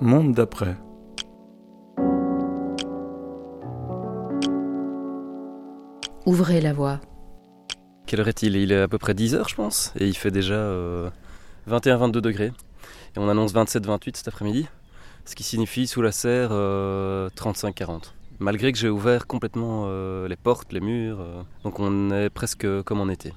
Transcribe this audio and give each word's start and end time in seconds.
Monde 0.00 0.32
d'après. 0.32 0.76
Ouvrez 6.24 6.60
la 6.60 6.72
voie. 6.72 7.00
Quelle 8.06 8.20
heure 8.20 8.28
est-il? 8.28 8.54
Il 8.54 8.70
est 8.70 8.80
à 8.80 8.86
peu 8.86 8.98
près 8.98 9.14
10 9.14 9.34
heures, 9.34 9.48
je 9.48 9.56
pense, 9.56 9.92
et 9.98 10.06
il 10.06 10.16
fait 10.16 10.30
déjà 10.30 10.72
21-22 11.68 12.12
degrés. 12.20 12.52
Et 13.16 13.18
on 13.18 13.28
annonce 13.28 13.52
27-28 13.52 14.16
cet 14.16 14.28
après-midi, 14.28 14.68
ce 15.24 15.34
qui 15.34 15.42
signifie 15.42 15.88
sous 15.88 16.00
la 16.00 16.12
serre 16.12 16.50
35-40. 16.52 18.12
Malgré 18.38 18.70
que 18.70 18.78
j'ai 18.78 18.88
ouvert 18.88 19.26
complètement 19.26 19.86
euh, 19.88 20.28
les 20.28 20.36
portes, 20.36 20.72
les 20.72 20.78
murs, 20.78 21.20
euh, 21.20 21.42
donc 21.64 21.80
on 21.80 22.12
est 22.12 22.30
presque 22.30 22.68
comme 22.82 23.00
en 23.00 23.08
été. 23.08 23.32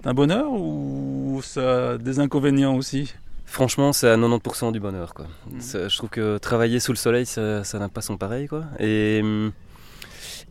C'est 0.00 0.06
un 0.06 0.14
bonheur 0.14 0.52
ou 0.52 1.40
ça 1.42 1.94
a 1.94 1.98
des 1.98 2.20
inconvénients 2.20 2.76
aussi? 2.76 3.12
Franchement, 3.46 3.92
c'est 3.92 4.08
à 4.10 4.16
90% 4.16 4.72
du 4.72 4.80
bonheur. 4.80 5.14
Quoi. 5.14 5.26
Mhm. 5.50 5.60
C'est- 5.60 5.88
Je 5.88 5.96
trouve 5.96 6.10
que 6.10 6.36
travailler 6.38 6.80
sous 6.80 6.92
le 6.92 6.96
soleil, 6.98 7.24
ça 7.26 7.64
ça 7.64 7.78
n'a 7.78 7.88
pas 7.88 8.02
son 8.02 8.16
pareil. 8.16 8.48
Quoi. 8.48 8.64
Et, 8.80 9.22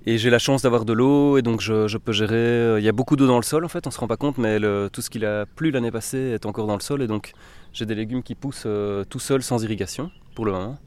et 0.08 0.18
j'ai 0.18 0.30
la 0.30 0.40
chance 0.40 0.62
d'avoir 0.62 0.86
de 0.86 0.94
l'eau, 0.94 1.38
et 1.38 1.42
donc 1.42 1.62
je, 1.62 1.88
je 1.88 1.98
peux 1.98 2.14
gérer. 2.14 2.36
euh, 2.36 2.80
Il 2.80 2.86
y 2.86 2.90
a 2.90 2.92
beaucoup 2.94 3.16
d'eau 3.16 3.28
dans 3.28 3.38
le 3.38 3.44
sol, 3.44 3.66
en 3.66 3.68
fait, 3.70 3.86
on 3.88 3.92
se 3.92 4.00
rend 4.00 4.08
pas 4.08 4.18
compte, 4.18 4.38
mais 4.38 4.60
le- 4.60 4.90
tout 4.92 5.02
ce 5.02 5.10
qu'il 5.10 5.26
a 5.26 5.46
plu 5.46 5.72
l'année 5.72 5.92
passée 5.92 6.18
est 6.36 6.46
encore 6.46 6.68
dans 6.68 6.76
le 6.76 6.82
sol, 6.82 7.02
et 7.02 7.08
donc 7.08 7.34
j'ai 7.74 7.86
des 7.86 7.96
légumes 7.96 8.24
qui 8.24 8.34
poussent 8.36 8.64
euh, 8.66 9.04
tout 9.04 9.20
seuls 9.20 9.44
sans 9.44 9.64
irrigation, 9.64 10.10
pour 10.34 10.46
le 10.46 10.52
moment. 10.54 10.78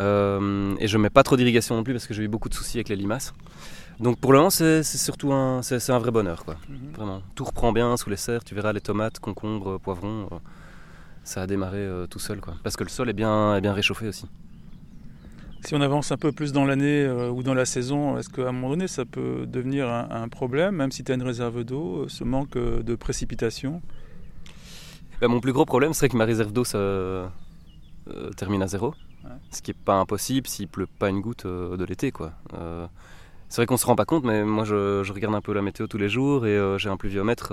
Euh, 0.00 0.74
et 0.80 0.88
je 0.88 0.96
mets 0.98 1.10
pas 1.10 1.22
trop 1.22 1.36
d'irrigation 1.36 1.74
non 1.76 1.82
plus 1.84 1.92
parce 1.92 2.06
que 2.06 2.14
j'ai 2.14 2.22
eu 2.22 2.28
beaucoup 2.28 2.48
de 2.48 2.54
soucis 2.54 2.78
avec 2.78 2.88
les 2.88 2.96
limaces. 2.96 3.34
Donc 4.00 4.18
pour 4.18 4.32
le 4.32 4.38
moment, 4.38 4.50
c'est 4.50 4.82
surtout 4.82 5.32
un, 5.32 5.60
c'est 5.62 5.90
un 5.90 5.98
vrai 5.98 6.10
bonheur. 6.10 6.44
Quoi. 6.44 6.56
Vraiment, 6.96 7.22
tout 7.34 7.44
reprend 7.44 7.72
bien 7.72 7.96
sous 7.98 8.08
les 8.10 8.16
serres. 8.16 8.42
Tu 8.42 8.54
verras 8.54 8.72
les 8.72 8.80
tomates, 8.80 9.18
concombres, 9.20 9.78
poivrons. 9.78 10.28
euh, 10.32 10.36
ça 11.24 11.42
a 11.42 11.46
démarré 11.46 11.78
euh, 11.78 12.06
tout 12.06 12.18
seul, 12.18 12.40
quoi. 12.40 12.54
Parce 12.62 12.76
que 12.76 12.84
le 12.84 12.90
sol 12.90 13.08
est 13.08 13.14
bien, 13.14 13.56
est 13.56 13.60
bien 13.60 13.72
réchauffé 13.72 14.08
aussi. 14.08 14.26
Si 15.64 15.76
on 15.76 15.80
avance 15.80 16.10
un 16.10 16.16
peu 16.16 16.32
plus 16.32 16.52
dans 16.52 16.64
l'année 16.64 17.04
euh, 17.04 17.30
ou 17.30 17.44
dans 17.44 17.54
la 17.54 17.64
saison, 17.64 18.18
est-ce 18.18 18.28
qu'à 18.28 18.48
un 18.48 18.52
moment 18.52 18.70
donné 18.70 18.88
ça 18.88 19.04
peut 19.04 19.46
devenir 19.46 19.88
un, 19.88 20.08
un 20.10 20.28
problème, 20.28 20.74
même 20.74 20.90
si 20.90 21.04
tu 21.04 21.12
as 21.12 21.14
une 21.14 21.22
réserve 21.22 21.62
d'eau, 21.62 22.02
euh, 22.02 22.08
ce 22.08 22.24
manque 22.24 22.56
euh, 22.56 22.82
de 22.82 22.96
précipitation? 22.96 23.80
Bah, 25.20 25.28
mon 25.28 25.38
plus 25.38 25.52
gros 25.52 25.64
problème 25.64 25.92
serait 25.92 26.08
que 26.08 26.16
ma 26.16 26.24
réserve 26.24 26.52
d'eau 26.52 26.64
ça, 26.64 26.78
euh, 26.78 27.28
termine 28.36 28.60
à 28.62 28.66
zéro. 28.66 28.88
Ouais. 29.22 29.30
Ce 29.52 29.62
qui 29.62 29.70
n'est 29.70 29.78
pas 29.84 29.94
impossible 29.94 30.48
s'il 30.48 30.66
pleut 30.66 30.88
pas 30.98 31.10
une 31.10 31.20
goutte 31.20 31.46
de 31.46 31.84
l'été, 31.84 32.10
quoi. 32.10 32.32
C'est 33.48 33.56
vrai 33.56 33.66
qu'on 33.66 33.76
se 33.76 33.86
rend 33.86 33.94
pas 33.94 34.06
compte, 34.06 34.24
mais 34.24 34.42
moi 34.44 34.64
je, 34.64 35.04
je 35.04 35.12
regarde 35.12 35.34
un 35.34 35.40
peu 35.40 35.52
la 35.52 35.62
météo 35.62 35.86
tous 35.86 35.98
les 35.98 36.08
jours 36.08 36.44
et 36.44 36.58
j'ai 36.78 36.88
un 36.88 36.96
pluviomètre. 36.96 37.52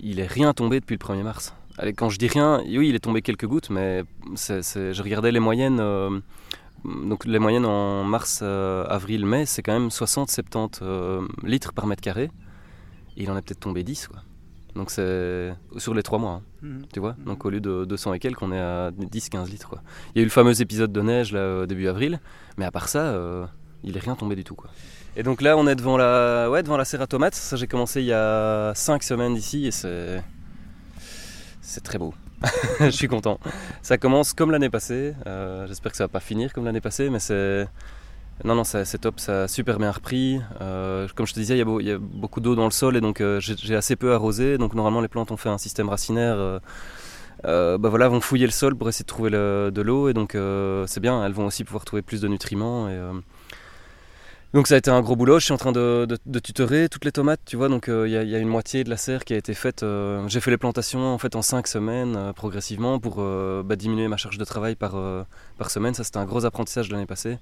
il 0.00 0.20
est 0.20 0.26
rien 0.26 0.52
tombé 0.52 0.80
depuis 0.80 0.98
le 1.00 1.06
1er 1.06 1.22
mars. 1.22 1.54
Allez, 1.78 1.92
quand 1.92 2.08
je 2.10 2.18
dis 2.18 2.26
rien, 2.28 2.60
oui, 2.66 2.88
il 2.88 2.94
est 2.94 2.98
tombé 3.00 3.22
quelques 3.22 3.46
gouttes, 3.46 3.70
mais 3.70 4.02
c'est- 4.34 4.62
c'est- 4.62 4.92
je 4.92 5.02
regardais 5.02 5.30
les 5.32 5.40
moyennes. 5.40 5.78
euh, 5.80 6.18
donc 6.84 7.24
les 7.24 7.38
moyennes 7.38 7.66
en 7.66 8.04
mars, 8.04 8.40
euh, 8.42 8.84
avril, 8.88 9.24
mai, 9.26 9.46
c'est 9.46 9.62
quand 9.62 9.72
même 9.72 9.90
60-70 9.90 10.80
euh, 10.82 11.22
litres 11.44 11.72
par 11.72 11.86
mètre 11.86 12.02
carré. 12.02 12.30
Et 13.16 13.22
il 13.24 13.30
en 13.30 13.36
a 13.36 13.42
peut-être 13.42 13.60
tombé 13.60 13.82
10, 13.84 14.08
quoi. 14.08 14.22
Donc 14.76 14.90
c'est 14.90 15.52
sur 15.76 15.92
les 15.94 16.02
3 16.04 16.18
mois, 16.18 16.40
hein, 16.62 16.68
tu 16.92 17.00
vois. 17.00 17.14
Mhm. 17.18 17.24
Donc 17.24 17.44
au 17.44 17.50
lieu 17.50 17.60
de 17.60 17.84
200 17.84 18.12
et 18.14 18.18
quelques, 18.20 18.42
on 18.42 18.52
est 18.52 18.60
à 18.60 18.90
10-15 18.92 19.50
litres, 19.50 19.68
quoi. 19.68 19.80
Il 20.14 20.18
y 20.18 20.20
a 20.20 20.22
eu 20.22 20.24
le 20.26 20.30
fameux 20.30 20.60
épisode 20.60 20.92
de 20.92 21.00
neige 21.00 21.32
là 21.32 21.66
début 21.66 21.88
avril, 21.88 22.20
mais 22.58 22.64
à 22.64 22.70
part 22.70 22.88
ça, 22.88 23.48
il 23.82 23.96
est 23.96 24.00
rien 24.00 24.14
tombé 24.14 24.36
du 24.36 24.44
tout, 24.44 24.54
quoi. 24.54 24.70
Et 25.16 25.22
donc 25.24 25.40
là, 25.42 25.56
on 25.56 25.66
est 25.66 25.74
devant 25.74 25.96
la, 25.96 26.48
ouais, 26.50 26.62
devant 26.62 26.76
la 26.76 26.84
serre 26.84 27.02
à 27.02 27.06
tomates. 27.08 27.34
Ça, 27.34 27.56
j'ai 27.56 27.66
commencé 27.66 28.00
il 28.02 28.06
y 28.06 28.12
a 28.12 28.72
5 28.74 29.02
semaines 29.02 29.34
d'ici 29.34 29.66
et 29.66 29.72
c'est, 29.72 30.22
c'est 31.68 31.82
très 31.82 31.98
beau. 31.98 32.14
Je 32.80 32.88
suis 32.88 33.08
content. 33.08 33.38
Ça 33.82 33.98
commence 33.98 34.32
comme 34.32 34.50
l'année 34.50 34.70
passée. 34.70 35.14
Euh, 35.26 35.66
j'espère 35.66 35.92
que 35.92 35.98
ça 35.98 36.04
va 36.04 36.08
pas 36.08 36.20
finir 36.20 36.52
comme 36.52 36.64
l'année 36.64 36.80
passée, 36.80 37.10
mais 37.10 37.18
c'est, 37.18 37.68
non, 38.44 38.54
non, 38.54 38.64
c'est 38.64 38.98
top. 38.98 39.20
Ça 39.20 39.42
a 39.42 39.48
super 39.48 39.78
bien 39.78 39.90
repris. 39.90 40.40
Euh, 40.62 41.06
comme 41.14 41.26
je 41.26 41.34
te 41.34 41.40
disais, 41.40 41.58
il 41.58 41.86
y 41.86 41.90
a, 41.90 41.98
beaucoup 41.98 42.40
d'eau 42.40 42.54
dans 42.54 42.64
le 42.64 42.70
sol 42.70 42.96
et 42.96 43.02
donc 43.02 43.20
euh, 43.20 43.38
j'ai, 43.40 43.76
assez 43.76 43.96
peu 43.96 44.14
arrosé. 44.14 44.56
Donc 44.56 44.74
normalement, 44.74 45.02
les 45.02 45.08
plantes 45.08 45.30
ont 45.30 45.36
fait 45.36 45.50
un 45.50 45.58
système 45.58 45.90
racinaire. 45.90 46.60
bah 47.44 47.76
voilà, 47.78 48.08
vont 48.08 48.22
fouiller 48.22 48.46
le 48.46 48.52
sol 48.52 48.74
pour 48.74 48.88
essayer 48.88 49.04
de 49.04 49.08
trouver 49.08 49.30
de 49.30 49.82
l'eau 49.82 50.08
et 50.08 50.14
donc 50.14 50.36
c'est 50.86 51.00
bien. 51.00 51.24
Elles 51.24 51.32
vont 51.32 51.46
aussi 51.46 51.64
pouvoir 51.64 51.84
trouver 51.84 52.02
plus 52.02 52.22
de 52.22 52.28
nutriments 52.28 52.88
donc 54.54 54.66
ça 54.66 54.74
a 54.74 54.78
été 54.78 54.90
un 54.90 55.00
gros 55.02 55.14
boulot, 55.14 55.38
je 55.38 55.44
suis 55.44 55.52
en 55.52 55.58
train 55.58 55.72
de, 55.72 56.06
tutorer 56.42 56.88
toutes 56.88 57.04
les 57.04 57.12
tomates, 57.12 57.40
tu 57.44 57.56
vois, 57.56 57.68
donc 57.68 57.88
euh, 57.88 58.08
il 58.08 58.12
y, 58.12 58.34
a- 58.34 58.38
une 58.38 58.48
moitié 58.48 58.82
de 58.82 58.88
la 58.90 58.96
serre 58.96 59.24
qui 59.24 59.34
a 59.34 59.36
été 59.36 59.52
faite. 59.52 59.82
euh, 59.82 60.26
J'ai 60.28 60.40
fait 60.40 60.50
les 60.50 60.56
plantations 60.56 61.12
en 61.12 61.18
fait 61.18 61.36
en 61.36 61.42
5 61.42 61.66
semaines 61.66 62.16
euh, 62.16 62.32
progressivement 62.32 62.98
pour 62.98 63.16
bah, 63.16 63.76
diminuer 63.76 64.08
ma 64.08 64.16
charge 64.16 64.38
de 64.38 64.44
travail 64.44 64.74
par, 64.74 64.96
par 65.58 65.70
semaine. 65.70 65.92
Ça 65.94 66.02
c'était 66.04 66.18
un 66.18 66.24
gros 66.24 66.44
apprentissage 66.46 66.88
de 66.88 66.94
l'année 66.94 67.06
passée. 67.06 67.38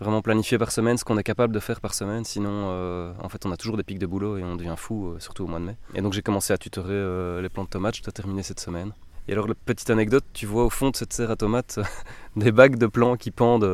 Vraiment 0.00 0.20
planifier 0.20 0.58
par 0.58 0.72
semaine 0.72 0.98
ce 0.98 1.04
qu'on 1.04 1.16
est 1.16 1.22
capable 1.22 1.54
de 1.54 1.60
faire 1.60 1.80
par 1.80 1.94
semaine, 1.94 2.24
sinon 2.24 3.14
en 3.22 3.28
fait 3.28 3.44
on 3.46 3.52
a 3.52 3.56
toujours 3.56 3.76
des 3.76 3.82
pics 3.82 3.98
de 3.98 4.06
boulot 4.06 4.38
et 4.38 4.42
on 4.44 4.56
devient 4.56 4.74
fou, 4.76 5.14
surtout 5.18 5.44
au 5.44 5.46
mois 5.46 5.58
de 5.58 5.64
mai. 5.64 5.76
Et 5.94 6.00
donc 6.02 6.12
j'ai 6.12 6.22
commencé 6.22 6.52
à 6.52 6.58
tutorer 6.58 7.40
les 7.42 7.48
plants 7.48 7.64
de 7.64 7.68
tomates, 7.68 7.96
je 7.96 8.02
dois 8.02 8.12
terminer 8.12 8.42
cette 8.42 8.60
semaine. 8.60 8.92
Et 9.28 9.32
alors, 9.32 9.48
la 9.48 9.54
petite 9.56 9.90
anecdote, 9.90 10.24
tu 10.34 10.46
vois 10.46 10.64
au 10.64 10.70
fond 10.70 10.90
de 10.90 10.96
cette 10.96 11.12
serre 11.12 11.32
à 11.32 11.36
tomates 11.36 11.80
des 12.36 12.52
bagues 12.52 12.76
de 12.76 12.86
plants 12.86 13.16
qui 13.16 13.32
pendent 13.32 13.64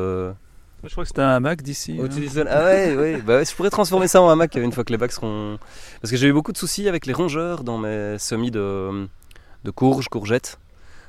Je 0.85 0.91
crois 0.91 1.05
que 1.05 1.09
c'était 1.09 1.23
un 1.23 1.29
hamac 1.29 1.63
d'ici. 1.63 1.97
hein. 2.01 2.09
Ah 2.51 2.65
ouais, 2.65 2.97
ouais. 2.97 3.23
Bah 3.23 3.37
ouais, 3.37 3.45
je 3.45 3.55
pourrais 3.55 3.71
transformer 3.71 4.09
ça 4.09 4.21
en 4.21 4.29
hamac 4.29 4.55
une 4.57 4.73
fois 4.73 4.83
que 4.85 4.91
les 4.93 4.99
bagues 4.99 5.11
seront. 5.13 5.59
Parce 6.01 6.11
que 6.11 6.17
j'ai 6.17 6.27
eu 6.29 6.33
beaucoup 6.33 6.53
de 6.53 6.59
soucis 6.59 6.89
avec 6.89 7.07
les 7.07 7.13
rongeurs 7.13 7.63
dans 7.63 7.79
mes 7.79 8.17
semis 8.19 8.51
de, 8.51 9.07
de 9.65 9.71
courges, 9.71 10.09
courgettes. 10.09 10.59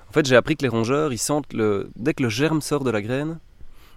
En 0.09 0.13
fait, 0.13 0.25
j'ai 0.27 0.35
appris 0.35 0.55
que 0.55 0.61
les 0.61 0.69
rongeurs, 0.69 1.11
ils 1.11 1.17
sentent 1.17 1.51
le. 1.53 1.89
Dès 1.95 2.13
que 2.13 2.21
le 2.21 2.29
germe 2.29 2.61
sort 2.61 2.83
de 2.83 2.91
la 2.91 3.01
graine, 3.01 3.39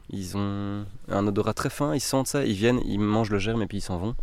ils 0.09 0.37
ont 0.37 0.87
un 1.11 1.27
odorat 1.27 1.53
très 1.53 1.69
fin, 1.69 1.95
ils 1.95 2.01
sentent 2.01 2.29
ça, 2.29 2.45
ils 2.45 2.55
viennent, 2.55 2.81
ils 2.87 2.99
mangent 2.99 3.31
le 3.31 3.39
germe 3.39 3.61
et 3.63 3.67
puis 3.67 3.79
ils 3.79 3.83
s'en 3.83 3.99
vont. 3.99 4.15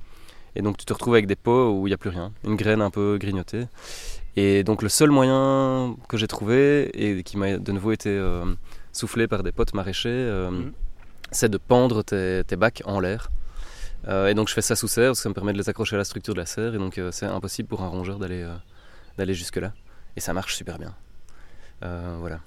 Et 0.56 0.62
donc 0.63 0.78
tu 0.78 0.86
te 0.86 0.94
retrouves 0.94 1.13
avec 1.13 1.28
des 1.28 1.36
pots 1.36 1.69
où 1.72 1.86
il 1.88 1.92
n'y 1.92 1.94
a 1.94 1.97
plus 1.97 2.09
rien, 2.09 2.31
une 2.44 2.56
graine 2.56 2.81
un 2.81 2.90
peu 2.90 3.18
grignotée. 3.19 3.66
Et 4.36 4.63
donc 4.63 4.81
le 4.81 4.90
seul 4.90 5.12
moyen 5.12 5.96
que 6.09 6.18
j'ai 6.18 6.28
trouvé, 6.28 6.90
et 6.96 7.22
qui 7.24 7.38
m'a 7.38 7.58
de 7.58 7.72
nouveau 7.72 7.92
été 7.92 8.09
euh, 8.09 8.44
soufflé 8.92 9.28
par 9.28 9.44
des 9.44 9.52
potes 9.52 9.74
maraîchers, 9.75 10.09
euh, 10.09 10.50
Mhm. 10.52 10.72
C'est 11.33 11.49
de 11.49 11.57
pendre 11.57 12.01
tes, 12.03 12.44
tes 12.47 12.55
bacs 12.55 12.81
en 12.85 12.99
l'air. 12.99 13.29
Euh, 14.07 14.27
et 14.27 14.33
donc 14.33 14.49
je 14.49 14.53
fais 14.53 14.61
ça 14.61 14.75
sous 14.75 14.88
serre, 14.88 15.09
parce 15.09 15.19
que 15.19 15.23
ça 15.23 15.29
me 15.29 15.33
permet 15.33 15.53
de 15.53 15.57
les 15.57 15.69
accrocher 15.69 15.95
à 15.95 15.99
la 15.99 16.03
structure 16.03 16.33
de 16.33 16.39
la 16.39 16.45
serre, 16.45 16.75
et 16.75 16.77
donc 16.77 16.97
euh, 16.97 17.09
c'est 17.11 17.25
impossible 17.25 17.67
pour 17.69 17.81
un 17.83 17.88
rongeur 17.88 18.19
d'aller 18.19 18.44
euh, 18.44 18.53
d'aller 19.17 19.33
jusque-là. 19.33 19.73
Et 20.16 20.19
ça 20.19 20.33
marche 20.33 20.55
super 20.55 20.77
bien. 20.79 20.94
Voilà. 21.81 22.39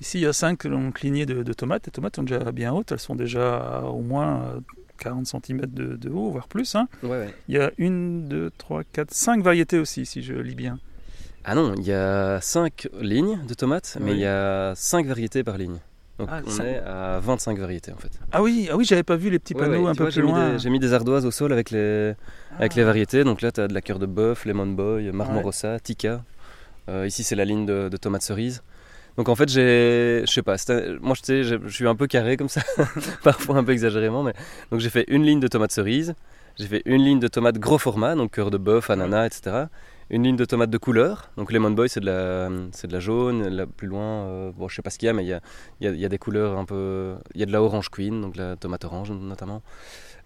Ici, 0.00 0.18
il 0.18 0.22
y 0.22 0.26
a 0.26 0.32
5 0.32 0.64
longues 0.64 0.98
lignées 1.02 1.26
de, 1.26 1.42
de 1.42 1.52
tomates. 1.52 1.86
Les 1.86 1.92
tomates 1.92 2.16
sont 2.16 2.22
déjà 2.22 2.52
bien 2.52 2.72
hautes, 2.72 2.92
elles 2.92 2.98
sont 3.00 3.14
déjà 3.16 3.56
à 3.56 3.80
au 3.82 4.00
moins 4.02 4.42
euh, 4.44 4.60
40 4.98 5.26
cm 5.26 5.60
de, 5.66 5.96
de 5.96 6.10
haut, 6.10 6.30
voire 6.30 6.48
plus. 6.48 6.74
hein. 6.74 6.86
Ouais, 7.02 7.08
ouais. 7.10 7.34
Il 7.48 7.54
y 7.54 7.58
a 7.58 7.70
une, 7.78 8.28
deux, 8.28 8.50
trois, 8.58 8.82
quatre, 8.84 9.12
cinq 9.14 9.42
variétés 9.42 9.78
aussi, 9.78 10.04
si 10.06 10.22
je 10.22 10.34
lis 10.34 10.54
bien. 10.54 10.78
Ah 11.44 11.54
non, 11.54 11.74
il 11.76 11.84
y 11.86 11.92
a 11.92 12.40
5 12.40 12.88
lignes 13.00 13.40
de 13.46 13.54
tomates, 13.54 13.96
mais 14.00 14.12
il 14.12 14.18
y 14.18 14.26
a 14.26 14.74
5 14.74 15.06
variétés 15.06 15.44
par 15.44 15.56
ligne. 15.58 15.78
Donc 16.18 16.28
Ah, 16.32 16.40
on 16.46 16.60
est 16.64 16.78
à 16.78 17.18
25 17.20 17.58
variétés 17.58 17.92
en 17.92 17.96
fait. 17.98 18.10
Ah 18.32 18.42
oui, 18.42 18.68
ah 18.72 18.76
oui 18.76 18.84
j'avais 18.86 19.02
pas 19.02 19.16
vu 19.16 19.28
les 19.30 19.38
petits 19.38 19.52
panneaux 19.54 19.84
ouais, 19.84 19.90
un 19.90 19.94
peu 19.94 20.04
vois, 20.04 20.06
plus 20.06 20.14
j'ai 20.14 20.22
mis 20.22 20.28
loin. 20.28 20.52
des- 20.52 20.58
J'ai 20.58 20.70
mis 20.70 20.78
des 20.78 20.92
ardoises 20.94 21.26
au 21.26 21.30
sol 21.30 21.52
avec 21.52 21.70
les, 21.70 22.14
avec 22.58 22.72
Ah. 22.72 22.76
les 22.76 22.84
variétés. 22.84 23.22
Donc 23.24 23.42
là, 23.42 23.52
tu 23.52 23.60
as 23.60 23.68
de 23.68 23.74
la 23.74 23.82
cœur 23.82 23.98
de 23.98 24.06
bœuf, 24.06 24.44
lemon 24.46 24.66
boy, 24.66 25.10
marmot 25.12 25.42
Ouais. 25.42 25.80
tika. 25.80 26.22
Euh, 26.88 27.06
ici, 27.06 27.22
c'est 27.22 27.34
la 27.34 27.44
ligne 27.44 27.66
de, 27.66 27.88
de 27.90 27.96
tomates 27.96 28.22
cerises. 28.22 28.62
Donc 29.18 29.28
en 29.30 29.34
fait, 29.34 29.48
j'ai, 29.48 30.22
je 30.26 30.30
sais 30.30 30.42
pas, 30.42 30.56
moi 31.00 31.14
je 31.16 31.22
sais, 31.24 31.42
je 31.42 31.56
je 31.64 31.74
suis 31.74 31.88
un 31.88 31.94
peu 31.94 32.06
carré 32.06 32.36
comme 32.36 32.50
ça, 32.50 32.60
parfois 33.22 33.56
un 33.56 33.64
peu 33.64 33.72
exagérément, 33.72 34.22
mais 34.22 34.34
donc 34.70 34.80
j'ai 34.80 34.90
fait 34.90 35.06
une 35.08 35.22
ligne 35.22 35.40
de 35.40 35.48
tomates 35.48 35.72
cerises, 35.72 36.14
j'ai 36.58 36.66
fait 36.66 36.82
une 36.84 37.02
ligne 37.02 37.18
de 37.18 37.26
tomates 37.28 37.58
gros 37.58 37.78
format, 37.78 38.14
donc 38.14 38.32
cœur 38.32 38.50
de 38.50 38.58
bœuf, 38.58 38.90
ananas, 38.90 39.24
etc. 39.26 39.56
Une 40.08 40.22
ligne 40.22 40.36
de 40.36 40.44
tomates 40.44 40.70
de 40.70 40.78
couleur, 40.78 41.30
donc 41.36 41.50
lemon 41.50 41.70
boy 41.72 41.88
c'est 41.88 41.98
de 42.00 42.06
la, 42.06 42.48
c'est 42.70 42.86
de 42.86 42.92
la 42.92 43.00
jaune, 43.00 43.48
là, 43.48 43.66
plus 43.66 43.88
loin, 43.88 44.26
euh, 44.26 44.52
bon 44.56 44.68
je 44.68 44.76
sais 44.76 44.82
pas 44.82 44.90
ce 44.90 44.98
qu'il 44.98 45.06
y 45.06 45.10
a, 45.10 45.12
mais 45.12 45.24
il 45.24 45.28
y 45.28 45.32
a, 45.32 45.40
y 45.80 45.86
a- 45.88 45.90
il 45.90 45.98
y 45.98 46.04
a 46.04 46.08
des 46.08 46.18
couleurs 46.18 46.56
un 46.58 46.64
peu, 46.64 47.16
il 47.34 47.40
y 47.40 47.42
a 47.42 47.46
de 47.46 47.50
la 47.52 47.60
orange 47.60 47.88
queen, 47.90 48.20
donc 48.20 48.36
la 48.36 48.54
tomate 48.54 48.84
orange 48.84 49.10
notamment. 49.10 49.62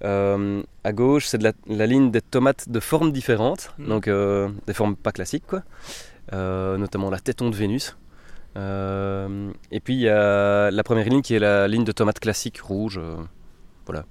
Euh, 0.04 0.62
à 0.84 0.92
gauche, 0.92 1.26
c'est 1.26 1.38
de 1.38 1.44
la, 1.44 1.52
la 1.66 1.86
ligne 1.86 2.10
des 2.10 2.20
tomates 2.20 2.68
de 2.68 2.78
formes 2.80 3.10
différentes, 3.10 3.72
Mhm. 3.78 3.88
donc 3.88 4.08
euh, 4.08 4.50
des 4.66 4.74
formes 4.74 4.96
pas 4.96 5.12
classiques, 5.12 5.46
quoi. 5.46 5.62
Euh, 6.34 6.76
notamment 6.76 7.08
la 7.10 7.18
téton 7.18 7.48
de 7.50 7.56
Vénus. 7.56 7.96
Euh, 8.56 9.50
et 9.70 9.80
puis 9.80 9.94
il 9.94 10.00
y 10.00 10.08
a 10.08 10.70
la 10.70 10.82
première 10.82 11.08
ligne 11.08 11.22
qui 11.22 11.34
est 11.34 11.38
la 11.38 11.68
ligne 11.68 11.84
de 11.84 11.92
tomates 11.92 12.20
classiques 12.20 12.60
rouges. 12.60 13.00
voilà. 13.86 14.04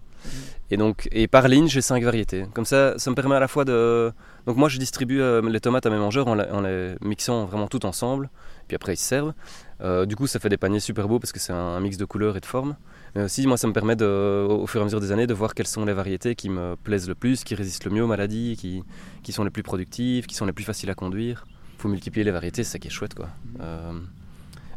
Et 0.71 0.77
donc, 0.77 1.07
et 1.11 1.27
par 1.27 1.47
ligne, 1.47 1.67
j'ai 1.67 1.81
cinq 1.81 2.03
variétés. 2.03 2.45
Comme 2.53 2.65
ça, 2.65 2.93
ça 2.97 3.09
me 3.09 3.15
permet 3.15 3.35
à 3.35 3.39
la 3.39 3.47
fois 3.47 3.65
de. 3.65 4.11
Donc, 4.45 4.55
moi, 4.57 4.69
je 4.69 4.77
distribue 4.77 5.19
euh, 5.21 5.41
les 5.49 5.59
tomates 5.59 5.85
à 5.85 5.89
mes 5.89 5.97
mangeurs 5.97 6.27
en, 6.27 6.35
la- 6.35 6.53
en 6.53 6.61
les 6.61 6.95
mixant 7.01 7.45
vraiment 7.45 7.67
tout 7.67 7.85
ensemble. 7.85 8.29
Puis 8.67 8.75
après, 8.75 8.93
ils 8.93 8.97
se 8.97 9.03
servent. 9.03 9.33
Euh, 9.81 10.05
du 10.05 10.15
coup, 10.15 10.27
ça 10.27 10.39
fait 10.39 10.49
des 10.49 10.57
paniers 10.57 10.79
super 10.79 11.07
beaux 11.07 11.17
parce 11.19 11.31
que 11.31 11.39
c'est 11.39 11.53
un, 11.53 11.57
un 11.57 11.79
mix 11.79 11.97
de 11.97 12.05
couleurs 12.05 12.37
et 12.37 12.39
de 12.39 12.45
formes. 12.45 12.75
Mais 13.15 13.23
aussi, 13.23 13.47
moi, 13.47 13.57
ça 13.57 13.67
me 13.67 13.73
permet, 13.73 13.95
de, 13.95 14.45
au, 14.47 14.67
fur 14.67 14.79
et 14.79 14.83
à 14.83 14.85
mesure 14.85 15.01
des 15.01 15.11
années, 15.11 15.25
de 15.25 15.33
voir 15.33 15.55
quelles 15.55 15.65
sont 15.67 15.85
les 15.85 15.93
variétés 15.93 16.35
qui 16.35 16.49
me 16.49 16.75
plaisent 16.75 17.07
le 17.07 17.15
plus, 17.15 17.43
qui 17.43 17.55
résistent 17.55 17.85
le 17.85 17.91
mieux 17.91 18.03
aux 18.03 18.07
maladies, 18.07 18.55
qui, 18.59 18.83
qui 19.23 19.31
sont 19.31 19.43
les 19.43 19.49
plus 19.49 19.63
productives, 19.63 20.27
qui 20.27 20.35
sont 20.35 20.45
les 20.45 20.53
plus 20.53 20.65
faciles 20.65 20.91
à 20.91 20.95
conduire. 20.95 21.47
Il 21.77 21.81
faut 21.81 21.89
multiplier 21.89 22.23
les 22.23 22.31
variétés, 22.31 22.63
c'est 22.63 22.73
ça 22.73 22.79
qui 22.79 22.89
est 22.89 22.91
chouette, 22.91 23.15
quoi. 23.15 23.29
Euh, 23.61 23.93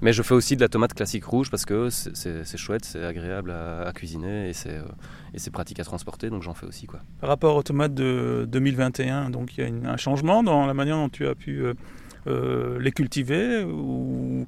Mais 0.02 0.12
je 0.12 0.22
fais 0.22 0.34
aussi 0.34 0.56
de 0.56 0.60
la 0.60 0.68
tomate 0.68 0.94
classique 0.94 1.24
rouge 1.24 1.50
parce 1.50 1.64
que 1.64 1.88
c'est 1.90 2.56
chouette, 2.56 2.84
c'est 2.84 3.04
agréable 3.04 3.52
à, 3.52 3.90
cuisiner 3.94 4.50
et 4.50 4.52
c'est 4.52 5.50
pratique 5.50 5.80
à 5.80 5.84
transporter, 5.84 6.28
donc 6.28 6.42
j'en 6.42 6.54
fais 6.54 6.66
aussi. 6.66 6.86
Quoi. 6.86 7.00
Par 7.20 7.28
rapport 7.28 7.56
aux 7.56 7.62
tomates 7.62 7.94
de 7.94 8.46
2021, 8.50 9.30
donc 9.30 9.56
il 9.56 9.64
y 9.64 9.86
a 9.86 9.90
un 9.90 9.96
changement 9.96 10.42
dans 10.42 10.66
la 10.66 10.74
manière 10.74 10.96
dont 10.96 11.08
tu 11.08 11.26
as 11.26 11.34
pu 11.34 11.64
euh, 12.28 12.78
les 12.78 12.92
cultiver 12.92 13.64
ou, 13.64 14.46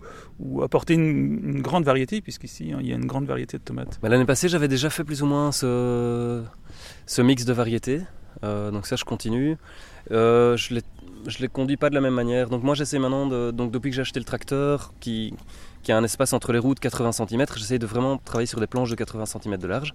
apporter 0.62 0.94
une, 0.94 1.60
grande 1.60 1.84
variété, 1.84 2.20
puisqu'ici 2.20 2.72
hein, 2.72 2.78
il 2.80 2.88
y 2.88 2.92
a 2.92 2.94
une 2.94 3.06
grande 3.06 3.26
variété 3.26 3.58
de 3.58 3.62
tomates? 3.62 3.98
Bah, 4.02 4.08
l'année 4.08 4.24
passée, 4.24 4.48
j'avais 4.48 4.68
déjà 4.68 4.90
fait 4.90 5.02
plus 5.02 5.22
ou 5.22 5.26
moins 5.26 5.50
ce, 5.50 6.42
ce 7.06 7.22
mix 7.22 7.44
de 7.44 7.52
variétés, 7.52 8.02
euh, 8.44 8.70
donc 8.70 8.86
ça 8.86 8.96
je 8.96 9.04
continue. 9.04 9.56
Euh, 10.10 10.56
je 10.56 10.74
ne 11.30 11.42
les 11.42 11.48
conduis 11.48 11.76
pas 11.76 11.90
de 11.90 11.94
la 11.94 12.00
même 12.00 12.14
manière. 12.14 12.48
Donc 12.48 12.62
moi 12.62 12.74
j'essaie 12.74 12.98
maintenant, 12.98 13.26
donc 13.52 13.70
depuis 13.70 13.90
que 13.90 13.96
j'ai 13.96 14.02
acheté 14.02 14.20
le 14.20 14.24
tracteur 14.24 14.92
qui, 15.00 15.34
a 15.88 15.96
un 15.96 16.04
espace 16.04 16.32
entre 16.32 16.52
les 16.52 16.58
roues 16.58 16.74
de 16.74 16.80
80 16.80 17.12
cm, 17.12 17.46
j'essaie 17.56 17.78
de 17.78 17.86
vraiment 17.86 18.18
travailler 18.18 18.46
sur 18.46 18.60
des 18.60 18.66
planches 18.66 18.90
de 18.90 18.94
80 18.94 19.26
cm 19.26 19.56
de 19.56 19.66
large. 19.66 19.94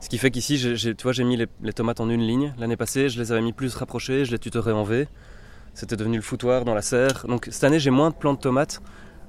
Ce 0.00 0.08
qui 0.08 0.18
fait 0.18 0.30
qu'ici, 0.30 0.58
tu 0.76 1.02
vois, 1.02 1.12
j'ai 1.12 1.24
mis 1.24 1.36
les, 1.36 1.72
tomates 1.72 2.00
en 2.00 2.08
une 2.08 2.22
ligne. 2.22 2.54
L'année 2.58 2.76
passée, 2.76 3.08
je 3.08 3.18
les 3.20 3.32
avais 3.32 3.42
mis 3.42 3.52
plus 3.52 3.74
rapprochées, 3.74 4.24
je 4.24 4.30
les 4.30 4.38
tutorais 4.38 4.72
en 4.72 4.82
V. 4.82 5.08
C'était 5.74 5.96
devenu 5.96 6.16
le 6.16 6.22
foutoir 6.22 6.64
dans 6.64 6.74
la 6.74 6.82
serre. 6.82 7.26
Donc 7.28 7.48
cette 7.50 7.64
année, 7.64 7.78
j'ai 7.78 7.90
moins 7.90 8.10
de 8.10 8.14
plants 8.14 8.34
de 8.34 8.38
tomates, 8.38 8.80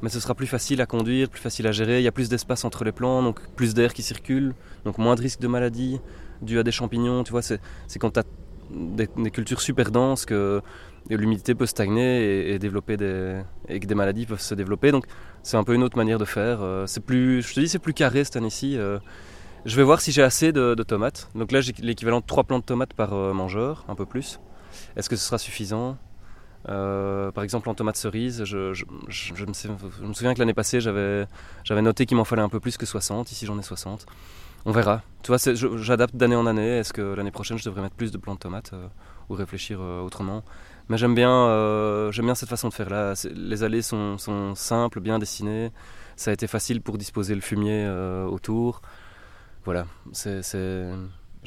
mais 0.01 0.09
ce 0.09 0.19
sera 0.19 0.35
plus 0.35 0.47
facile 0.47 0.81
à 0.81 0.85
conduire, 0.85 1.29
plus 1.29 1.41
facile 1.41 1.67
à 1.67 1.71
gérer. 1.71 1.99
Il 1.99 2.03
y 2.03 2.07
a 2.07 2.11
plus 2.11 2.29
d'espace 2.29 2.63
entre 2.65 2.83
les 2.83 2.91
plants, 2.91 3.23
donc 3.23 3.41
plus 3.55 3.73
d'air 3.73 3.93
qui 3.93 4.01
circule, 4.01 4.53
donc 4.85 4.97
moins 4.97 5.15
de 5.15 5.21
risques 5.21 5.39
de 5.41 5.47
maladies 5.47 5.99
dues 6.41 6.59
à 6.59 6.63
des 6.63 6.71
champignons. 6.71 7.23
Tu 7.23 7.31
vois, 7.31 7.41
c'est 7.41 7.59
quand 7.99 8.11
tu 8.11 8.19
as 8.19 8.23
des, 8.69 9.07
cultures 9.31 9.61
super 9.61 9.91
denses 9.91 10.25
que 10.25 10.61
l'humidité 11.15 11.55
peut 11.55 11.65
stagner 11.65 12.51
et, 12.51 12.59
développer 12.59 12.97
des, 12.97 13.41
que 13.67 13.85
des 13.85 13.95
maladies 13.95 14.25
peuvent 14.25 14.41
se 14.41 14.55
développer. 14.55 14.91
Donc 14.91 15.05
c'est 15.43 15.57
un 15.57 15.63
peu 15.63 15.73
une 15.73 15.83
autre 15.83 15.97
manière 15.97 16.19
de 16.19 16.25
faire. 16.25 16.59
Euh, 16.61 16.85
c'est 16.87 16.99
plus, 16.99 17.41
je 17.41 17.53
te 17.53 17.59
dis, 17.59 17.69
c'est 17.69 17.79
plus 17.79 17.93
carré 17.93 18.23
cette 18.23 18.35
année-ci. 18.35 18.77
Euh. 18.77 18.99
Je 19.65 19.75
vais 19.75 19.83
voir 19.83 20.01
si 20.01 20.11
j'ai 20.11 20.23
assez 20.23 20.51
de, 20.51 20.75
tomates. 20.83 21.29
Donc 21.35 21.51
là, 21.51 21.61
j'ai 21.61 21.73
l'équivalent 21.79 22.19
de 22.19 22.25
3 22.25 22.43
plants 22.45 22.59
de 22.59 22.63
tomates 22.63 22.93
par 22.93 23.13
euh, 23.13 23.33
mangeur, 23.33 23.85
un 23.87 23.95
peu 23.95 24.05
plus. 24.05 24.39
Est-ce 24.95 25.09
que 25.09 25.15
ce 25.15 25.25
sera 25.25 25.37
suffisant? 25.37 25.97
Par 26.65 27.43
exemple 27.45 27.69
en 27.69 27.75
tomates 27.75 27.95
cerises, 27.95 28.43
je, 28.43 28.57
me, 28.57 29.53
souviens 30.13 30.33
que 30.33 30.39
l'année 30.39 30.53
passée 30.53 30.81
j'avais, 30.81 31.25
noté 31.81 32.05
qu'il 32.05 32.17
m'en 32.17 32.25
fallait 32.25 32.41
un 32.41 32.49
peu 32.49 32.59
plus 32.59 32.75
que 32.75 32.85
60, 32.85 33.31
ici 33.31 33.45
j'en 33.45 33.57
ai 33.57 33.61
60. 33.61 34.05
On 34.65 34.73
verra. 34.73 35.01
Tu 35.23 35.31
vois, 35.31 35.37
j'adapte 35.77 36.17
d'année 36.17 36.35
en 36.35 36.45
année. 36.45 36.79
Est-ce 36.79 36.91
que 36.91 37.01
l'année 37.01 37.31
prochaine 37.31 37.57
je 37.57 37.63
devrais 37.63 37.81
mettre 37.81 37.95
plus 37.95 38.11
de 38.11 38.17
plants 38.17 38.33
de 38.33 38.39
tomates 38.39 38.73
ou 39.29 39.35
réfléchir 39.35 39.79
autrement? 39.79 40.43
Mais 40.89 40.97
j'aime 40.97 41.15
bien, 41.15 42.11
j'aime 42.11 42.25
bien 42.25 42.35
cette 42.35 42.49
façon 42.49 42.69
de 42.69 42.73
faire 42.73 42.89
là. 42.89 43.13
Les 43.33 43.63
allées 43.63 43.81
sont, 43.81 44.17
simples, 44.55 44.99
bien 44.99 45.19
dessinées. 45.19 45.71
Ça 46.15 46.31
a 46.31 46.33
été 46.33 46.47
facile 46.47 46.81
pour 46.81 46.97
disposer 46.97 47.35
le 47.35 47.41
fumier 47.41 47.87
autour. 48.29 48.81
Voilà, 49.65 49.85
c'est 50.13 50.41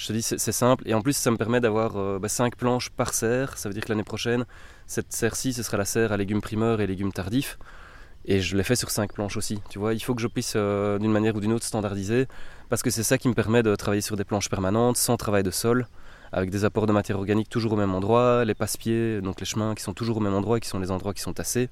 je 0.00 0.06
te 0.06 0.12
dis, 0.14 0.22
c'est 0.22 0.52
simple. 0.52 0.88
Et 0.88 0.94
en 0.94 1.02
plus, 1.02 1.14
ça 1.14 1.30
me 1.30 1.36
permet 1.36 1.60
d'avoir 1.60 1.92
5 2.26 2.52
bah, 2.52 2.56
planches 2.56 2.88
par 2.88 3.12
serre. 3.12 3.58
Ça 3.58 3.68
veut 3.68 3.74
dire 3.74 3.84
que 3.84 3.90
l'année 3.90 4.02
prochaine, 4.04 4.46
cette 4.86 5.12
serre-ci, 5.12 5.52
ce 5.52 5.62
sera 5.62 5.76
la 5.76 5.84
serre 5.84 6.10
à 6.12 6.16
légumes 6.16 6.40
primeurs 6.40 6.80
et 6.80 6.86
légumes 6.86 7.12
tardifs. 7.12 7.58
Et 8.24 8.40
je 8.40 8.56
l'ai 8.56 8.62
fait 8.62 8.76
sur 8.76 8.90
5 8.90 9.12
planches 9.12 9.36
aussi. 9.36 9.60
Tu 9.68 9.78
vois, 9.78 9.92
il 9.92 10.00
faut 10.00 10.14
que 10.14 10.22
je 10.22 10.26
puisse 10.26 10.54
euh, 10.56 10.98
d'une 10.98 11.12
manière 11.12 11.36
ou 11.36 11.40
d'une 11.40 11.52
autre 11.52 11.66
standardiser 11.66 12.28
parce 12.70 12.82
que 12.82 12.88
c'est 12.88 13.02
ça 13.02 13.18
qui 13.18 13.28
me 13.28 13.34
permet 13.34 13.62
de 13.62 13.74
travailler 13.76 14.00
sur 14.00 14.16
des 14.16 14.24
planches 14.24 14.48
permanentes, 14.48 14.96
sans 14.96 15.18
travail 15.18 15.42
de 15.42 15.50
sol, 15.50 15.86
avec 16.32 16.50
des 16.50 16.64
apports 16.64 16.86
de 16.86 16.92
matière 16.92 17.18
organique 17.18 17.48
toujours 17.48 17.72
au 17.72 17.76
même 17.76 17.94
endroit, 17.94 18.44
les 18.44 18.54
passe-pieds, 18.54 19.20
donc 19.20 19.40
les 19.40 19.46
chemins 19.46 19.74
qui 19.74 19.82
sont 19.82 19.94
toujours 19.94 20.18
au 20.18 20.20
même 20.20 20.34
endroit 20.34 20.58
et 20.58 20.60
qui 20.60 20.68
sont 20.68 20.78
les 20.78 20.90
endroits 20.90 21.14
qui 21.14 21.22
sont 21.22 21.32
tassés. 21.32 21.68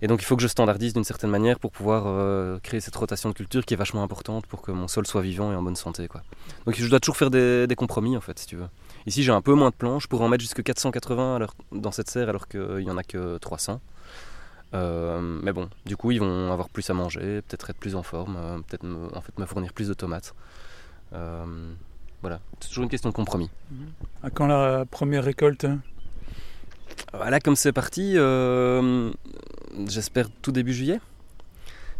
Et 0.00 0.06
donc 0.06 0.22
il 0.22 0.24
faut 0.24 0.36
que 0.36 0.42
je 0.42 0.48
standardise 0.48 0.92
d'une 0.92 1.04
certaine 1.04 1.30
manière 1.30 1.58
pour 1.58 1.72
pouvoir 1.72 2.04
euh, 2.06 2.58
créer 2.62 2.80
cette 2.80 2.94
rotation 2.94 3.30
de 3.30 3.34
culture 3.34 3.64
qui 3.64 3.74
est 3.74 3.76
vachement 3.76 4.02
importante 4.02 4.46
pour 4.46 4.62
que 4.62 4.70
mon 4.70 4.86
sol 4.86 5.06
soit 5.06 5.22
vivant 5.22 5.52
et 5.52 5.56
en 5.56 5.62
bonne 5.62 5.76
santé. 5.76 6.08
Donc 6.66 6.76
je 6.76 6.88
dois 6.88 7.00
toujours 7.00 7.16
faire 7.16 7.30
des, 7.30 7.66
compromis 7.76 8.16
en 8.16 8.20
fait, 8.20 8.38
si 8.38 8.46
tu 8.46 8.56
veux. 8.56 8.68
Ici, 9.06 9.22
j'ai 9.22 9.32
un 9.32 9.40
peu 9.40 9.54
moins 9.54 9.70
de 9.70 9.74
planches. 9.74 10.04
Je 10.04 10.08
pourrais 10.08 10.24
en 10.24 10.28
mettre 10.28 10.42
jusque 10.42 10.62
480 10.62 11.46
dans 11.72 11.92
cette 11.92 12.10
serre 12.10 12.28
alors 12.28 12.46
qu'il 12.46 12.78
n'y 12.78 12.90
en 12.90 12.96
a 12.96 13.02
que 13.02 13.38
300. 13.38 13.80
Euh, 14.74 15.20
mais 15.42 15.52
bon, 15.52 15.68
du 15.86 15.96
coup, 15.96 16.10
ils 16.10 16.20
vont 16.20 16.52
avoir 16.52 16.68
plus 16.68 16.88
à 16.90 16.94
manger, 16.94 17.42
peut-être 17.42 17.70
être 17.70 17.78
plus 17.78 17.96
en 17.96 18.02
forme, 18.02 18.36
euh, 18.36 18.58
peut-être 18.58 18.84
en 19.14 19.20
fait, 19.20 19.36
me 19.38 19.46
fournir 19.46 19.72
plus 19.72 19.88
de 19.88 19.94
tomates. 19.94 20.34
Voilà, 22.20 22.40
c'est 22.60 22.68
toujours 22.68 22.84
une 22.84 22.90
question 22.90 23.10
de 23.10 23.14
compromis. 23.14 23.50
À 24.22 24.30
quand 24.30 24.46
la 24.46 24.84
première 24.84 25.24
récolte 25.24 25.66
Voilà, 27.12 27.40
comme 27.40 27.56
c'est 27.56 27.72
parti, 27.72 28.16
j'espère 29.86 30.28
tout 30.42 30.52
début 30.52 30.74
juillet. 30.74 31.00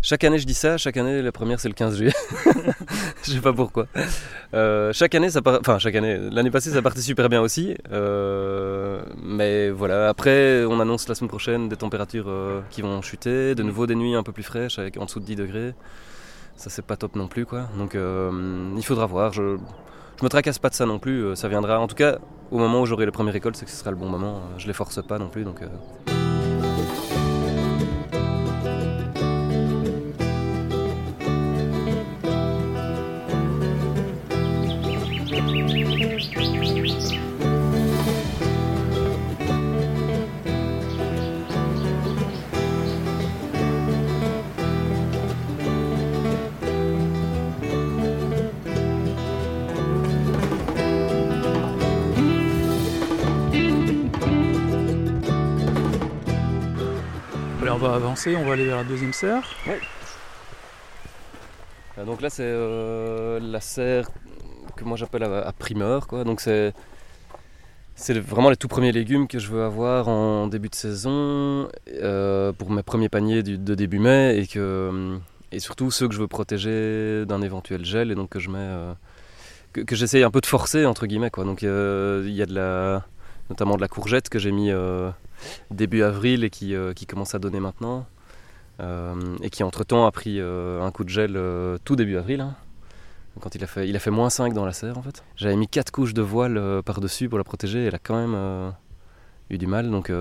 Chaque 0.00 0.22
année, 0.22 0.38
je 0.38 0.46
dis 0.46 0.54
ça. 0.54 0.76
Chaque 0.76 0.96
année, 0.96 1.22
la 1.22 1.32
première, 1.32 1.58
c'est 1.58 1.68
le 1.68 1.74
15 1.74 1.96
juillet. 1.96 2.12
je 3.24 3.32
sais 3.32 3.40
pas 3.40 3.52
pourquoi. 3.52 3.86
Euh, 4.54 4.92
chaque 4.92 5.14
année, 5.14 5.28
ça 5.28 5.42
part... 5.42 5.58
enfin 5.60 5.78
chaque 5.78 5.96
année. 5.96 6.18
L'année 6.30 6.50
passée, 6.50 6.70
ça 6.70 6.80
partait 6.82 7.00
super 7.00 7.28
bien 7.28 7.40
aussi. 7.40 7.76
Euh, 7.90 9.02
mais 9.22 9.70
voilà. 9.70 10.08
Après, 10.08 10.64
on 10.64 10.78
annonce 10.78 11.08
la 11.08 11.16
semaine 11.16 11.28
prochaine 11.28 11.68
des 11.68 11.76
températures 11.76 12.28
euh, 12.28 12.60
qui 12.70 12.80
vont 12.82 13.02
chuter, 13.02 13.56
de 13.56 13.62
nouveau 13.64 13.86
des 13.86 13.96
nuits 13.96 14.14
un 14.14 14.22
peu 14.22 14.32
plus 14.32 14.44
fraîches, 14.44 14.78
avec 14.78 14.96
en 14.98 15.04
dessous 15.04 15.18
de 15.18 15.24
10 15.24 15.36
degrés. 15.36 15.74
Ça, 16.56 16.70
c'est 16.70 16.84
pas 16.84 16.96
top 16.96 17.16
non 17.16 17.26
plus, 17.26 17.44
quoi. 17.44 17.68
Donc, 17.76 17.94
il 17.94 18.84
faudra 18.84 19.06
voir. 19.06 19.32
Je... 19.32 19.58
je 20.18 20.24
me 20.24 20.28
tracasse 20.28 20.58
pas 20.58 20.68
de 20.68 20.74
ça 20.74 20.86
non 20.86 20.98
plus. 20.98 21.36
Ça 21.36 21.48
viendra. 21.48 21.80
En 21.80 21.86
tout 21.86 21.94
cas, 21.94 22.18
au 22.50 22.58
moment 22.58 22.80
où 22.80 22.86
j'aurai 22.86 23.06
les 23.06 23.12
premières 23.12 23.34
récoltes, 23.34 23.56
c'est 23.56 23.64
que 23.64 23.70
ce 23.70 23.76
sera 23.76 23.90
le 23.90 23.96
bon 23.96 24.08
moment. 24.08 24.40
Je 24.58 24.66
les 24.66 24.72
force 24.72 25.02
pas 25.02 25.18
non 25.18 25.28
plus, 25.28 25.44
donc. 25.44 25.60
Va 57.88 57.96
avancer, 57.96 58.36
on 58.36 58.44
va 58.44 58.52
aller 58.52 58.66
vers 58.66 58.76
la 58.76 58.84
deuxième 58.84 59.12
serre. 59.12 59.42
Euh, 61.98 62.04
donc 62.04 62.20
là 62.20 62.30
c'est 62.30 62.44
euh, 62.44 63.40
la 63.40 63.60
serre 63.60 64.10
que 64.76 64.84
moi 64.84 64.96
j'appelle 64.96 65.24
à, 65.24 65.52
primeur. 65.52 66.06
Quoi. 66.06 66.24
Donc 66.24 66.40
c'est, 66.40 66.72
c'est 67.94 68.18
vraiment 68.18 68.50
les 68.50 68.56
tout 68.56 68.68
premiers 68.68 68.92
légumes 68.92 69.26
que 69.26 69.38
je 69.38 69.48
veux 69.48 69.64
avoir 69.64 70.08
en 70.08 70.46
début 70.46 70.68
de 70.68 70.74
saison 70.74 71.68
euh, 71.88 72.52
pour 72.52 72.70
mes 72.70 72.82
premiers 72.82 73.08
paniers 73.08 73.42
de 73.42 73.74
début 73.74 73.98
mai 73.98 74.38
et, 74.38 74.46
que, 74.46 75.18
et 75.50 75.58
surtout 75.58 75.90
ceux 75.90 76.08
que 76.08 76.14
je 76.14 76.20
veux 76.20 76.28
protéger 76.28 77.24
d'un 77.26 77.42
éventuel 77.42 77.84
gel 77.84 78.12
et 78.12 78.14
donc 78.14 78.28
que 78.30 78.38
je 78.38 78.50
mets 78.50 78.94
que, 79.72 79.80
que 79.80 79.96
j'essaye 79.96 80.22
un 80.22 80.30
peu 80.30 80.40
de 80.40 80.46
forcer 80.46 80.86
entre 80.86 81.06
guillemets. 81.06 81.30
Quoi. 81.30 81.44
Donc 81.44 81.62
il 81.62 81.68
y 81.68 82.42
a 82.42 82.46
de 82.46 82.54
la, 82.54 83.04
notamment 83.50 83.76
de 83.76 83.80
la 83.80 83.88
courgette 83.88 84.28
que 84.28 84.38
j'ai 84.38 84.52
mis 84.52 84.70
début 85.70 86.02
avril 86.02 86.44
et 86.44 86.50
qui, 86.50 86.74
euh, 86.74 86.92
qui 86.92 87.06
commence 87.06 87.34
à 87.34 87.38
donner 87.38 87.60
maintenant. 87.60 88.06
Euh, 88.80 89.36
et 89.42 89.50
qui 89.50 89.64
entre-temps 89.64 90.06
a 90.06 90.12
pris 90.12 90.38
euh, 90.38 90.80
un 90.82 90.92
coup 90.92 91.02
de 91.02 91.08
gel 91.08 91.38
tout 91.84 91.96
début 91.96 92.16
avril. 92.16 92.40
Hein. 92.40 92.54
quand 93.40 93.54
il 93.54 93.64
a, 93.64 93.66
fait, 93.66 93.88
il 93.88 93.96
a 93.96 93.98
fait 93.98 94.10
moins 94.10 94.30
5 94.30 94.52
dans 94.52 94.64
la 94.64 94.72
serre 94.72 94.98
en 94.98 95.02
fait. 95.02 95.24
J'avais 95.36 95.56
mis 95.56 95.66
4 95.66 95.90
couches 95.90 96.14
de 96.14 96.22
voile 96.22 96.82
par-dessus 96.84 97.28
pour 97.28 97.38
la 97.38 97.44
protéger, 97.44 97.84
elle 97.86 97.94
a 97.94 97.98
quand 97.98 98.16
même 98.16 98.72
eu 99.50 99.58
du 99.58 99.66
mal. 99.66 99.90
Donc 99.90 100.12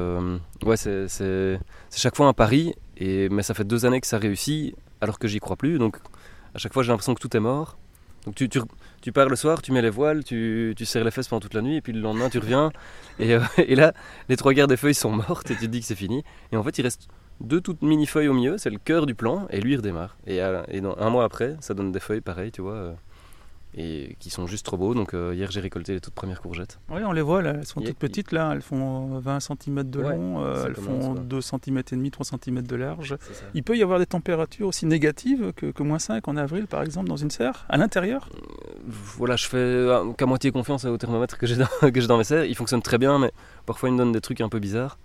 ouais, 0.66 0.78
c'est 0.78 1.60
chaque 1.96 2.16
fois 2.16 2.28
un 2.28 2.34
pari, 2.34 2.74
et, 2.98 3.30
mais 3.30 3.44
ça 3.44 3.54
fait 3.54 3.64
deux 3.64 3.86
années 3.86 4.02
que 4.02 4.08
ça 4.08 4.18
réussit 4.18 4.76
alors 5.02 5.20
que 5.20 5.28
j'y 5.28 5.40
crois 5.40 5.56
plus. 5.56 5.78
Donc 5.78 5.98
à 6.56 6.58
chaque 6.58 6.74
fois 6.74 6.82
j'ai 6.82 6.92
l'impression 6.92 7.14
que 7.14 7.22
tout 7.22 7.38
est 7.38 7.42
mort. 7.42 7.78
Donc 8.26 8.36
tu, 8.36 8.50
tu, 9.02 9.12
pars 9.12 9.30
le 9.30 9.36
soir, 9.36 9.62
tu 9.62 9.72
mets 9.72 9.82
les 9.82 9.90
voiles, 9.90 10.24
tu, 10.24 10.76
serres 10.84 11.04
les 11.04 11.12
fesses 11.12 11.28
pendant 11.28 11.40
toute 11.40 11.54
la 11.54 11.62
nuit, 11.62 11.78
et 11.78 11.82
puis 11.82 11.94
le 11.94 12.02
lendemain 12.02 12.30
tu 12.30 12.40
reviens, 12.40 12.72
et, 13.20 13.34
euh, 13.34 13.42
et 13.58 13.76
là 13.76 13.94
les 14.30 14.38
trois 14.38 14.54
quarts 14.54 14.68
des 14.68 14.78
feuilles 14.78 14.96
sont 14.96 15.12
mortes, 15.12 15.52
et 15.52 15.56
tu 15.56 15.62
te 15.62 15.66
dis 15.66 15.82
que 15.82 15.86
c'est 15.86 15.96
fini. 15.96 16.24
Et 16.52 16.58
en 16.58 16.64
fait 16.64 16.78
il 16.78 16.84
reste 16.84 17.08
deux 17.40 17.62
toutes 17.62 17.82
mini 17.82 18.06
feuilles 18.06 18.28
au 18.28 18.34
milieu, 18.34 18.58
c'est 18.58 18.70
le 18.70 18.80
cœur 18.80 19.06
du 19.06 19.16
plan, 19.16 19.48
et 19.50 19.62
lui 19.62 19.74
il 19.74 19.78
redémarre. 19.78 20.18
Et, 20.26 20.42
euh, 20.42 20.64
et 20.70 20.82
un 20.82 21.10
mois 21.10 21.24
après, 21.24 21.56
ça 21.60 21.74
donne 21.74 21.92
des 21.92 22.00
feuilles 22.00 22.22
pareilles, 22.22 22.52
tu 22.52 22.62
vois. 22.62 22.96
Et 23.80 24.16
qui 24.20 24.30
sont 24.32 24.48
juste 24.48 24.66
trop 24.66 24.76
beaux. 24.76 24.94
Donc 24.96 25.14
euh, 25.14 25.36
hier 25.36 25.52
j'ai 25.52 25.60
récolté 25.60 25.94
les 25.94 26.02
toutes 26.02 26.16
premières 26.16 26.42
courgettes. 26.42 26.80
Oui, 26.90 27.02
on 27.06 27.12
les 27.12 27.22
voit 27.22 27.42
là, 27.42 27.54
elles 27.58 27.66
sont 27.66 27.80
toutes 27.80 27.98
petites 27.98 28.32
là, 28.32 28.52
elles 28.54 28.62
font 28.62 29.20
20 29.20 29.40
cm 29.40 29.84
de 29.84 30.00
long, 30.02 30.44
euh, 30.44 30.66
elles 30.66 30.76
font 30.76 31.14
2 31.14 31.42
cm 31.42 31.78
et 31.78 31.96
demi, 31.96 32.10
3 32.12 32.26
cm 32.26 32.64
de 32.64 32.76
large. 32.76 33.16
Il 33.54 33.64
peut 33.64 33.78
y 33.78 33.84
avoir 33.84 34.00
des 34.00 34.08
températures 34.08 34.68
aussi 34.68 34.86
négatives 34.88 35.54
que, 35.56 35.68
que, 35.68 35.84
moins 35.84 36.00
5 36.00 36.28
en 36.28 36.38
avril 36.38 36.68
par 36.68 36.82
exemple 36.82 37.08
dans 37.08 37.18
une 37.18 37.30
serre, 37.30 37.66
à 37.70 37.78
l'intérieur? 37.78 38.30
Euh, 38.34 38.40
Voilà, 38.88 39.36
je 39.36 39.48
fais 39.48 39.88
qu'à 40.18 40.26
moitié 40.26 40.52
confiance 40.52 40.86
au 40.86 40.98
thermomètre 40.98 41.38
que 41.38 41.46
j'ai 41.46 41.56
dans, 41.58 41.68
dans 42.08 42.18
mes 42.18 42.24
serres. 42.24 42.46
Il 42.46 42.56
fonctionne 42.56 42.82
très 42.82 42.98
bien, 42.98 43.20
mais 43.20 43.32
parfois 43.66 43.90
il 43.90 43.94
me 43.94 43.98
donne 44.00 44.12
des 44.12 44.22
trucs 44.22 44.42
un 44.42 44.50
peu 44.50 44.60
bizarres. 44.60 44.98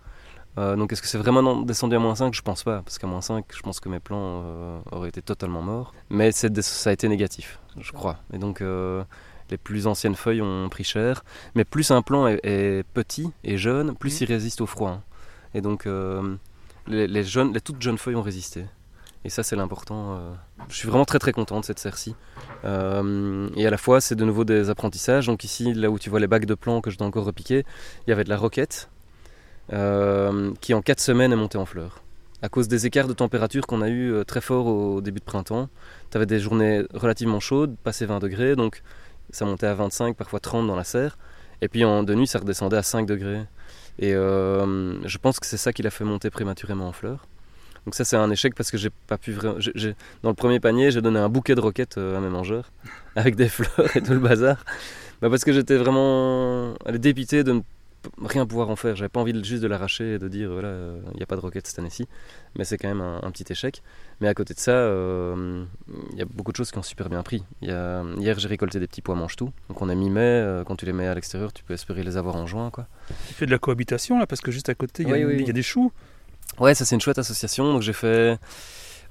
Donc 0.56 0.92
est-ce 0.92 1.00
que 1.00 1.08
c'est 1.08 1.18
vraiment 1.18 1.62
descendu 1.62 1.96
à 1.96 1.98
moins 1.98 2.14
5 2.14 2.34
Je 2.34 2.42
pense 2.42 2.62
pas, 2.62 2.82
parce 2.82 2.98
qu'à 2.98 3.06
moins 3.06 3.20
5, 3.20 3.44
je 3.54 3.62
pense 3.62 3.80
que 3.80 3.88
mes 3.88 4.00
plants 4.00 4.82
auraient 4.90 5.08
été 5.08 5.22
totalement 5.22 5.62
morts. 5.62 5.94
Mais 6.10 6.32
ça 6.32 6.48
a 6.90 6.92
été 6.92 7.08
négatif, 7.08 7.58
je 7.78 7.92
crois. 7.92 8.18
Et 8.32 8.38
donc 8.38 8.62
les 8.62 9.58
plus 9.58 9.86
anciennes 9.86 10.14
feuilles 10.14 10.42
ont 10.42 10.68
pris 10.68 10.84
cher. 10.84 11.24
Mais 11.54 11.64
plus 11.64 11.90
un 11.90 12.02
plant 12.02 12.26
est, 12.26 12.84
petit 12.94 13.30
et 13.44 13.56
jeune, 13.56 13.94
plus 13.94 14.20
mmh. 14.20 14.24
il 14.24 14.26
résiste 14.28 14.60
au 14.60 14.66
froid. 14.66 14.90
Hein. 14.90 15.02
Et 15.54 15.60
donc 15.60 15.86
les, 16.86 17.24
jeunes, 17.24 17.52
les 17.52 17.60
toutes 17.60 17.80
jeunes 17.80 17.98
feuilles 17.98 18.16
ont 18.16 18.22
résisté. 18.22 18.64
Et 19.24 19.30
ça, 19.30 19.42
c'est 19.42 19.56
l'important. 19.56 20.16
Euh. 20.16 20.32
Je 20.68 20.76
suis 20.76 20.88
vraiment 20.88 21.04
très 21.04 21.18
très 21.18 21.32
content 21.32 21.60
de 21.60 21.64
cette 21.64 21.78
serre-ci. 21.78 22.16
Euh, 22.64 23.48
et 23.56 23.66
à 23.66 23.70
la 23.70 23.76
fois, 23.76 24.00
c'est 24.00 24.16
de 24.16 24.24
nouveau 24.24 24.44
des 24.44 24.68
apprentissages. 24.68 25.26
Donc 25.26 25.44
ici, 25.44 25.72
là 25.74 25.90
où 25.90 25.98
tu 25.98 26.10
vois 26.10 26.20
les 26.20 26.26
bacs 26.26 26.46
de 26.46 26.54
plants 26.54 26.80
que 26.80 26.90
je 26.90 26.98
dois 26.98 27.06
encore 27.06 27.24
repiquer, 27.24 27.64
il 28.06 28.10
y 28.10 28.12
avait 28.12 28.24
de 28.24 28.28
la 28.28 28.36
roquette 28.36 28.88
euh, 28.88 29.01
qui 29.70 30.74
en 30.74 30.82
4 30.82 31.00
semaines 31.00 31.32
est 31.32 31.36
montée 31.36 31.58
en 31.58 31.66
fleurs. 31.66 32.02
À 32.42 32.48
cause 32.48 32.66
des 32.66 32.86
écarts 32.86 33.06
de 33.06 33.12
température 33.12 33.66
qu'on 33.66 33.82
a 33.82 33.88
eu 33.88 34.24
très 34.26 34.40
forts 34.40 34.66
au 34.66 35.00
début 35.00 35.20
de 35.20 35.24
printemps, 35.24 35.68
tu 36.10 36.16
avais 36.16 36.26
des 36.26 36.40
journées 36.40 36.82
relativement 36.92 37.38
chaudes, 37.40 37.76
passé 37.84 38.04
20 38.04 38.18
degrés, 38.18 38.56
donc 38.56 38.82
ça 39.30 39.44
montait 39.44 39.66
à 39.66 39.74
25, 39.74 40.16
parfois 40.16 40.40
30 40.40 40.66
dans 40.66 40.76
la 40.76 40.84
serre. 40.84 41.16
Et 41.60 41.68
puis 41.68 41.84
en 41.84 42.02
de 42.02 42.14
nuit, 42.14 42.26
ça 42.26 42.40
redescendait 42.40 42.76
à 42.76 42.82
5 42.82 43.06
degrés. 43.06 43.42
Et 43.98 44.12
je 44.12 45.18
pense 45.18 45.38
que 45.38 45.46
c'est 45.46 45.56
ça 45.56 45.72
qui 45.72 45.82
l'a 45.82 45.90
fait 45.90 46.04
monter 46.04 46.30
prématurément 46.30 46.88
en 46.88 46.92
fleurs. 46.92 47.26
Donc 47.84 47.94
ça 47.94 48.04
c'est 48.04 48.16
un 48.16 48.30
échec 48.30 48.54
parce 48.54 48.70
que 48.70 48.78
j'ai 48.78 48.90
pas 48.90 49.18
pu 49.18 49.32
vraiment... 49.32 49.58
Dans 50.22 50.28
le 50.28 50.34
premier 50.34 50.60
panier 50.60 50.90
j'ai 50.90 51.00
donné 51.00 51.18
un 51.18 51.28
bouquet 51.28 51.54
de 51.54 51.60
roquettes 51.60 51.98
euh, 51.98 52.16
à 52.16 52.20
mes 52.20 52.28
mangeurs 52.28 52.70
avec 53.16 53.34
des 53.34 53.48
fleurs 53.48 53.96
et 53.96 54.02
tout 54.02 54.12
le 54.12 54.20
bazar. 54.20 54.64
Bah 55.20 55.28
parce 55.30 55.44
que 55.44 55.52
j'étais 55.52 55.76
vraiment 55.76 56.74
dépité 56.92 57.44
de 57.44 57.52
ne 57.52 57.60
rien 58.22 58.46
pouvoir 58.46 58.70
en 58.70 58.76
faire. 58.76 58.96
J'avais 58.96 59.08
pas 59.08 59.20
envie 59.20 59.32
de, 59.32 59.42
juste 59.44 59.62
de 59.62 59.68
l'arracher 59.68 60.14
et 60.14 60.18
de 60.18 60.28
dire 60.28 60.50
voilà 60.52 60.72
il 61.12 61.16
n'y 61.16 61.22
a 61.22 61.26
pas 61.26 61.36
de 61.36 61.40
roquettes 61.40 61.66
cette 61.66 61.78
année-ci. 61.78 62.06
Mais 62.56 62.64
c'est 62.64 62.78
quand 62.78 62.88
même 62.88 63.00
un, 63.00 63.30
petit 63.30 63.50
échec. 63.50 63.82
Mais 64.20 64.28
à 64.28 64.34
côté 64.34 64.54
de 64.54 64.58
ça 64.58 64.72
euh, 64.72 65.64
il 66.12 66.18
y 66.18 66.22
a 66.22 66.24
beaucoup 66.24 66.52
de 66.52 66.56
choses 66.56 66.70
qui 66.70 66.78
ont 66.78 66.82
super 66.82 67.08
bien 67.08 67.22
pris. 67.22 67.42
Y 67.60 67.70
a, 67.70 68.04
hier 68.18 68.38
j'ai 68.38 68.48
récolté 68.48 68.80
des 68.80 68.86
petits 68.86 69.02
pois 69.02 69.14
mange-tout. 69.14 69.50
Donc 69.68 69.82
on 69.82 69.88
est 69.88 69.94
mi-mai. 69.94 70.20
Euh, 70.20 70.64
quand 70.64 70.76
tu 70.76 70.86
les 70.86 70.92
mets 70.92 71.06
à 71.06 71.14
l'extérieur 71.14 71.52
tu 71.52 71.64
peux 71.64 71.74
espérer 71.74 72.02
les 72.02 72.16
avoir 72.16 72.36
en 72.36 72.46
juin. 72.46 72.70
Quoi. 72.70 72.86
Tu 73.28 73.34
fais 73.34 73.46
de 73.46 73.50
la 73.50 73.58
cohabitation 73.58 74.18
là 74.18 74.26
parce 74.26 74.40
que 74.40 74.50
juste 74.50 74.68
à 74.68 74.74
côté 74.74 75.02
il 75.02 75.08
y, 75.08 75.44
y, 75.44 75.50
a 75.50 75.52
des 75.52 75.62
choux. 75.62 75.92
Ouais, 76.58 76.74
ça 76.74 76.84
c'est 76.84 76.94
une 76.94 77.00
chouette 77.00 77.18
association. 77.18 77.72
Donc 77.72 77.82
j'ai 77.82 77.92
fait 77.92 78.38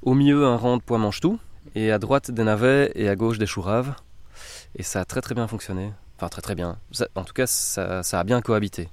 au 0.01 0.13
milieu 0.13 0.45
un 0.45 0.55
rang 0.55 0.77
de 0.77 0.81
pois 0.81 0.97
mange-tout, 0.97 1.39
et 1.75 1.91
à 1.91 1.99
droite 1.99 2.31
des 2.31 2.43
navets 2.43 2.91
et 2.95 3.07
à 3.07 3.15
gauche 3.15 3.37
des 3.37 3.45
choux 3.45 3.61
raves. 3.61 3.93
Et 4.75 4.83
ça 4.83 5.01
a 5.01 5.05
très 5.05 5.21
très 5.21 5.35
bien 5.35 5.47
fonctionné. 5.47 5.91
Enfin, 6.21 6.29
très 6.29 6.43
très 6.43 6.53
bien. 6.53 6.77
en 7.15 7.23
tout 7.23 7.33
cas, 7.33 7.47
ça, 7.47 8.01
a 8.13 8.23
bien 8.23 8.41
cohabité. 8.41 8.89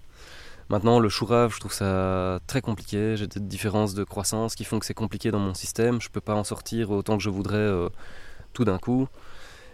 Maintenant, 0.71 0.99
le 0.99 1.11
chou 1.11 1.27
rave, 1.27 1.53
je 1.55 1.61
trouve 1.61 1.75
ça 1.75 2.41
très 2.47 2.63
compliqué. 2.63 3.19
J'ai 3.19 3.27
des 3.27 3.39
différences 3.39 3.93
de 3.93 4.03
croissance 4.03 4.55
qui 4.55 4.65
font 4.65 4.79
que 4.79 4.87
c'est 4.87 4.95
compliqué 4.95 5.31
dans 5.31 5.39
mon 5.39 5.53
système. 5.53 6.01
Je 6.01 6.09
peux 6.09 6.23
pas 6.23 6.35
en 6.35 6.43
sortir 6.43 6.91
autant 6.91 7.19
que 7.19 7.23
je 7.23 7.29
voudrais 7.29 7.57
euh, 7.59 7.91
tout 8.55 8.65
d'un 8.65 8.79
coup. 8.79 9.09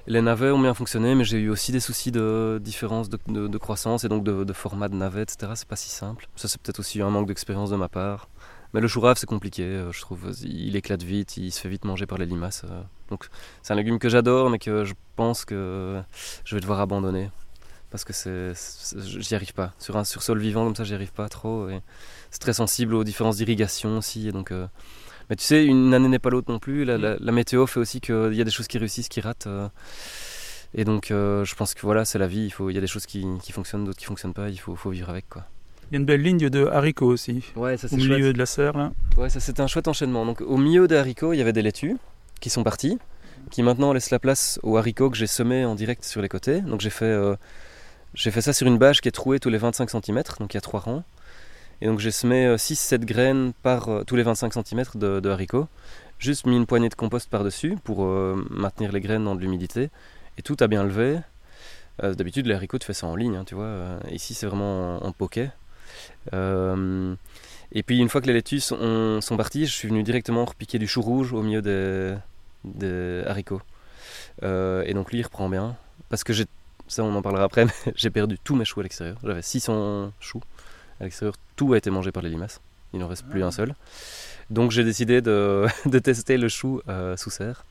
Les 0.08 0.20
navets 0.20 0.50
ont 0.50 0.58
bien 0.58 0.74
fonctionné, 0.74 1.14
mais 1.14 1.22
j'ai 1.22 1.38
eu 1.38 1.48
aussi 1.48 1.70
des 1.70 1.78
soucis 1.78 2.10
de 2.10 2.60
différence 2.60 3.08
de, 3.08 3.58
croissance 3.58 4.02
et 4.02 4.08
donc 4.08 4.24
de, 4.24 4.52
format 4.52 4.88
de 4.88 4.96
navet, 4.96 5.22
etc. 5.22 5.52
C'est 5.54 5.68
pas 5.68 5.76
si 5.76 5.90
simple. 5.90 6.26
Ça, 6.34 6.48
c'est 6.48 6.60
peut-être 6.60 6.80
aussi 6.80 7.02
un 7.02 7.10
manque 7.10 7.28
d'expérience 7.28 7.70
de 7.70 7.76
ma 7.76 7.88
part. 7.88 8.28
Mais 8.72 8.80
le 8.80 8.88
chou 8.88 9.00
rave, 9.00 9.16
c'est 9.16 9.28
compliqué, 9.28 9.62
euh, 9.62 9.92
je 9.92 10.00
trouve. 10.00 10.32
Il 10.42 10.74
éclate 10.74 11.04
vite, 11.04 11.36
il 11.36 11.52
se 11.52 11.60
fait 11.60 11.68
vite 11.68 11.84
manger 11.84 12.06
par 12.06 12.18
les 12.18 12.26
limaces. 12.26 12.64
Euh. 12.64 12.82
Donc, 13.10 13.28
c'est 13.62 13.72
un 13.72 13.76
légume 13.76 14.00
que 14.00 14.08
j'adore, 14.08 14.50
mais 14.50 14.58
que 14.58 14.82
je 14.82 14.94
pense 15.14 15.44
que 15.44 16.02
je 16.44 16.56
vais 16.56 16.60
devoir 16.60 16.80
abandonner. 16.80 17.30
Parce 17.94 18.02
que 18.02 18.12
c'est, 18.12 18.52
j'y 18.98 19.36
arrive 19.36 19.54
pas. 19.54 19.72
Sur 19.78 19.96
un 19.96 20.02
sur 20.02 20.24
sol 20.24 20.40
vivant 20.40 20.64
comme 20.64 20.74
ça, 20.74 20.82
j'y 20.82 20.94
arrive 20.94 21.12
pas 21.12 21.28
trop. 21.28 21.68
Et 21.68 21.80
c'est 22.32 22.40
très 22.40 22.52
sensible 22.52 22.92
aux 22.96 23.04
différences 23.04 23.36
d'irrigation 23.36 23.98
aussi. 23.98 24.26
Et 24.26 24.32
donc, 24.32 24.50
euh, 24.50 24.66
mais 25.30 25.36
tu 25.36 25.44
sais, 25.44 25.64
une 25.64 25.94
année 25.94 26.08
n'est 26.08 26.18
pas 26.18 26.30
l'autre 26.30 26.50
non 26.50 26.58
plus. 26.58 26.84
La, 26.84 26.98
la, 26.98 27.32
météo 27.32 27.68
fait 27.68 27.78
aussi 27.78 28.00
qu'il 28.00 28.34
y 28.34 28.40
a 28.40 28.44
des 28.44 28.50
choses 28.50 28.66
qui 28.66 28.78
réussissent, 28.78 29.08
qui 29.08 29.20
ratent. 29.20 29.46
et 30.74 30.84
donc, 30.84 31.06
je 31.10 31.54
pense 31.54 31.74
que 31.74 31.82
voilà, 31.82 32.04
c'est 32.04 32.18
la 32.18 32.26
vie. 32.26 32.46
Il, 32.46 32.50
faut, 32.50 32.68
il 32.68 32.74
y 32.74 32.78
a 32.78 32.80
des 32.80 32.88
choses 32.88 33.06
qui, 33.06 33.24
qui 33.44 33.52
fonctionnent, 33.52 33.84
d'autres 33.84 34.00
qui 34.00 34.06
fonctionnent 34.06 34.34
pas. 34.34 34.48
Il 34.48 34.58
faut, 34.58 34.74
faut 34.74 34.90
vivre 34.90 35.08
avec. 35.08 35.28
quoi. 35.28 35.46
Il 35.90 35.94
y 35.94 35.96
a 35.96 36.00
une 36.00 36.06
belle 36.06 36.22
ligne 36.22 36.50
de 36.50 36.66
haricots 36.66 37.06
aussi. 37.06 37.44
Ouais, 37.54 37.76
ça, 37.76 37.86
au 37.92 37.96
milieu 37.96 38.32
de 38.32 38.38
la 38.38 38.46
serre 38.46 38.76
là. 38.76 38.92
Ouais, 39.16 39.28
ça 39.28 39.38
c'était 39.38 39.60
un 39.60 39.66
chouette 39.66 39.86
enchaînement. 39.86 40.26
Donc 40.26 40.40
au 40.40 40.56
milieu 40.56 40.88
des 40.88 40.96
haricots, 40.96 41.32
il 41.32 41.36
y 41.36 41.40
avait 41.42 41.52
des 41.52 41.62
laitues 41.62 41.96
qui 42.40 42.50
sont 42.50 42.64
partis, 42.64 42.98
qui 43.50 43.62
maintenant 43.62 43.92
laissent 43.92 44.10
la 44.10 44.18
place 44.18 44.58
aux 44.62 44.76
haricots 44.76 45.10
que 45.10 45.16
j'ai 45.16 45.26
semés 45.26 45.64
en 45.64 45.74
direct 45.74 46.04
sur 46.04 46.22
les 46.22 46.28
côtés. 46.28 46.60
Donc 46.62 46.80
j'ai 46.80 46.90
fait, 46.90 47.04
euh, 47.04 47.36
j'ai 48.14 48.30
fait 48.30 48.40
ça 48.40 48.52
sur 48.52 48.66
une 48.66 48.78
bâche 48.78 49.00
qui 49.00 49.08
est 49.08 49.12
trouée 49.12 49.40
tous 49.40 49.50
les 49.50 49.58
25 49.58 49.90
cm, 49.90 50.22
donc 50.40 50.54
il 50.54 50.56
y 50.56 50.58
a 50.58 50.60
trois 50.60 50.80
rangs. 50.80 51.04
Et 51.80 51.86
donc 51.86 51.98
j'ai 51.98 52.10
semé 52.10 52.54
6-7 52.54 52.94
euh, 52.94 52.98
graines 53.04 53.52
par 53.62 53.88
euh, 53.88 54.04
tous 54.04 54.16
les 54.16 54.22
25 54.22 54.52
cm 54.52 54.84
de, 54.94 55.28
haricots. 55.28 55.68
Juste 56.18 56.46
mis 56.46 56.56
une 56.56 56.66
poignée 56.66 56.88
de 56.88 56.94
compost 56.94 57.28
par-dessus 57.28 57.76
pour 57.82 58.06
maintenir 58.06 58.92
les 58.92 59.00
graines 59.00 59.24
dans 59.24 59.34
de 59.34 59.40
l'humidité. 59.40 59.90
Et 60.38 60.42
tout 60.42 60.56
a 60.60 60.68
bien 60.68 60.84
levé. 60.84 61.18
D'habitude, 62.00 62.46
les 62.46 62.54
haricots, 62.54 62.78
tu 62.78 62.86
fais 62.86 62.94
ça 62.94 63.08
en 63.08 63.16
ligne, 63.16 63.36
hein, 63.36 63.44
tu 63.44 63.56
vois. 63.56 63.98
Ici, 64.10 64.32
c'est 64.32 64.46
vraiment 64.46 65.02
en, 65.02 65.06
en 65.08 65.12
poquet. 65.12 65.50
Euh, 66.32 67.14
et 67.72 67.82
puis 67.82 67.98
une 67.98 68.08
fois 68.08 68.20
que 68.20 68.26
les 68.26 68.32
laitues 68.32 68.60
sont, 68.60 69.20
sont, 69.20 69.36
parties, 69.36 69.66
je 69.66 69.72
suis 69.72 69.88
venu 69.88 70.02
directement 70.02 70.44
repiquer 70.44 70.78
du 70.78 70.86
chou 70.86 71.02
rouge 71.02 71.32
au 71.32 71.42
milieu 71.42 71.62
des, 71.62 73.22
haricots. 73.26 73.62
Euh, 74.42 74.82
et 74.86 74.94
donc 74.94 75.10
lui 75.12 75.18
il 75.18 75.22
reprend 75.22 75.48
bien. 75.48 75.76
Parce 76.08 76.24
que 76.24 76.32
j'ai, 76.32 76.46
ça 76.88 77.02
on 77.04 77.14
en 77.14 77.22
parlera 77.22 77.44
après, 77.44 77.64
mais 77.86 77.92
j'ai 77.96 78.10
perdu 78.10 78.38
tous 78.42 78.56
mes 78.56 78.64
choux 78.64 78.80
à 78.80 78.82
l'extérieur. 78.82 79.16
J'avais 79.22 79.42
600 79.42 80.12
choux 80.20 80.40
à 81.00 81.04
l'extérieur. 81.04 81.34
Tout 81.56 81.72
a 81.72 81.78
été 81.78 81.90
mangé 81.90 82.12
par 82.12 82.22
les 82.22 82.30
limaces. 82.30 82.60
Il 82.92 83.00
n'en 83.00 83.08
reste 83.08 83.26
plus 83.26 83.42
un 83.42 83.50
seul. 83.50 83.74
Donc 84.50 84.70
j'ai 84.70 84.84
décidé 84.84 85.20
de, 85.20 85.66
de, 85.86 85.98
tester 85.98 86.36
le 86.36 86.48
chou 86.48 86.80
euh, 86.88 87.16
sous 87.16 87.30
serre. 87.30 87.64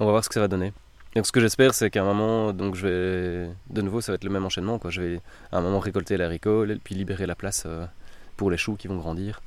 On 0.00 0.06
va 0.06 0.12
voir 0.12 0.24
ce 0.24 0.28
que 0.28 0.34
ça 0.34 0.40
va 0.40 0.48
donner. 0.48 0.72
Donc 1.14 1.26
ce 1.26 1.32
que 1.32 1.40
j'espère, 1.40 1.74
c'est 1.74 1.90
qu'à 1.90 2.02
un 2.02 2.04
moment, 2.04 2.52
donc 2.52 2.74
je 2.74 2.86
vais, 2.86 3.50
de 3.70 3.82
nouveau, 3.82 4.00
ça 4.00 4.12
va 4.12 4.16
être 4.16 4.24
le 4.24 4.30
même 4.30 4.44
enchaînement. 4.44 4.78
Quoi. 4.78 4.90
Je 4.90 5.00
vais 5.00 5.20
à 5.52 5.58
un 5.58 5.60
moment 5.60 5.80
récolter 5.80 6.16
les 6.16 6.24
haricots, 6.24 6.66
puis 6.84 6.94
libérer 6.94 7.26
la 7.26 7.34
place 7.34 7.64
euh, 7.66 7.86
pour 8.36 8.50
les 8.50 8.56
choux 8.56 8.76
qui 8.76 8.88
vont 8.88 8.96
grandir. 8.96 9.40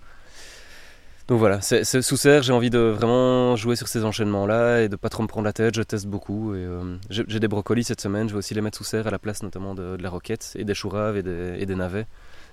Donc 1.31 1.39
voilà, 1.39 1.61
sous 1.61 2.17
serre, 2.17 2.43
j'ai 2.43 2.51
envie 2.51 2.69
de 2.69 2.77
vraiment 2.77 3.55
jouer 3.55 3.77
sur 3.77 3.87
ces 3.87 4.03
enchaînements-là 4.03 4.81
et 4.81 4.89
de 4.89 4.97
pas 4.97 5.07
trop 5.07 5.23
me 5.23 5.29
prendre 5.29 5.45
la 5.45 5.53
tête. 5.53 5.73
Je 5.77 5.81
teste 5.81 6.05
beaucoup. 6.05 6.53
Euh, 6.53 6.97
j'ai, 7.09 7.39
des 7.39 7.47
brocolis 7.47 7.85
cette 7.85 8.01
semaine, 8.01 8.27
je 8.27 8.33
vais 8.33 8.39
aussi 8.39 8.53
les 8.53 8.59
mettre 8.59 8.77
sous 8.77 8.83
serre 8.83 9.07
à 9.07 9.11
la 9.11 9.17
place 9.17 9.41
notamment 9.41 9.73
de, 9.73 9.95
la 9.97 10.09
roquette 10.09 10.51
et 10.55 10.65
des 10.65 10.73
choux 10.73 10.89
raves 10.89 11.15
et 11.15 11.23
des, 11.23 11.75
navets 11.75 12.05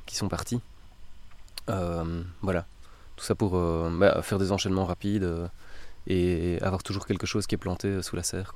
qui 0.07 0.15
sont 0.15 0.29
partis. 0.29 0.61
Euh, 1.69 2.23
voilà, 2.41 2.67
tout 3.17 3.25
ça 3.25 3.35
pour 3.35 3.59
bah, 3.59 4.23
faire 4.23 4.39
des 4.39 4.53
enchaînements 4.53 4.85
rapides 4.85 5.29
et 6.07 6.59
avoir 6.63 6.85
toujours 6.85 7.05
quelque 7.05 7.27
chose 7.27 7.49
qui 7.49 7.57
est 7.57 7.59
planté 7.59 8.01
sous 8.01 8.15
la 8.15 8.23
serre. 8.23 8.55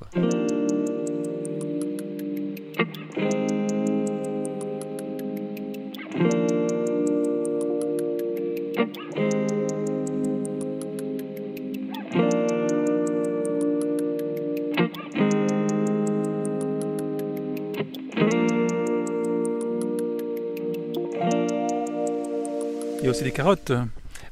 Carottes. 23.43 23.73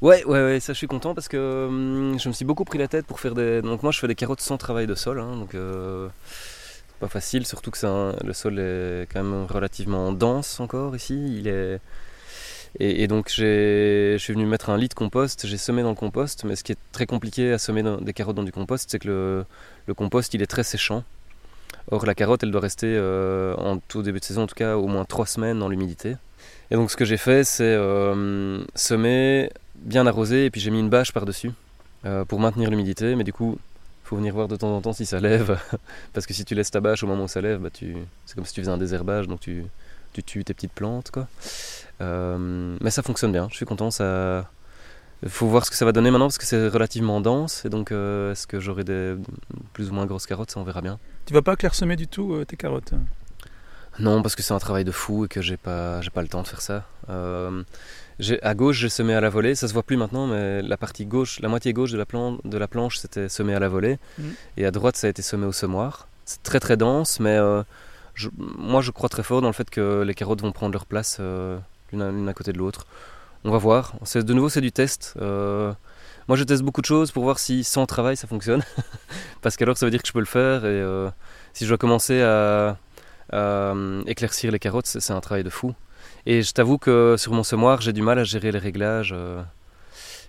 Ouais, 0.00 0.24
ouais, 0.24 0.42
ouais, 0.42 0.60
ça 0.60 0.72
je 0.72 0.78
suis 0.78 0.86
content 0.86 1.14
parce 1.14 1.28
que 1.28 1.66
hum, 1.68 2.18
je 2.18 2.28
me 2.28 2.32
suis 2.32 2.44
beaucoup 2.46 2.64
pris 2.64 2.78
la 2.78 2.88
tête 2.88 3.06
pour 3.06 3.20
faire 3.20 3.34
des. 3.34 3.60
Donc 3.60 3.82
moi 3.82 3.92
je 3.92 3.98
fais 3.98 4.08
des 4.08 4.14
carottes 4.14 4.40
sans 4.40 4.56
travail 4.56 4.86
de 4.86 4.94
sol, 4.94 5.20
hein, 5.20 5.36
donc 5.36 5.54
euh, 5.54 6.08
pas 6.98 7.08
facile, 7.08 7.46
surtout 7.46 7.70
que 7.70 8.26
le 8.26 8.32
sol 8.32 8.58
est 8.58 9.06
quand 9.12 9.22
même 9.22 9.44
relativement 9.44 10.12
dense 10.12 10.60
encore 10.60 10.96
ici. 10.96 11.44
Et, 12.80 13.06
donc 13.06 13.28
je 13.28 14.16
suis 14.18 14.32
venu 14.32 14.46
mettre 14.46 14.70
un 14.70 14.78
lit 14.78 14.88
de 14.88 14.94
compost, 14.94 15.46
j'ai 15.46 15.58
semé 15.58 15.82
dans 15.82 15.90
le 15.90 15.94
compost, 15.94 16.44
mais 16.44 16.56
ce 16.56 16.64
qui 16.64 16.72
est 16.72 16.78
très 16.90 17.04
compliqué 17.04 17.52
à 17.52 17.58
semer 17.58 17.82
des 18.00 18.14
carottes 18.14 18.36
dans 18.36 18.42
du 18.44 18.52
compost, 18.52 18.90
c'est 18.90 18.98
que 18.98 19.44
le, 19.86 19.94
compost 19.94 20.32
il 20.32 20.40
est 20.42 20.46
très 20.46 20.64
séchant. 20.64 21.04
Or 21.90 22.06
la 22.06 22.14
carotte 22.14 22.42
elle 22.44 22.50
doit 22.50 22.62
rester 22.62 22.86
euh, 22.86 23.54
en 23.56 23.78
tout 23.78 24.02
début 24.02 24.20
de 24.20 24.24
saison 24.24 24.44
en 24.44 24.46
tout 24.46 24.54
cas 24.54 24.76
au 24.76 24.86
moins 24.86 25.04
3 25.04 25.26
semaines 25.26 25.58
dans 25.58 25.68
l'humidité. 25.68 26.16
Et 26.72 26.74
donc 26.74 26.90
ce 26.90 26.96
que 26.96 27.04
j'ai 27.04 27.18
fait 27.18 27.44
c'est 27.44 27.64
euh, 27.64 28.64
semer 28.74 29.50
bien 29.76 30.06
arrosé 30.06 30.46
et 30.46 30.50
puis 30.50 30.58
j'ai 30.58 30.70
mis 30.70 30.80
une 30.80 30.88
bâche 30.88 31.12
par-dessus 31.12 31.50
euh, 32.06 32.24
pour 32.24 32.40
maintenir 32.40 32.70
l'humidité. 32.70 33.14
Mais 33.14 33.24
du 33.24 33.32
coup, 33.32 33.58
il 33.58 34.08
faut 34.08 34.16
venir 34.16 34.32
voir 34.32 34.48
de 34.48 34.56
temps 34.56 34.74
en 34.74 34.80
temps 34.80 34.94
si 34.94 35.04
ça 35.04 35.20
lève. 35.20 35.60
parce 36.14 36.24
que 36.24 36.32
si 36.32 36.46
tu 36.46 36.54
laisses 36.54 36.70
ta 36.70 36.80
bâche 36.80 37.02
au 37.02 37.06
moment 37.06 37.24
où 37.24 37.28
ça 37.28 37.42
lève, 37.42 37.60
bah, 37.60 37.68
c'est 37.74 38.34
comme 38.34 38.46
si 38.46 38.54
tu 38.54 38.62
faisais 38.62 38.72
un 38.72 38.78
désherbage, 38.78 39.28
donc 39.28 39.40
tu, 39.40 39.66
tu 40.14 40.22
tues 40.22 40.44
tes 40.44 40.54
petites 40.54 40.72
plantes. 40.72 41.12
Euh, 42.00 42.76
mais 42.80 42.90
ça 42.90 43.02
fonctionne 43.02 43.32
bien, 43.32 43.48
je 43.50 43.56
suis 43.56 43.66
content. 43.66 43.90
Ça... 43.90 44.48
Faut 45.28 45.46
voir 45.46 45.66
ce 45.66 45.70
que 45.70 45.76
ça 45.76 45.84
va 45.84 45.92
donner 45.92 46.10
maintenant 46.10 46.26
parce 46.26 46.38
que 46.38 46.46
c'est 46.46 46.68
relativement 46.68 47.20
dense. 47.20 47.66
Et 47.66 47.68
donc, 47.68 47.92
est-ce 47.92 48.46
que 48.46 48.60
j'aurai 48.60 48.82
des 48.82 49.14
plus 49.74 49.90
ou 49.90 49.92
moins 49.92 50.06
grosses 50.06 50.26
carottes 50.26 50.50
Ça, 50.50 50.58
on 50.58 50.64
verra 50.64 50.80
bien. 50.80 50.98
Tu 51.26 51.34
vas 51.34 51.42
pas 51.42 51.54
clairsemer 51.54 51.96
du 51.96 52.08
tout 52.08 52.44
tes 52.46 52.56
carottes 52.56 52.94
non, 53.98 54.22
parce 54.22 54.34
que 54.34 54.42
c'est 54.42 54.54
un 54.54 54.58
travail 54.58 54.84
de 54.84 54.92
fou 54.92 55.26
et 55.26 55.28
que 55.28 55.42
j'ai 55.42 55.56
pas, 55.56 56.00
j'ai 56.00 56.10
pas 56.10 56.22
le 56.22 56.28
temps 56.28 56.42
de 56.42 56.48
faire 56.48 56.60
ça. 56.60 56.84
À 58.42 58.54
gauche, 58.54 58.76
j'ai 58.78 58.88
semé 58.88 59.14
à 59.14 59.20
la 59.20 59.30
volée. 59.30 59.54
Ça 59.54 59.68
se 59.68 59.72
voit 59.72 59.82
plus 59.82 59.96
maintenant, 59.96 60.26
mais 60.26 60.62
la 60.62 60.76
partie 60.76 61.06
gauche, 61.06 61.40
la 61.40 61.48
moitié 61.48 61.72
gauche 61.72 61.90
de 61.92 61.98
la, 61.98 62.04
de 62.44 62.58
la 62.58 62.68
planche, 62.68 62.98
c'était 62.98 63.28
semé 63.28 63.54
à 63.54 63.58
la 63.58 63.68
volée. 63.68 63.98
Mm. 64.18 64.22
Et 64.58 64.66
à 64.66 64.70
droite, 64.70 64.96
ça 64.96 65.06
a 65.06 65.10
été 65.10 65.22
semé 65.22 65.46
au 65.46 65.52
semoir. 65.52 66.08
C'est 66.24 66.42
très 66.42 66.60
très 66.60 66.76
dense, 66.76 67.20
mais 67.20 67.36
euh, 67.36 67.62
moi 68.38 68.80
je 68.80 68.90
crois 68.90 69.08
très 69.08 69.22
fort 69.22 69.40
dans 69.40 69.48
le 69.48 69.54
fait 69.54 69.68
que 69.68 70.02
les 70.02 70.14
carottes 70.14 70.40
vont 70.42 70.52
prendre 70.52 70.72
leur 70.72 70.86
place 70.86 71.18
euh, 71.20 71.58
l'une 71.92 72.28
à, 72.28 72.34
côté 72.34 72.52
de 72.52 72.58
l'autre. 72.58 72.86
On 73.44 73.50
va 73.50 73.58
voir. 73.58 73.94
De 74.14 74.34
nouveau, 74.34 74.48
c'est 74.48 74.60
du 74.60 74.70
test. 74.70 75.14
Euh, 75.20 75.72
moi, 76.28 76.36
je 76.36 76.44
teste 76.44 76.62
beaucoup 76.62 76.80
de 76.80 76.86
choses 76.86 77.10
pour 77.10 77.24
voir 77.24 77.40
si 77.40 77.64
sans 77.64 77.86
travail 77.86 78.16
ça 78.16 78.28
fonctionne. 78.28 78.62
Parce 79.42 79.56
qu'alors, 79.56 79.76
ça 79.76 79.84
veut 79.84 79.90
dire 79.90 80.00
que 80.00 80.06
je 80.06 80.12
peux 80.12 80.20
le 80.20 80.24
faire. 80.24 80.64
Et 80.64 80.80
si 81.52 81.64
je 81.64 81.68
dois 81.68 81.78
commencer 81.78 82.22
à, 82.22 82.76
à 83.32 83.74
éclaircir 84.06 84.52
les 84.52 84.58
carottes, 84.58 84.86
c'est 84.86 85.12
un 85.12 85.20
travail 85.20 85.44
de 85.44 85.50
fou. 85.50 85.74
Et 86.26 86.42
je 86.42 86.52
t'avoue 86.52 86.78
que 86.78 87.16
sur 87.18 87.32
mon 87.32 87.42
semoir, 87.42 87.80
j'ai 87.80 87.92
du 87.92 88.02
mal 88.02 88.18
à 88.18 88.24
gérer 88.24 88.52
les 88.52 88.58
réglages. 88.58 89.12
Euh. 89.16 89.42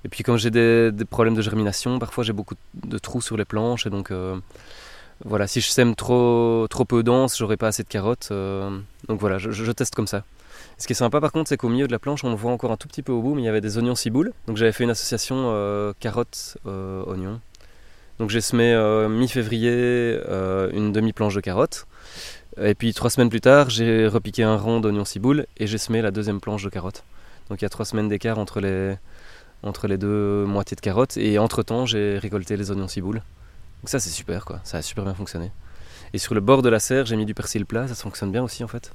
Et 0.05 0.09
puis 0.09 0.23
quand 0.23 0.37
j'ai 0.37 0.51
des, 0.51 0.91
problèmes 1.09 1.35
de 1.35 1.41
germination, 1.41 1.99
parfois 1.99 2.23
j'ai 2.23 2.33
beaucoup 2.33 2.55
de 2.73 2.97
trous 2.97 3.21
sur 3.21 3.37
les 3.37 3.45
planches. 3.45 3.85
Et 3.85 3.89
donc 3.89 4.11
euh, 4.11 4.35
voilà, 5.23 5.47
si 5.47 5.61
je 5.61 5.69
sème 5.69 5.95
trop, 5.95 6.67
trop 6.69 6.85
peu 6.85 7.03
dense, 7.03 7.37
j'aurai 7.37 7.57
pas 7.57 7.67
assez 7.67 7.83
de 7.83 7.87
carottes. 7.87 8.29
Euh. 8.31 8.79
donc 9.07 9.19
voilà, 9.19 9.37
je, 9.37 9.71
teste 9.71 9.95
comme 9.95 10.07
ça. 10.07 10.23
Ce 10.77 10.87
qui 10.87 10.93
est 10.93 10.95
sympa 10.95 11.21
par 11.21 11.31
contre, 11.31 11.49
c'est 11.49 11.57
qu'au 11.57 11.69
milieu 11.69 11.87
de 11.87 11.91
la 11.91 11.99
planche, 11.99 12.23
on 12.23 12.31
le 12.31 12.35
voit 12.35 12.51
encore 12.51 12.71
un 12.71 12.77
tout 12.77 12.87
petit 12.87 13.03
peu 13.03 13.11
au 13.11 13.21
bout, 13.21 13.35
mais 13.35 13.43
il 13.43 13.45
y 13.45 13.49
avait 13.49 13.61
des 13.61 13.77
oignons 13.77 13.95
ciboules. 13.95 14.33
Donc 14.47 14.57
j'avais 14.57 14.71
fait 14.71 14.83
une 14.83 14.89
association 14.89 15.93
carottes-oignons. 15.99 17.39
Donc 18.19 18.29
j'ai 18.29 18.41
semé 18.41 18.75
mi-février 19.09 20.19
une 20.73 20.91
demi-planche 20.91 21.35
de 21.35 21.41
carottes. 21.41 21.87
Et 22.61 22.75
puis 22.75 22.93
trois 22.93 23.09
semaines 23.09 23.29
plus 23.29 23.41
tard, 23.41 23.69
j'ai 23.69 24.07
repiqué 24.07 24.43
un 24.43 24.57
rond 24.57 24.79
d'oignon 24.79 25.05
ciboule 25.05 25.47
et 25.57 25.65
j'ai 25.65 25.79
semé 25.79 26.01
la 26.01 26.11
deuxième 26.11 26.39
planche 26.39 26.63
de 26.63 26.69
carottes. 26.69 27.03
Donc 27.49 27.61
il 27.61 27.65
y 27.65 27.65
a 27.65 27.69
trois 27.69 27.85
semaines 27.85 28.07
d'écart 28.07 28.37
entre 28.37 28.59
les, 28.59 28.95
entre 29.63 29.87
les 29.87 29.97
deux 29.97 30.45
moitiés 30.45 30.75
de 30.75 30.81
carottes. 30.81 31.17
Et 31.17 31.39
entre-temps, 31.39 31.85
j'ai 31.85 32.17
récolté 32.17 32.55
les 32.57 32.71
oignons 32.71 32.87
ciboules. 32.87 33.21
Donc 33.81 33.89
ça, 33.89 33.99
c'est 33.99 34.09
super, 34.09 34.45
quoi. 34.45 34.59
Ça 34.63 34.77
a 34.77 34.81
super 34.81 35.03
bien 35.03 35.13
fonctionné. 35.13 35.51
Et 36.13 36.17
sur 36.17 36.33
le 36.33 36.41
bord 36.41 36.61
de 36.61 36.69
la 36.69 36.79
serre, 36.79 37.05
j'ai 37.05 37.15
mis 37.15 37.25
du 37.25 37.33
persil 37.33 37.65
plat. 37.65 37.87
Ça 37.87 37.95
fonctionne 37.95 38.31
bien 38.31 38.43
aussi, 38.43 38.63
en 38.63 38.67
fait. 38.67 38.91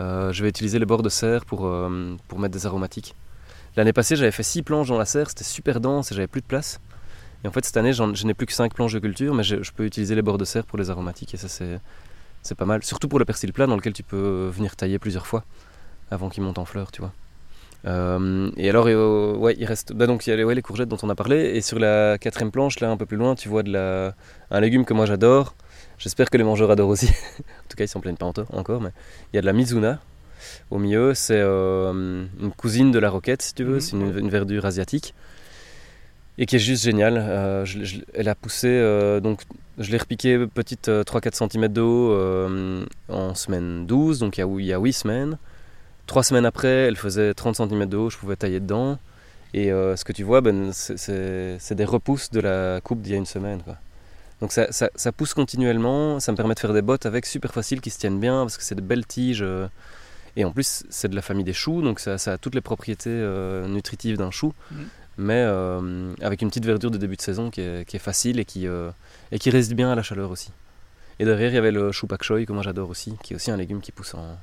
Euh, 0.00 0.32
je 0.32 0.42
vais 0.42 0.48
utiliser 0.48 0.78
les 0.78 0.86
bords 0.86 1.02
de 1.02 1.08
serre 1.08 1.44
pour, 1.44 1.66
euh, 1.66 2.16
pour 2.28 2.38
mettre 2.38 2.54
des 2.54 2.66
aromatiques. 2.66 3.14
L'année 3.76 3.92
passée, 3.92 4.16
j'avais 4.16 4.32
fait 4.32 4.42
six 4.42 4.62
planches 4.62 4.88
dans 4.88 4.98
la 4.98 5.04
serre. 5.04 5.28
C'était 5.28 5.44
super 5.44 5.80
dense 5.80 6.12
et 6.12 6.14
j'avais 6.14 6.26
plus 6.26 6.40
de 6.40 6.46
place. 6.46 6.80
Et 7.44 7.48
en 7.48 7.50
fait, 7.50 7.64
cette 7.64 7.76
année, 7.76 7.92
je 7.92 8.26
n'ai 8.26 8.34
plus 8.34 8.46
que 8.46 8.52
cinq 8.52 8.74
planches 8.74 8.92
de 8.92 8.98
culture, 8.98 9.34
mais 9.34 9.42
je, 9.42 9.62
je 9.62 9.72
peux 9.72 9.84
utiliser 9.84 10.14
les 10.14 10.22
bords 10.22 10.38
de 10.38 10.44
serre 10.44 10.64
pour 10.64 10.78
les 10.78 10.90
aromatiques. 10.90 11.34
Et 11.34 11.36
ça, 11.36 11.48
c'est 11.48 12.54
pas 12.54 12.64
mal. 12.64 12.82
Surtout 12.82 13.08
pour 13.08 13.18
le 13.18 13.24
persil 13.24 13.52
plat 13.52 13.66
dans 13.66 13.76
lequel 13.76 13.92
tu 13.92 14.02
peux 14.02 14.48
venir 14.52 14.76
tailler 14.76 14.98
plusieurs 14.98 15.26
fois 15.26 15.44
avant 16.10 16.28
qu'il 16.28 16.42
monte 16.42 16.58
en 16.58 16.64
fleurs, 16.64 16.92
tu 16.92 17.00
vois. 17.00 17.12
Euh, 17.86 18.50
et 18.56 18.68
alors, 18.68 18.86
euh, 18.86 19.34
ouais, 19.34 19.56
il 19.58 19.64
reste. 19.64 19.92
Bah 19.92 20.06
donc, 20.06 20.26
il 20.26 20.30
y 20.30 20.32
a 20.32 20.36
les, 20.36 20.54
les, 20.54 20.62
courgettes 20.62 20.88
dont 20.88 20.98
on 21.02 21.10
a 21.10 21.14
parlé. 21.14 21.56
Et 21.56 21.60
sur 21.60 21.78
la 21.78 22.18
quatrième 22.18 22.50
planche, 22.50 22.80
là, 22.80 22.90
un 22.90 22.96
peu 22.96 23.06
plus 23.06 23.16
loin, 23.16 23.34
tu 23.34 23.48
vois 23.48 23.62
de 23.62 23.72
la... 23.72 24.14
un 24.50 24.60
légume 24.60 24.84
que 24.84 24.94
moi 24.94 25.06
j'adore. 25.06 25.54
J'espère 25.98 26.30
que 26.30 26.36
les 26.36 26.44
mangeurs 26.44 26.70
adorent 26.70 26.90
aussi. 26.90 27.08
en 27.38 27.68
tout 27.68 27.76
cas, 27.76 27.84
ils 27.84 27.88
s'en 27.88 28.00
plaignent 28.00 28.16
pas 28.16 28.26
encore, 28.26 28.80
mais 28.80 28.90
il 29.32 29.36
y 29.36 29.38
a 29.38 29.40
de 29.40 29.46
la 29.46 29.52
mizuna 29.52 30.00
au 30.70 30.78
milieu. 30.78 31.14
C'est 31.14 31.40
euh, 31.40 32.24
une 32.40 32.52
cousine 32.52 32.90
de 32.90 32.98
la 32.98 33.10
roquette, 33.10 33.42
si 33.42 33.54
tu 33.54 33.64
veux. 33.64 33.74
Mhm. 33.74 33.80
C'est 33.80 33.96
une, 33.96 34.28
verdure 34.28 34.64
asiatique 34.66 35.14
et 36.38 36.46
qui 36.46 36.56
est 36.56 36.60
juste 36.60 36.84
géniale. 36.84 37.64
elle 38.14 38.28
a 38.28 38.34
poussé 38.34 38.80
donc 39.22 39.42
je 39.78 39.90
l'ai 39.90 39.98
repiqué 39.98 40.46
petite 40.46 40.88
3-4 40.88 41.50
cm 41.50 41.68
d'eau 41.68 42.16
en 43.08 43.34
semaine 43.34 43.86
12, 43.86 44.18
donc 44.18 44.38
il 44.38 44.64
y, 44.64 44.72
a, 44.72 44.78
8 44.78 44.92
semaines. 44.92 45.38
Trois 46.06 46.22
semaines 46.22 46.46
après, 46.46 46.68
elle 46.68 46.96
faisait 46.96 47.32
30 47.32 47.56
cm 47.56 47.86
de 47.86 47.96
haut, 47.96 48.10
je 48.10 48.18
pouvais 48.18 48.36
tailler 48.36 48.60
dedans. 48.60 48.98
Et 49.54 49.70
euh, 49.70 49.96
ce 49.96 50.04
que 50.04 50.12
tu 50.12 50.22
vois, 50.22 50.40
ben, 50.40 50.72
c'est 50.72 51.74
des 51.74 51.84
repousses 51.84 52.30
de 52.30 52.40
la 52.40 52.80
coupe 52.82 53.02
d'il 53.02 53.12
y 53.12 53.14
a 53.14 53.18
une 53.18 53.26
semaine. 53.26 53.60
Donc 54.40 54.52
ça, 54.52 55.12
pousse 55.12 55.34
continuellement, 55.34 56.18
ça 56.18 56.32
me 56.32 56.36
permet 56.36 56.54
de 56.54 56.60
faire 56.60 56.72
des 56.72 56.82
bottes 56.82 57.06
avec 57.06 57.26
super 57.26 57.52
facile 57.52 57.80
qui 57.80 57.90
se 57.90 57.98
tiennent 57.98 58.18
bien 58.18 58.40
parce 58.42 58.56
que 58.56 58.64
c'est 58.64 58.74
de 58.74 58.80
belles 58.80 59.06
tiges. 59.06 59.42
Euh, 59.42 59.68
et 60.34 60.44
en 60.44 60.50
plus, 60.50 60.84
c'est 60.88 61.08
de 61.08 61.14
la 61.14 61.22
famille 61.22 61.44
des 61.44 61.52
choux, 61.52 61.82
donc 61.82 62.00
ça, 62.00 62.14
a 62.14 62.38
toutes 62.38 62.54
les 62.54 62.62
propriétés 62.62 63.10
euh, 63.10 63.68
nutritives 63.68 64.16
d'un 64.16 64.30
chou. 64.30 64.54
Mmh 64.70 64.76
mais 65.18 65.44
euh, 65.46 66.14
avec 66.22 66.42
une 66.42 66.48
petite 66.48 66.64
verdure 66.64 66.90
de 66.90 66.98
début 66.98 67.16
de 67.16 67.22
saison 67.22 67.50
qui 67.50 67.60
est, 67.60 67.98
facile 67.98 68.40
et 68.40 68.44
qui, 68.44 68.66
euh, 68.66 68.90
résiste 69.30 69.74
bien 69.74 69.90
à 69.90 69.94
la 69.94 70.02
chaleur 70.02 70.30
aussi. 70.30 70.50
Et 71.18 71.24
derrière, 71.24 71.50
il 71.50 71.54
y 71.54 71.58
avait 71.58 71.70
le 71.70 71.92
chou 71.92 72.06
pak 72.06 72.22
choi 72.22 72.44
que 72.44 72.52
moi 72.52 72.62
j'adore 72.62 72.88
aussi, 72.88 73.14
qui 73.22 73.34
est 73.34 73.36
aussi 73.36 73.50
un 73.50 73.56
légume 73.56 73.80
qui 73.80 73.92
pousse 73.92 74.14
en, 74.14 74.38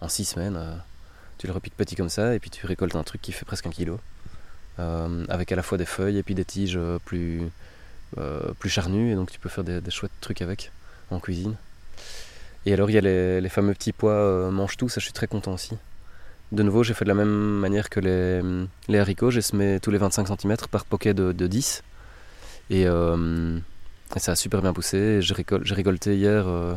en 0.00 0.08
six 0.08 0.24
semaines. 0.24 0.56
Euh. 0.56 0.74
tu 1.38 1.46
le 1.46 1.52
repiques 1.52 1.76
petit 1.76 1.94
comme 1.94 2.08
ça 2.08 2.34
et 2.34 2.40
puis 2.40 2.50
tu 2.50 2.66
récoltes 2.66 2.96
un 2.96 3.04
truc 3.04 3.22
qui 3.22 3.32
fait 3.32 3.44
presque 3.44 3.66
un 3.66 3.70
kilo. 3.70 4.00
avec 4.78 5.52
à 5.52 5.56
la 5.56 5.62
fois 5.62 5.78
des 5.78 5.86
feuilles 5.86 6.18
et 6.18 6.22
puis 6.22 6.34
des 6.34 6.44
tiges 6.44 6.78
plus, 7.04 7.50
charnues 8.66 9.12
et 9.12 9.14
donc 9.14 9.30
tu 9.30 9.38
peux 9.38 9.48
faire 9.48 9.64
des, 9.64 9.90
chouettes 9.90 10.12
trucs 10.20 10.42
avec 10.42 10.72
en 11.10 11.20
cuisine. 11.20 11.54
Et 12.66 12.72
alors 12.72 12.90
il 12.90 12.94
y 12.94 12.98
a 12.98 13.40
les, 13.40 13.48
fameux 13.48 13.74
petits 13.74 13.92
pois 13.92 14.50
mange-tout, 14.50 14.88
ça 14.88 14.98
je 14.98 15.04
suis 15.04 15.12
très 15.12 15.28
content 15.28 15.54
aussi. 15.54 15.76
De 16.52 16.62
nouveau, 16.62 16.82
j'ai 16.82 16.92
fait 16.92 17.06
de 17.06 17.08
la 17.08 17.14
même 17.14 17.30
manière 17.30 17.88
que 17.88 17.98
les, 17.98 18.42
les 18.88 18.98
haricots. 18.98 19.30
J'ai 19.30 19.40
semé 19.40 19.80
tous 19.80 19.90
les 19.90 19.96
25 19.96 20.28
cm 20.28 20.56
par 20.70 20.84
poquet 20.84 21.14
de, 21.14 21.32
10. 21.32 21.82
Euh, 22.72 23.58
et, 24.14 24.18
ça 24.18 24.32
a 24.32 24.36
super 24.36 24.60
bien 24.60 24.74
poussé. 24.74 25.22
J'ai 25.22 25.34
récolté 25.74 26.14
hier 26.14 26.46
euh, 26.46 26.74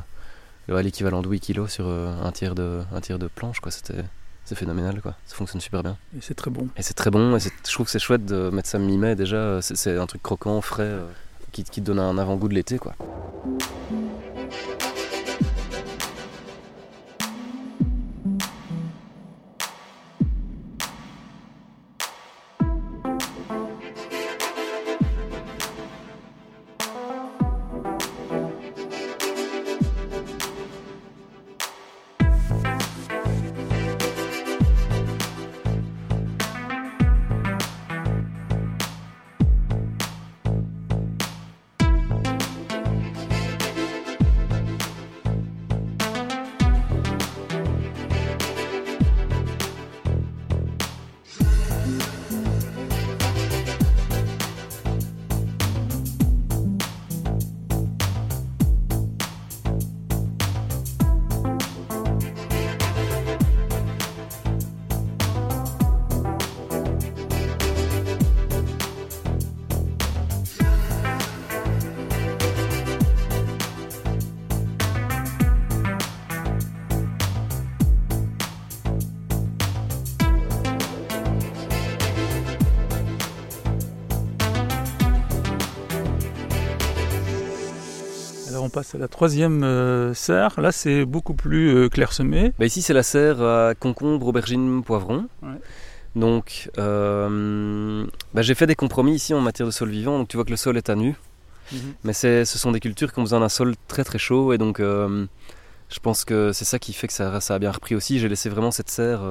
l'équivalent 0.81 1.21
de 1.21 1.27
8 1.27 1.41
kg 1.41 1.67
sur 1.67 1.88
euh, 1.88 2.09
un, 2.23 2.31
tiers 2.31 2.55
de, 2.55 2.83
un 2.93 3.01
tiers 3.01 3.19
de 3.19 3.27
planche. 3.27 3.59
C'est 4.45 4.55
phénoménal 4.55 5.01
quoi. 5.01 5.15
Ça 5.25 5.35
fonctionne 5.35 5.59
super 5.59 5.83
bien. 5.83 5.97
Et 6.17 6.21
c'est 6.21 6.35
très 6.35 6.51
bon. 6.51 6.69
Et 6.77 6.81
c'est 6.81 6.93
très 6.93 7.11
bon. 7.11 7.35
Et 7.35 7.39
je 7.41 7.73
trouve 7.73 7.88
que 7.88 7.91
c'est 7.91 7.99
chouette 7.99 8.25
de 8.25 8.49
mettre 8.51 8.69
ça 8.69 8.79
mi-mai 8.79 9.15
déjà. 9.15 9.59
C'est 9.61 9.97
un 9.97 10.05
truc 10.05 10.23
croquant, 10.23 10.61
frais, 10.61 10.99
qui, 11.51 11.65
qui, 11.65 11.81
te 11.81 11.85
donne 11.85 11.99
un 11.99 12.17
avant-goût 12.17 12.47
de 12.47 12.53
l'été 12.53 12.77
quoi. 12.77 12.95
Passe 88.75 88.93
à 88.93 88.97
la 88.97 89.07
troisième 89.07 89.63
euh, 89.63 90.13
serre. 90.13 90.59
Là, 90.59 90.73
c'est 90.73 91.05
beaucoup 91.05 91.33
plus 91.33 91.73
euh, 91.73 91.88
clairsemé. 91.88 92.51
Bah, 92.59 92.65
ici, 92.65 92.81
c'est 92.81 92.93
la 92.93 93.03
serre 93.03 93.41
à 93.41 93.73
concombre, 93.73 94.27
aubergine, 94.27 94.83
poivron. 94.83 95.29
Donc, 96.17 96.69
euh, 96.77 98.05
bah, 98.33 98.41
j'ai 98.41 98.53
fait 98.53 98.67
des 98.67 98.75
compromis 98.75 99.15
ici 99.15 99.33
en 99.33 99.39
matière 99.39 99.65
de 99.65 99.71
sol 99.71 99.89
vivant. 99.89 100.19
Donc, 100.19 100.27
tu 100.27 100.35
vois 100.35 100.43
que 100.43 100.49
le 100.49 100.57
sol 100.57 100.75
est 100.75 100.89
à 100.89 100.95
nu. 100.95 101.15
Mhm. 101.71 101.79
Mais 102.03 102.11
ce 102.11 102.43
sont 102.43 102.73
des 102.73 102.81
cultures 102.81 103.13
qui 103.13 103.19
ont 103.19 103.23
besoin 103.23 103.39
d'un 103.39 103.49
sol 103.49 103.75
très 103.88 104.03
très 104.03 104.19
chaud. 104.19 104.51
Et 104.51 104.57
donc, 104.57 104.79
je 104.81 105.99
pense 106.01 106.25
que 106.25 106.51
c'est 106.51 106.65
ça 106.65 106.77
qui 106.77 106.91
fait 106.91 107.07
que 107.07 107.13
ça, 107.13 107.39
ça, 107.39 107.55
a 107.55 107.59
bien 107.59 107.71
repris 107.71 107.95
aussi. 107.95 108.19
J'ai 108.19 108.27
laissé 108.27 108.49
vraiment 108.49 108.71
cette 108.71 108.89
serre 108.89 109.21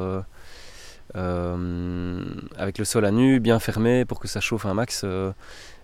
avec 1.15 2.79
le 2.79 2.85
sol 2.85 3.05
à 3.05 3.11
nu, 3.11 3.41
bien 3.41 3.59
fermé 3.59 4.05
pour 4.05 4.21
que 4.21 4.29
ça 4.29 4.41
chauffe 4.41 4.67
un 4.67 4.75
max. 4.75 5.05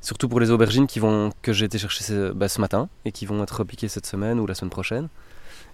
surtout 0.00 0.28
pour 0.28 0.40
les 0.40 0.50
aubergines 0.50 0.86
qui 0.86 0.98
vont, 0.98 1.30
que 1.42 1.52
j'ai 1.52 1.66
été 1.66 1.78
chercher 1.78 2.04
ce, 2.04 2.32
bah, 2.32 2.46
matin 2.58 2.88
et 3.04 3.12
qui 3.12 3.26
vont 3.26 3.42
être 3.42 3.64
piquées 3.64 3.88
cette 3.88 4.06
semaine 4.06 4.40
ou 4.40 4.46
la 4.46 4.54
semaine 4.54 4.70
prochaine. 4.70 5.08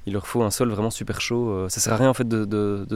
Il 0.07 0.13
leur 0.13 0.27
faut 0.27 0.43
un 0.43 0.51
sol 0.51 0.71
vraiment 0.71 0.91
super 0.91 1.21
chaud. 1.21 1.69
Ça 1.69 1.81
sert 1.81 1.93
à 1.93 1.97
rien 1.97 2.11
en 2.11 2.15
fait 2.15 2.29
de, 2.29 2.87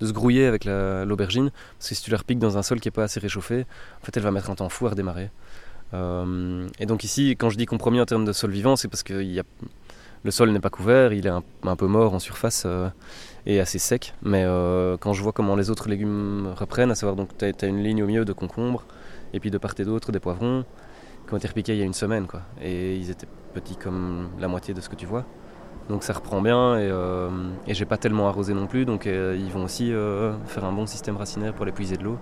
se 0.00 0.12
grouiller 0.12 0.46
avec 0.46 0.64
l'aubergine 0.64 1.50
parce 1.78 1.90
que 1.90 1.94
si 1.94 2.02
tu 2.02 2.10
la 2.10 2.18
repiques 2.18 2.38
dans 2.38 2.58
un 2.58 2.62
sol 2.62 2.80
qui 2.80 2.88
n'est 2.88 2.92
pas 2.92 3.04
assez 3.04 3.20
réchauffé, 3.20 3.66
en 4.02 4.04
fait 4.04 4.16
elle 4.16 4.22
va 4.22 4.30
mettre 4.30 4.50
un 4.50 4.54
temps 4.54 4.68
fou 4.68 4.86
à 4.86 4.90
redémarrer. 4.90 5.30
et 5.92 6.86
donc 6.86 7.04
ici, 7.04 7.30
quand 7.38 7.50
je 7.50 7.56
dis 7.56 7.66
compromis 7.66 8.00
en 8.00 8.06
termes 8.06 8.24
de 8.24 8.32
sol 8.32 8.50
vivant, 8.50 8.76
c'est 8.76 8.88
parce 8.88 9.02
que 9.02 9.22
y 9.22 9.40
a, 9.40 9.44
le 10.24 10.30
sol 10.30 10.50
n'est 10.50 10.60
pas 10.60 10.70
couvert, 10.70 11.12
il 11.12 11.26
est 11.26 11.30
un, 11.30 11.76
peu 11.76 11.86
mort 11.86 12.14
en 12.14 12.18
surface 12.18 12.64
euh, 12.66 12.88
et 13.46 13.60
assez 13.60 13.78
sec. 13.78 14.14
Mais 14.22 14.44
euh, 14.44 14.96
quand 14.98 15.12
je 15.12 15.22
vois 15.22 15.32
comment 15.32 15.56
les 15.56 15.70
autres 15.70 15.88
légumes 15.88 16.52
reprennent, 16.56 16.90
à 16.90 16.94
savoir 16.94 17.16
donc 17.16 17.30
tu 17.38 17.44
as, 17.44 17.66
une 17.66 17.82
ligne 17.82 18.02
au 18.02 18.06
milieu 18.06 18.24
de 18.24 18.32
concombres 18.32 18.84
et 19.32 19.40
puis 19.40 19.50
de 19.50 19.58
part 19.58 19.74
et 19.78 19.84
d'autre 19.84 20.12
des 20.12 20.20
poivrons 20.20 20.64
qui 21.26 21.34
ont 21.34 21.36
été 21.36 21.48
repiqués 21.48 21.74
il 21.74 21.78
y 21.78 21.82
a 21.82 21.86
une 21.86 21.94
semaine 21.94 22.26
quoi. 22.26 22.42
Et 22.60 22.96
ils 22.96 23.10
étaient 23.10 23.28
petits 23.54 23.76
comme 23.76 24.28
la 24.38 24.48
moitié 24.48 24.74
de 24.74 24.80
ce 24.80 24.88
que 24.88 24.96
tu 24.96 25.06
vois. 25.06 25.24
Donc 25.88 26.04
ça 26.04 26.12
reprend 26.12 26.40
bien 26.40 26.76
et, 26.76 26.88
euh, 26.90 27.30
et 27.66 27.74
j'ai 27.74 27.86
pas 27.86 27.96
tellement 27.96 28.28
arrosé 28.28 28.54
non 28.54 28.66
plus, 28.66 28.84
donc 28.84 29.06
ils 29.06 29.50
vont 29.50 29.64
aussi 29.64 29.92
faire 30.46 30.64
un 30.64 30.72
bon 30.72 30.86
système 30.86 31.16
racinaire 31.16 31.54
pour 31.54 31.64
les 31.64 31.72
puiser 31.72 31.96
de 31.96 32.04
l'eau. 32.04 32.18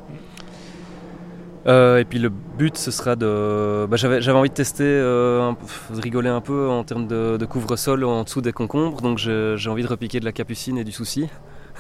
Euh, 1.67 1.99
et 1.99 2.05
puis 2.05 2.19
le 2.19 2.29
but, 2.29 2.77
ce 2.77 2.91
sera 2.91 3.17
de. 3.17 3.87
Bah, 3.87 3.97
j'avais, 3.97 4.31
envie 4.31 4.49
de 4.49 4.55
tester, 4.55 4.85
euh, 4.85 5.53
de 5.91 6.01
rigoler 6.01 6.29
un 6.29 6.41
peu 6.41 6.69
en 6.69 6.85
termes 6.85 7.07
de, 7.07 7.45
couvre-sol 7.47 8.05
en 8.05 8.25
dessous 8.25 8.41
des 8.41 8.53
concombres, 8.53 9.01
donc 9.01 9.19
j'ai, 9.19 9.69
envie 9.69 9.83
de 9.83 9.89
repiquer 9.89 10.21
de 10.21 10.25
la 10.25 10.33
capucine 10.33 10.79
et 10.79 10.85
du 10.85 10.93
souci. 10.93 11.29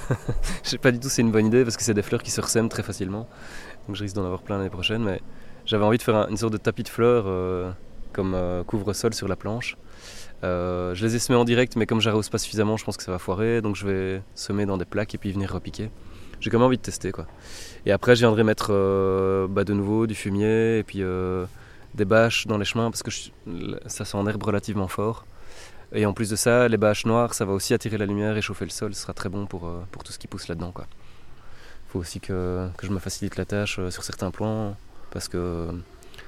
je 0.62 0.70
sais 0.70 0.78
pas 0.78 0.92
du 0.92 1.00
tout 1.00 1.08
si 1.08 1.16
c'est 1.16 1.22
une 1.22 1.32
bonne 1.32 1.46
idée 1.46 1.64
parce 1.64 1.76
que 1.76 1.82
c'est 1.82 1.94
des 1.94 2.02
fleurs 2.02 2.22
qui 2.22 2.30
se 2.30 2.40
ressèment 2.40 2.68
très 2.68 2.84
facilement, 2.84 3.28
donc 3.86 3.96
je 3.96 4.02
risque 4.02 4.14
d'en 4.14 4.24
avoir 4.24 4.42
plein 4.42 4.56
l'année 4.56 4.70
prochaine, 4.70 5.02
mais 5.02 5.20
j'avais 5.66 5.84
envie 5.84 5.98
de 5.98 6.02
faire 6.02 6.28
une 6.28 6.36
sorte 6.36 6.52
de 6.52 6.58
tapis 6.58 6.84
de 6.84 6.88
fleurs 6.88 7.24
euh, 7.26 7.70
comme 8.12 8.36
couvre-sol 8.66 9.12
sur 9.12 9.26
la 9.26 9.36
planche. 9.36 9.76
je 10.42 11.04
les 11.04 11.16
ai 11.16 11.18
semés 11.18 11.38
en 11.38 11.44
direct, 11.44 11.76
mais 11.76 11.86
comme 11.86 12.00
j'arrose 12.00 12.28
pas 12.28 12.38
suffisamment, 12.38 12.76
je 12.76 12.84
pense 12.84 12.96
que 12.96 13.02
ça 13.02 13.12
va 13.12 13.18
foirer, 13.18 13.60
donc 13.60 13.74
je 13.74 13.86
vais 13.86 14.22
semer 14.34 14.66
dans 14.66 14.76
des 14.76 14.84
plaques 14.84 15.14
et 15.14 15.18
puis 15.18 15.32
venir 15.32 15.52
repiquer. 15.52 15.90
J'ai 16.40 16.50
quand 16.50 16.58
même 16.58 16.66
envie 16.66 16.76
de 16.76 16.82
tester 16.82 17.10
quoi. 17.10 17.26
Et 17.86 17.92
après, 17.92 18.14
je 18.14 18.20
viendrai 18.20 18.44
mettre 18.44 18.68
euh, 18.70 19.46
bah, 19.48 19.64
de 19.64 19.72
nouveau 19.72 20.06
du 20.06 20.14
fumier 20.14 20.78
et 20.78 20.82
puis 20.82 21.02
euh, 21.02 21.46
des 21.94 22.04
bâches 22.04 22.46
dans 22.46 22.58
les 22.58 22.64
chemins 22.64 22.90
parce 22.90 23.02
que 23.02 23.10
ça 23.86 24.04
sent 24.04 24.16
en 24.16 24.26
herbe 24.26 24.42
relativement 24.42 24.88
fort. 24.88 25.26
Et 25.92 26.04
en 26.04 26.12
plus 26.12 26.28
de 26.28 26.36
ça, 26.36 26.68
les 26.68 26.76
bâches 26.76 27.06
noires, 27.06 27.32
ça 27.32 27.44
va 27.44 27.52
aussi 27.52 27.72
attirer 27.72 27.96
la 27.96 28.04
lumière 28.04 28.36
et 28.36 28.42
chauffer 28.42 28.66
le 28.66 28.70
sol. 28.70 28.94
Ce 28.94 29.02
sera 29.02 29.14
très 29.14 29.28
bon 29.28 29.46
pour, 29.46 29.66
euh, 29.66 29.80
pour 29.90 30.04
tout 30.04 30.12
ce 30.12 30.18
qui 30.18 30.26
pousse 30.26 30.48
là-dedans. 30.48 30.72
Il 30.76 31.90
faut 31.90 31.98
aussi 31.98 32.20
que, 32.20 32.68
que, 32.76 32.86
je 32.86 32.92
me 32.92 32.98
facilite 32.98 33.36
la 33.36 33.46
tâche 33.46 33.80
sur 33.88 34.04
certains 34.04 34.30
plans 34.30 34.76
parce 35.10 35.28
que 35.28 35.68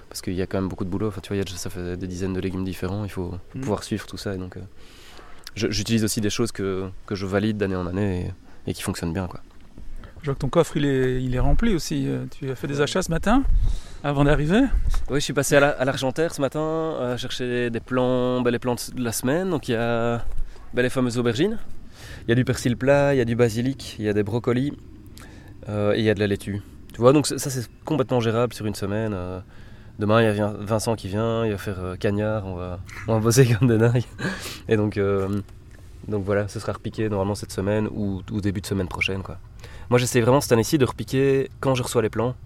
parce 0.09 0.23
qu'il 0.23 0.33
y 0.33 0.43
a 0.43 0.47
quand 0.47 0.59
même 0.59 0.69
beaucoup 0.69 0.85
de 0.85 0.91
boulot. 0.91 1.09
Enfin, 1.09 1.21
tu 1.21 1.35
vois, 1.35 1.45
ça 1.47 1.71
fait 1.71 1.97
des 1.97 2.07
dizaines 2.09 2.33
de 2.33 2.41
légumes 2.41 2.65
différents. 2.65 3.05
Il 3.05 3.11
faut, 3.11 3.35
mm. 3.55 3.61
pouvoir 3.61 3.85
suivre 3.85 4.07
tout 4.07 4.17
ça. 4.17 4.35
Et 4.35 4.39
donc, 4.39 4.57
j'utilise 5.55 6.03
aussi 6.03 6.21
des 6.21 6.31
choses 6.31 6.51
que, 6.51 6.89
que 7.07 7.15
je 7.15 7.27
valide 7.27 7.59
d'année 7.59 7.77
en 7.77 7.87
année 7.87 8.33
et, 8.67 8.71
et 8.71 8.75
qui 8.75 8.83
fonctionnent 8.83 9.13
bien. 9.13 9.29
Quoi. 9.29 9.41
Je 10.23 10.27
vois 10.27 10.35
que 10.35 10.41
ton 10.41 10.49
coffre 10.49 10.77
il 10.77 10.85
est, 10.85 11.23
il 11.23 11.35
est 11.35 11.39
rempli 11.39 11.75
aussi. 11.75 12.07
Euh, 12.07 12.25
tu 12.31 12.51
as 12.51 12.55
fait 12.55 12.67
des 12.67 12.83
achats 12.83 13.01
ce 13.01 13.11
matin 13.11 13.43
avant 14.05 14.25
d'arriver 14.25 14.61
Oui, 15.09 15.19
je 15.19 15.25
suis 15.25 15.33
passé 15.33 15.57
à 15.57 15.85
l'Argentaire 15.85 16.35
ce 16.35 16.43
matin 16.43 16.95
à 17.01 17.17
chercher 17.17 17.71
des 17.71 17.81
plants, 17.81 18.43
ben, 18.43 18.51
les 18.51 18.59
plants 18.59 18.75
de 18.75 19.03
la 19.03 19.13
semaine. 19.13 19.49
Donc 19.49 19.69
il 19.69 19.73
y 19.73 19.77
a 19.77 20.23
ben, 20.75 20.83
les 20.83 20.91
fameuses 20.91 21.17
aubergines. 21.17 21.59
Il 22.27 22.29
y 22.29 22.33
a 22.33 22.35
du 22.35 22.45
persil 22.45 22.77
plat, 22.77 23.15
il 23.15 23.19
y 23.19 23.21
a 23.21 23.25
du 23.25 23.35
basilic, 23.35 23.97
il 23.99 24.05
y 24.05 24.09
a 24.11 24.13
des 24.13 24.23
brocolis 24.23 24.75
euh, 25.71 25.95
et 25.95 26.01
il 26.01 26.05
y 26.05 26.11
a 26.11 26.15
de 26.15 26.21
la 26.21 26.27
laitue. 26.27 26.61
Tu 26.93 27.01
vois, 27.01 27.15
donc 27.15 27.27
ça 27.27 27.39
c'est 27.39 27.67
complètement 27.87 28.21
gérable 28.21 28.53
sur 28.53 28.67
une 28.67 28.75
semaine. 28.75 29.13
Euh. 29.15 29.41
demain, 29.99 30.21
il 30.21 30.37
y 30.37 30.41
a 30.41 30.53
Vincent 30.59 30.97
qui 30.97 31.09
vient, 31.09 31.47
il 31.47 31.53
va 31.53 31.59
faire 31.59 31.97
cagnard, 31.99 32.47
on 32.47 32.57
va, 32.57 32.81
on 33.09 33.15
va 33.15 33.21
bosser 33.21 33.47
comme 33.59 33.69
des 33.69 33.79
dingues. 33.79 34.05
Et 34.69 34.77
donc, 34.77 35.01
donc 36.09 36.25
voilà, 36.27 36.47
ce 36.49 36.61
sera 36.61 36.73
repiqué 36.73 37.09
normalement 37.09 37.35
cette 37.35 37.53
semaine 37.53 37.89
ou, 37.91 38.21
ou 38.31 38.41
début 38.43 38.61
de 38.61 38.67
semaine 38.67 38.89
prochaine. 38.89 39.23
quoi. 39.23 39.39
Moi, 39.91 39.99
j'essaie 39.99 40.21
vraiment 40.21 40.41
cette 40.41 40.53
année-ci 40.53 40.79
de 40.79 40.85
repiquer 40.85 41.51
quand 41.59 41.75
je 41.75 41.83
reçois 41.83 42.01
les 42.01 42.11
plants. 42.11 42.37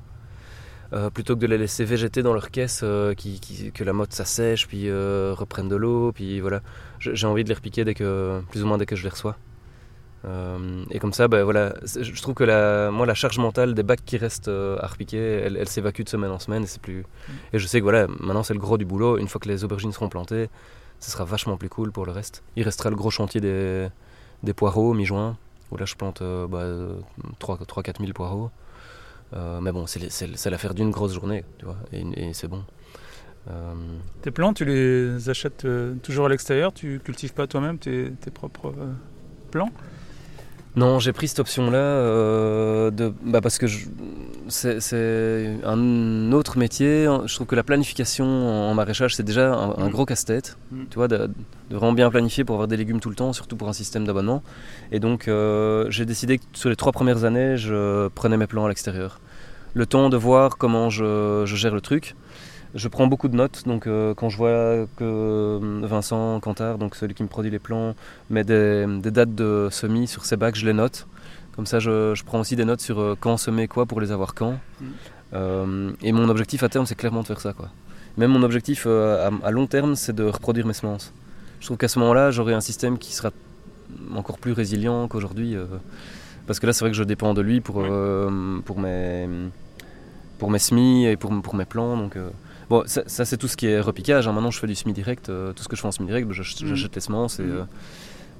Euh, 0.95 1.11
plutôt 1.11 1.35
que 1.35 1.41
de 1.41 1.47
les 1.47 1.59
laisser 1.59 1.85
végéter 1.85 2.23
dans 2.23 2.33
leur 2.33 2.51
caisse, 2.51 2.81
euh, 2.85 3.15
que 3.15 3.85
la 3.85 3.93
motte 3.93 4.13
s'assèche, 4.13 4.67
puis 4.67 4.89
euh, 4.89 5.35
reprenne 5.37 5.69
de 5.69 5.77
l'eau, 5.77 6.13
puis 6.13 6.41
voilà. 6.41 6.61
J'ai 7.01 7.27
envie 7.27 7.45
de 7.45 7.49
les 7.49 7.55
repiquer 7.55 7.85
dès 7.85 7.95
que, 7.95 8.41
plus 8.51 8.63
ou 8.63 8.67
moins 8.67 8.79
dès 8.79 8.87
que 8.87 8.97
je 8.97 9.03
les 9.03 9.11
reçois. 9.11 9.37
et 10.91 10.99
comme 11.01 11.13
ça, 11.13 11.29
ben 11.29 11.43
voilà, 11.43 11.75
je 11.85 12.23
trouve 12.23 12.35
que 12.35 12.45
la, 12.45 12.91
moi, 12.91 13.05
la 13.05 13.15
charge 13.15 13.39
mentale 13.39 13.75
des 13.75 13.83
bacs 13.83 14.05
qui 14.07 14.17
restent 14.17 14.49
à 14.49 14.87
repiquer, 14.87 15.19
elle, 15.19 15.69
s'évacue 15.69 16.03
de 16.03 16.09
semaine 16.09 16.31
en 16.31 16.39
semaine. 16.39 16.63
Et, 16.63 16.67
c'est 16.67 16.81
plus... 16.81 17.05
et 17.53 17.59
je 17.59 17.67
sais 17.67 17.81
que 17.81 17.85
voilà, 17.85 18.07
maintenant 18.21 18.43
c'est 18.43 18.55
le 18.55 18.61
gros 18.61 18.79
du 18.79 18.87
boulot. 18.87 19.19
Une 19.19 19.29
fois 19.29 19.39
que 19.39 19.49
les 19.49 19.65
aubergines 19.65 19.93
seront 19.93 20.09
plantées, 20.09 20.49
ce 20.99 21.11
sera 21.11 21.25
vachement 21.25 21.59
plus 21.59 21.69
cool 21.69 21.93
pour 21.93 22.07
le 22.07 22.13
reste. 22.13 22.43
Il 22.57 22.63
restera 22.63 22.89
le 22.89 22.97
gros 22.97 23.11
chantier 23.11 23.43
des, 23.43 23.89
des 24.43 24.55
poireaux 24.55 24.95
mi-juin 24.95 25.37
où 25.71 25.77
là 25.77 25.85
je 25.85 25.95
plante 25.95 26.23
euh, 26.23 26.47
bah, 26.47 26.65
3-4 27.41 28.01
000 28.01 28.13
poireaux. 28.13 28.51
Euh, 29.35 29.61
mais 29.61 29.73
bon, 29.73 29.87
c'est 29.87 30.51
l'affaire 30.51 30.75
d'une 30.75 30.91
grosse 30.91 31.15
journée, 31.15 31.45
tu 31.59 31.65
vois, 31.65 31.77
et, 31.93 32.33
c'est 32.35 32.47
bon. 32.47 32.63
Euh, 33.51 33.75
tes 34.23 34.31
plantes, 34.31 34.57
tu 34.57 34.65
les 34.65 35.29
achètes 35.29 35.67
toujours 36.03 36.27
à 36.27 36.29
l'extérieur? 36.29 36.73
Tu 36.73 37.01
cultives 37.03 37.35
pas 37.35 37.47
toi-même 37.47 37.79
tes, 37.79 38.13
propres 38.33 38.75
plants? 39.51 39.71
Non, 40.77 40.99
j'ai 40.99 41.13
pris 41.13 41.29
cette 41.29 41.39
option-là 41.39 41.77
euh, 41.77 42.91
bah 43.23 43.41
parce 43.41 43.59
que 43.59 43.67
c'est 44.49 45.59
un 45.65 46.33
autre 46.33 46.59
métier. 46.59 47.07
Je 47.27 47.35
trouve 47.35 47.47
que 47.47 47.55
la 47.55 47.63
planification 47.63 48.27
en 48.27 48.75
maraîchage, 48.75 49.15
c'est 49.15 49.23
déjà 49.23 49.55
un, 49.55 49.89
gros 49.89 50.05
casse-tête. 50.05 50.59
Mm. 50.73 50.85
Tu 50.91 50.97
vois, 50.97 51.07
de, 51.07 51.31
vraiment 51.75 51.93
bien 51.93 52.11
planifier 52.11 52.45
pour 52.45 52.55
avoir 52.55 52.69
des 52.69 52.77
légumes 52.77 53.01
tout 53.01 53.11
le 53.11 53.17
temps, 53.17 53.33
surtout 53.33 53.57
pour 53.57 53.69
un 53.69 53.73
système 53.73 54.05
d'abonnement. 54.05 54.43
Et 54.93 55.01
donc, 55.01 55.29
euh, 55.29 55.87
j'ai 55.91 56.05
décidé 56.05 56.39
que 56.39 56.45
sur 56.55 56.71
les 56.71 56.77
trois 56.77 56.93
premières 56.93 57.25
années, 57.25 57.57
je 57.57 58.09
prenais 58.09 58.37
mes 58.37 58.47
plans 58.47 58.65
à 58.65 58.69
l'extérieur. 58.69 59.21
Le 59.75 59.87
temps 59.87 60.09
de 60.09 60.17
voir 60.17 60.57
comment 60.57 60.91
je 60.91 61.45
gère 61.47 61.75
le 61.75 61.81
truc 61.81 62.15
je 62.75 62.89
prends 62.89 63.07
beaucoup 63.07 63.29
de 63.29 63.37
notes, 63.37 63.63
donc 63.67 63.87
euh, 63.87 64.15
quand 64.15 64.29
je 64.29 64.37
vois 64.37 64.87
que 64.97 65.03
euh, 65.05 65.81
Vincent 65.85 66.41
Cantard, 66.41 66.77
donc 66.77 66.97
celui 66.97 67.15
qui 67.15 67.23
me 67.23 67.29
produit 67.29 67.51
les 67.51 67.61
plans, 67.61 67.95
met 68.31 68.43
des, 68.43 68.87
dates 69.05 69.35
de 69.35 69.69
semis 69.71 70.09
sur 70.09 70.25
ses 70.25 70.37
bacs, 70.37 70.57
je 70.57 70.67
les 70.67 70.73
note. 70.73 71.07
Comme 71.55 71.67
ça, 71.67 71.79
je, 71.79 72.21
prends 72.25 72.41
aussi 72.41 72.57
des 72.57 72.65
notes 72.65 72.81
sur 72.81 73.01
euh, 73.01 73.17
quand 73.19 73.37
semer 73.37 73.69
quoi 73.69 73.87
pour 73.87 74.01
les 74.01 74.11
avoir 74.11 74.35
quand. 74.35 74.59
Mm. 74.81 75.93
et 76.03 76.13
mon 76.13 76.29
objectif 76.29 76.63
à 76.63 76.69
terme, 76.69 76.87
c'est 76.87 76.97
clairement 76.97 77.23
de 77.23 77.27
faire 77.27 77.41
ça. 77.41 77.53
Quoi. 77.53 77.69
Même 78.17 78.33
mon 78.33 78.43
objectif 78.43 78.87
à, 78.87 79.51
long 79.51 79.67
terme, 79.67 79.95
c'est 79.95 80.15
de 80.15 80.25
reproduire 80.25 80.67
mes 80.67 80.73
semences. 80.73 81.13
Je 81.65 81.69
trouve 81.69 81.79
qu'à 81.79 81.89
ce 81.89 81.99
moment-là, 82.01 82.31
j'aurai 82.31 82.53
un 82.53 82.61
système 82.61 82.99
qui 82.99 83.15
sera 83.15 83.31
encore 84.15 84.37
plus 84.39 84.53
résilient 84.53 85.09
qu'aujourd'hui. 85.09 85.57
parce 86.47 86.61
que 86.61 86.67
là, 86.67 86.75
c'est 86.75 86.85
vrai 86.85 86.91
que 86.91 86.97
je 86.97 87.05
dépends 87.05 87.33
de 87.33 87.41
lui 87.41 87.63
pour, 87.63 87.83
pour, 88.67 88.79
mes, 88.79 89.27
pour 90.39 90.51
mes 90.51 90.59
semis 90.59 91.07
et 91.07 91.17
pour, 91.17 91.41
pour 91.41 91.55
mes 91.55 91.65
plants. 91.65 91.97
Donc, 91.97 92.19
Bon, 92.71 92.83
ça, 92.87 93.25
c'est 93.25 93.37
tout 93.37 93.49
ce 93.49 93.57
qui 93.57 93.67
est 93.67 93.81
repiquage. 93.81 94.27
Hein. 94.27 94.33
Maintenant, 94.33 94.51
je 94.51 94.59
fais 94.59 94.67
du 94.67 94.75
semi-direct. 94.75 95.29
Euh, 95.29 95.53
tout 95.53 95.63
ce 95.63 95.69
que 95.69 95.77
je 95.77 95.83
fais 95.83 95.89
en 95.89 95.93
semi-direct, 95.93 96.27
bah, 96.27 96.35
mm. 96.35 96.75
j'achète 96.75 96.95
les 96.95 97.01
semences. 97.01 97.39
Et, 97.39 97.43
mm. 97.43 97.51
euh, 97.51 97.65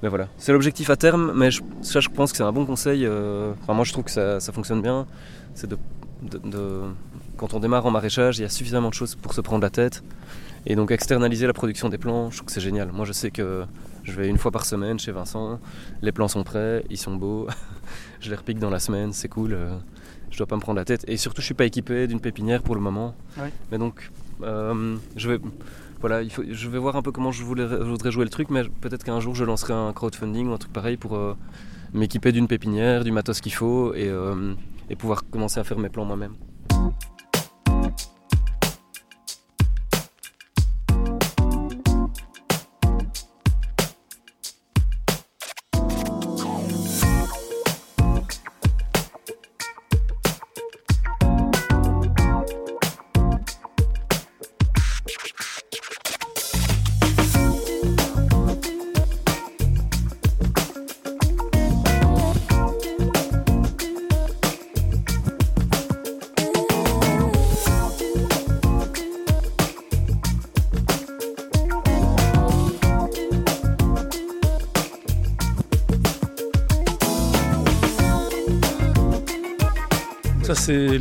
mais 0.03 0.09
voilà, 0.09 0.27
c'est 0.37 0.51
l'objectif 0.51 0.89
à 0.89 0.95
terme. 0.95 1.31
Mais 1.35 1.51
je, 1.51 1.61
ça, 1.81 1.99
je 1.99 2.09
pense 2.09 2.31
que 2.31 2.37
c'est 2.37 2.43
un 2.43 2.51
bon 2.51 2.65
conseil. 2.65 3.05
Euh, 3.05 3.53
enfin, 3.61 3.73
moi, 3.73 3.85
je 3.85 3.91
trouve 3.91 4.05
que 4.05 4.11
ça, 4.11 4.39
fonctionne 4.51 4.81
bien. 4.81 5.05
C'est 5.53 5.69
de, 5.69 5.77
quand 7.37 7.53
on 7.53 7.59
démarre 7.59 7.85
en 7.85 7.91
maraîchage, 7.91 8.39
il 8.39 8.41
y 8.41 8.45
a 8.45 8.49
suffisamment 8.49 8.89
de 8.89 8.93
choses 8.93 9.15
pour 9.15 9.33
se 9.33 9.41
prendre 9.41 9.61
la 9.61 9.69
tête. 9.69 10.03
Et 10.65 10.75
donc, 10.75 10.91
externaliser 10.91 11.47
la 11.47 11.53
production 11.53 11.89
des 11.89 11.97
plants, 11.97 12.31
je 12.31 12.37
trouve 12.37 12.47
que 12.47 12.51
c'est 12.51 12.61
génial. 12.61 12.91
Moi, 12.91 13.05
je 13.05 13.13
sais 13.13 13.31
que 13.31 13.65
je 14.03 14.11
vais 14.13 14.27
une 14.27 14.37
fois 14.37 14.51
par 14.51 14.65
semaine 14.65 14.99
chez 14.99 15.11
Vincent. 15.11 15.59
Les 16.01 16.11
plants 16.11 16.27
sont 16.27 16.43
prêts, 16.43 16.83
ils 16.89 16.97
sont 16.97 17.15
beaux. 17.15 17.47
je 18.19 18.29
les 18.29 18.35
repique 18.35 18.59
dans 18.59 18.69
la 18.69 18.79
semaine, 18.79 19.13
c'est 19.13 19.29
cool 19.29 19.57
je 20.35 20.39
dois 20.39 20.47
pas 20.47 20.55
me 20.57 20.61
prendre 20.61 20.77
la 20.77 20.85
tête. 20.85 21.05
Et 21.07 21.15
surtout, 21.17 21.41
je 21.41 21.45
suis 21.45 21.53
pas 21.53 21.65
équipé 21.65 22.07
d'une 22.07 22.19
pépinière 22.19 22.61
pour 22.61 22.75
le 22.75 22.81
moment. 22.81 23.15
Mais 23.71 23.77
donc, 23.77 24.11
euh, 24.43 24.97
je 25.15 25.31
vais, 25.31 25.39
voilà, 26.01 26.21
il 26.21 26.29
faut, 26.29 26.43
je 26.49 26.69
vais 26.69 26.77
voir 26.77 26.97
un 26.97 27.01
peu 27.01 27.11
comment 27.11 27.31
je, 27.31 27.43
voudrais 27.43 28.11
jouer 28.11 28.25
le 28.25 28.29
truc, 28.29 28.49
mais 28.49 28.63
peut-être 28.81 29.03
qu'un 29.03 29.21
jour 29.21 29.33
je 29.33 29.45
lancerai 29.45 29.73
un 29.73 29.93
crowdfunding 29.93 30.49
ou 30.49 30.53
un 30.53 30.57
truc 30.57 30.73
pareil 30.73 30.97
pour 30.97 31.15
euh, 31.15 31.35
m'équiper 31.93 32.33
d'une 32.33 32.47
pépinière, 32.47 33.05
du 33.05 33.11
matos 33.11 33.39
qu'il 33.39 33.53
faut 33.53 33.93
et, 33.93 34.09
euh, 34.09 34.53
et 34.89 34.97
pouvoir 34.97 35.23
commencer 35.29 35.59
à 35.59 35.63
faire 35.63 35.79
mes 35.79 35.89
plans 35.89 36.05
moi-même. 36.05 36.33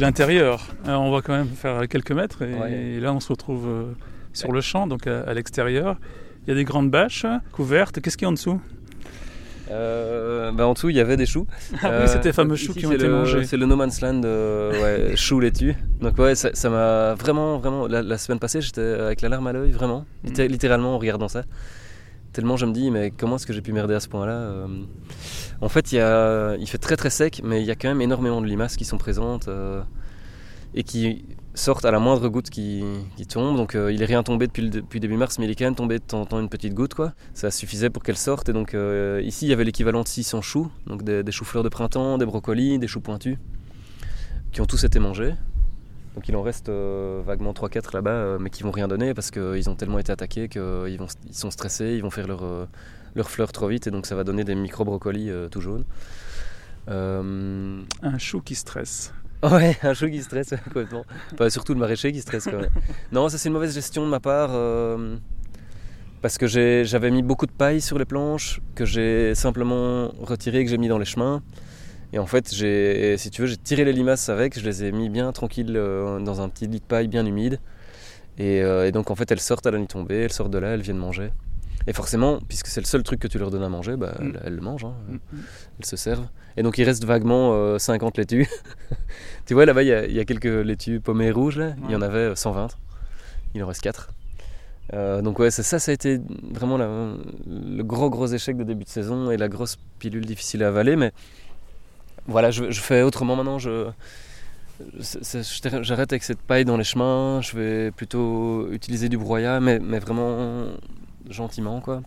L'intérieur. 0.05 0.67
on 0.87 1.11
va 1.11 1.23
quand 1.23 1.37
même 1.37 1.49
faire 1.49 1.89
quelques 1.89 2.13
mètres 2.13 2.43
et, 2.43 3.01
là 3.01 3.13
on 3.13 3.21
se 3.21 3.29
retrouve 3.29 3.95
sur 4.33 4.53
le 4.53 4.61
champ, 4.61 4.87
donc 4.87 5.07
à 5.07 5.33
l'extérieur. 5.35 5.97
Il 6.47 6.51
y 6.51 6.53
a 6.53 6.55
des 6.57 6.65
grandes 6.65 6.91
bâches 6.91 7.27
couvertes. 7.53 8.01
Qu'est-ce 8.01 8.19
qu'il 8.19 8.27
y 8.27 8.29
a 8.29 8.29
en 8.29 8.33
dessous? 8.33 8.61
Euh, 9.71 10.53
bah 10.53 10.67
en 10.67 10.75
dessous, 10.75 10.91
il 10.91 10.97
y 10.97 11.01
avait 11.01 11.17
des 11.17 11.27
choux. 11.27 11.47
Ah 11.83 12.01
oui, 12.03 12.09
c'était 12.09 12.29
les 12.29 12.33
fameux 12.33 12.57
choux 12.57 12.75
qui 12.75 12.87
ont 12.87 12.93
été 12.93 13.09
mangés. 13.09 13.45
C'est 13.45 13.57
le 13.57 13.67
No 13.67 13.77
Man's 13.77 14.01
Land, 14.01 14.23
euh, 14.25 15.11
ouais, 15.11 15.17
choux 15.17 15.41
laitue. 15.41 15.75
Donc 16.01 16.19
ouais, 16.19 16.35
ça 16.35 16.71
m'a 16.71 17.15
vraiment, 17.15 17.59
vraiment... 17.59 17.87
La, 17.87 18.19
semaine 18.19 18.39
passée, 18.39 18.61
j'étais 18.61 18.81
avec 18.83 19.23
la 19.23 19.29
larme 19.29 19.47
à 19.47 19.53
l'œil, 19.53 19.71
vraiment. 19.71 20.05
Mm. 20.25 20.43
Littéralement 20.43 20.95
en 20.95 20.99
regardant 20.99 21.29
ça. 21.29 21.45
Tellement 22.35 22.59
je 22.59 22.67
me 22.67 22.73
dis, 22.73 22.91
mais 22.91 23.11
comment 23.11 23.37
est-ce 23.37 23.47
que 23.47 23.55
j'ai 23.55 23.63
pu 23.63 23.73
merder 23.73 23.95
à 23.95 24.01
ce 24.01 24.09
point-là 24.09 24.33
euh. 24.33 24.67
En 25.63 25.71
fait, 25.71 25.93
il, 25.93 25.97
y 25.97 26.01
a, 26.01 26.57
il 26.57 26.69
fait 26.69 26.79
très 26.79 26.97
très 26.97 27.09
sec, 27.09 27.41
mais 27.43 27.63
il 27.63 27.67
y 27.67 27.71
a 27.71 27.77
quand 27.77 27.89
même 27.89 28.03
énormément 28.03 28.43
de 28.43 28.47
limaces 28.47 28.77
qui 28.77 28.85
sont 28.85 28.99
présentes 28.99 29.49
et 30.75 30.83
qui 30.83 31.25
sortent 31.55 31.85
à 31.85 31.91
la 31.91 32.01
moindre 32.01 32.29
goutte 32.29 32.51
qui, 32.51 32.85
tombe. 33.29 33.57
Donc 33.57 33.75
euh, 33.75 33.93
il 33.93 34.03
est 34.03 34.07
rien 34.07 34.23
tombé 34.23 34.47
depuis, 34.47 34.69
depuis 34.69 35.01
début 35.01 35.17
mars, 35.17 35.39
mais 35.39 35.47
il 35.47 35.51
est 35.51 35.55
quand 35.55 35.65
même 35.65 35.75
tombé 35.75 35.99
de 35.99 36.05
temps 36.05 36.21
en 36.21 36.27
temps 36.27 36.41
une 36.41 36.49
petite 36.49 36.75
goutte. 36.75 36.95
quoi. 36.95 37.15
Ça 37.33 37.51
suffisait 37.51 37.91
pour 37.91 38.03
qu'elle 38.03 38.17
sorte. 38.17 38.49
Et 38.49 38.53
donc 38.53 38.75
euh, 38.75 39.23
ici, 39.25 39.47
il 39.47 39.49
y 39.49 39.53
avait 39.53 39.65
l'équivalent 39.65 40.03
de 40.03 40.09
600 40.09 40.43
choux, 40.43 40.71
donc 40.87 41.03
des, 41.03 41.33
choux-fleurs 41.33 41.65
de 41.65 41.69
printemps, 41.69 42.19
des 42.19 42.27
brocolis, 42.27 42.79
des 42.79 42.89
choux 42.89 43.01
pointus, 43.01 43.39
qui 44.53 44.61
ont 44.61 44.67
tous 44.67 44.85
été 44.85 44.99
mangés. 44.99 45.35
Donc 46.15 46.29
il 46.29 46.37
en 46.37 46.43
reste 46.43 46.69
euh, 46.69 47.23
vaguement 47.25 47.53
3-4 47.53 47.95
là-bas, 47.95 48.39
mais 48.39 48.51
qui 48.51 48.63
vont 48.63 48.71
rien 48.71 48.89
donner 48.89 49.15
parce 49.15 49.31
qu'ils 49.31 49.69
ont 49.69 49.75
tellement 49.75 49.99
été 49.99 50.13
attaqués 50.13 50.49
qu'ils 50.49 50.99
ils 51.27 51.35
sont 51.35 51.51
stressés, 51.51 51.95
ils 51.97 52.03
vont 52.03 52.11
faire 52.11 52.27
leurs 52.29 53.31
fleurs 53.31 53.53
trop 53.53 53.69
vite 53.69 53.87
et 53.87 53.91
donc 53.91 54.07
ça 54.07 54.15
va 54.15 54.25
donner 54.25 54.45
des 54.45 54.55
micro-brocolis 54.55 55.31
tout 55.51 55.61
jaunes. 55.61 55.85
Un 56.89 58.19
chou 58.19 58.41
qui 58.41 58.55
stresse. 58.55 59.13
Ouais, 59.51 59.77
un 59.83 59.95
chou 59.95 60.09
qui 60.09 60.23
stresse 60.23 60.55
complètement. 60.65 61.05
surtout 61.49 61.75
le 61.75 61.81
maraîcher 61.81 62.13
qui 62.13 62.21
stresse 62.21 62.45
quand 62.45 62.61
même. 62.61 62.71
Non, 63.13 63.29
ça 63.29 63.39
c'est 63.39 63.49
une 63.49 63.55
mauvaise 63.55 63.75
gestion 63.75 64.05
de 64.05 64.11
ma 64.11 64.21
part. 64.21 64.51
Euh, 64.53 65.17
parce 66.23 66.39
que 66.39 66.47
j'avais 66.47 67.11
mis 67.11 67.23
beaucoup 67.23 67.47
de 67.47 67.53
paille 67.53 67.83
sur 67.83 67.99
les 67.99 68.07
planches, 68.07 68.61
que 68.75 68.87
j'ai 68.87 69.35
simplement 69.35 70.09
retiré 70.23 70.61
et 70.61 70.65
que 70.65 70.71
j'ai 70.71 70.79
mis 70.79 70.89
dans 70.89 70.99
les 70.99 71.05
chemins. 71.05 71.43
Et 72.15 72.19
en 72.21 72.27
fait, 72.27 72.47
si 72.47 73.31
tu 73.31 73.43
veux, 73.43 73.49
j'ai 73.49 73.57
tiré 73.57 73.85
les 73.85 73.93
limaces 73.93 74.29
avec, 74.29 74.57
je 74.57 74.65
les 74.65 74.85
ai 74.85 74.93
mis 74.93 75.09
bien 75.09 75.33
tranquilles 75.33 75.77
euh, 75.77 76.21
dans 76.21 76.41
un 76.41 76.49
petit 76.49 76.69
lit 76.69 76.79
de 76.79 76.85
paille 76.85 77.09
bien 77.09 77.27
humide. 77.27 77.59
Et, 78.39 78.63
euh, 78.63 78.87
et, 78.87 78.93
donc 78.93 79.11
en 79.11 79.17
fait, 79.17 79.33
elles 79.33 79.41
sortent 79.41 79.67
à 79.67 79.73
la 79.73 79.79
nuit 79.79 79.89
tombée, 79.89 80.19
elles 80.19 80.33
sortent 80.33 80.53
de 80.53 80.59
là, 80.59 80.75
elles 80.75 80.81
viennent 80.81 80.97
manger. 80.97 81.33
Et 81.89 81.93
forcément, 81.93 82.39
puisque 82.49 82.69
c'est 82.69 82.81
le 82.81 82.87
seul 82.87 83.03
truc 83.03 83.19
que 83.19 83.27
tu 83.27 83.37
leur 83.41 83.51
donnes 83.51 83.65
à 83.65 83.69
manger, 83.69 83.97
bah, 83.97 84.15
mm. 84.21 84.39
elles, 84.45 84.55
le 84.55 84.61
mangent, 84.61 84.85
hein. 84.85 84.95
mm, 85.09 85.19
elles 85.81 85.87
se 85.87 85.97
servent. 85.97 86.29
Et 86.57 86.63
donc 86.63 86.79
il 86.79 86.85
reste 86.85 87.05
vaguement 87.05 87.81
50 87.81 88.17
euh, 88.17 88.23
laitues. 88.23 88.49
tu 89.47 89.55
vois, 89.55 89.67
là-bas, 89.67 89.83
il 89.83 89.89
y, 89.89 90.21
a 90.21 90.25
quelques 90.25 90.45
laitues 90.45 91.01
paumées 91.01 91.33
rouges, 91.33 91.59
là. 91.59 91.75
il 91.85 91.91
y 91.91 91.97
en 91.97 92.03
avait 92.03 92.37
120. 92.37 92.69
Il 93.57 93.65
en 93.65 93.67
reste 93.67 93.81
4. 93.81 94.11
Euh, 94.93 95.23
donc 95.23 95.39
ouais, 95.39 95.51
ça, 95.51 95.63
ça 95.63 95.91
a 95.91 95.95
été 95.95 96.21
vraiment 96.53 96.77
le 96.77 97.83
gros 97.83 98.11
gros 98.11 98.27
échec 98.27 98.57
de 98.57 98.65
début 98.65 98.85
de 98.85 98.89
saison 98.89 99.31
et 99.31 99.37
la 99.37 99.49
grosse 99.49 99.79
pilule 99.99 100.27
difficile 100.27 100.63
à 100.63 100.69
avaler. 100.69 100.97
Mais 100.97 101.13
voilà, 102.27 102.51
je, 102.51 102.71
fais 102.73 103.03
autrement 103.03 103.37
maintenant. 103.37 103.59
Je, 103.59 103.91
j'arrête 105.83 106.13
avec 106.13 106.23
cette 106.23 106.41
paille 106.41 106.65
dans 106.65 106.77
les 106.77 106.85
chemins. 106.85 107.41
Je 107.43 107.57
vais 107.57 107.91
plutôt 107.91 108.71
utiliser 108.71 109.09
du 109.09 109.19
broyat, 109.19 109.61
mais, 109.61 109.79
mais 109.79 109.99
vraiment 109.99 110.67
gentiment. 111.29 111.81
Quoi. 111.81 112.03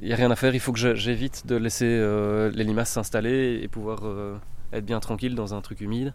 Il 0.00 0.06
n'y 0.06 0.12
a 0.12 0.16
rien 0.16 0.30
à 0.30 0.36
faire, 0.36 0.54
il 0.54 0.60
faut 0.60 0.72
que 0.72 0.94
j'évite 0.94 1.46
de 1.46 1.56
laisser 1.56 1.86
euh, 1.86 2.50
les 2.50 2.64
limaces 2.64 2.90
s'installer 2.90 3.60
et 3.62 3.68
pouvoir 3.68 4.00
euh, 4.04 4.36
être 4.72 4.84
bien 4.84 5.00
tranquille 5.00 5.34
dans 5.34 5.54
un 5.54 5.60
truc 5.60 5.80
humide. 5.80 6.14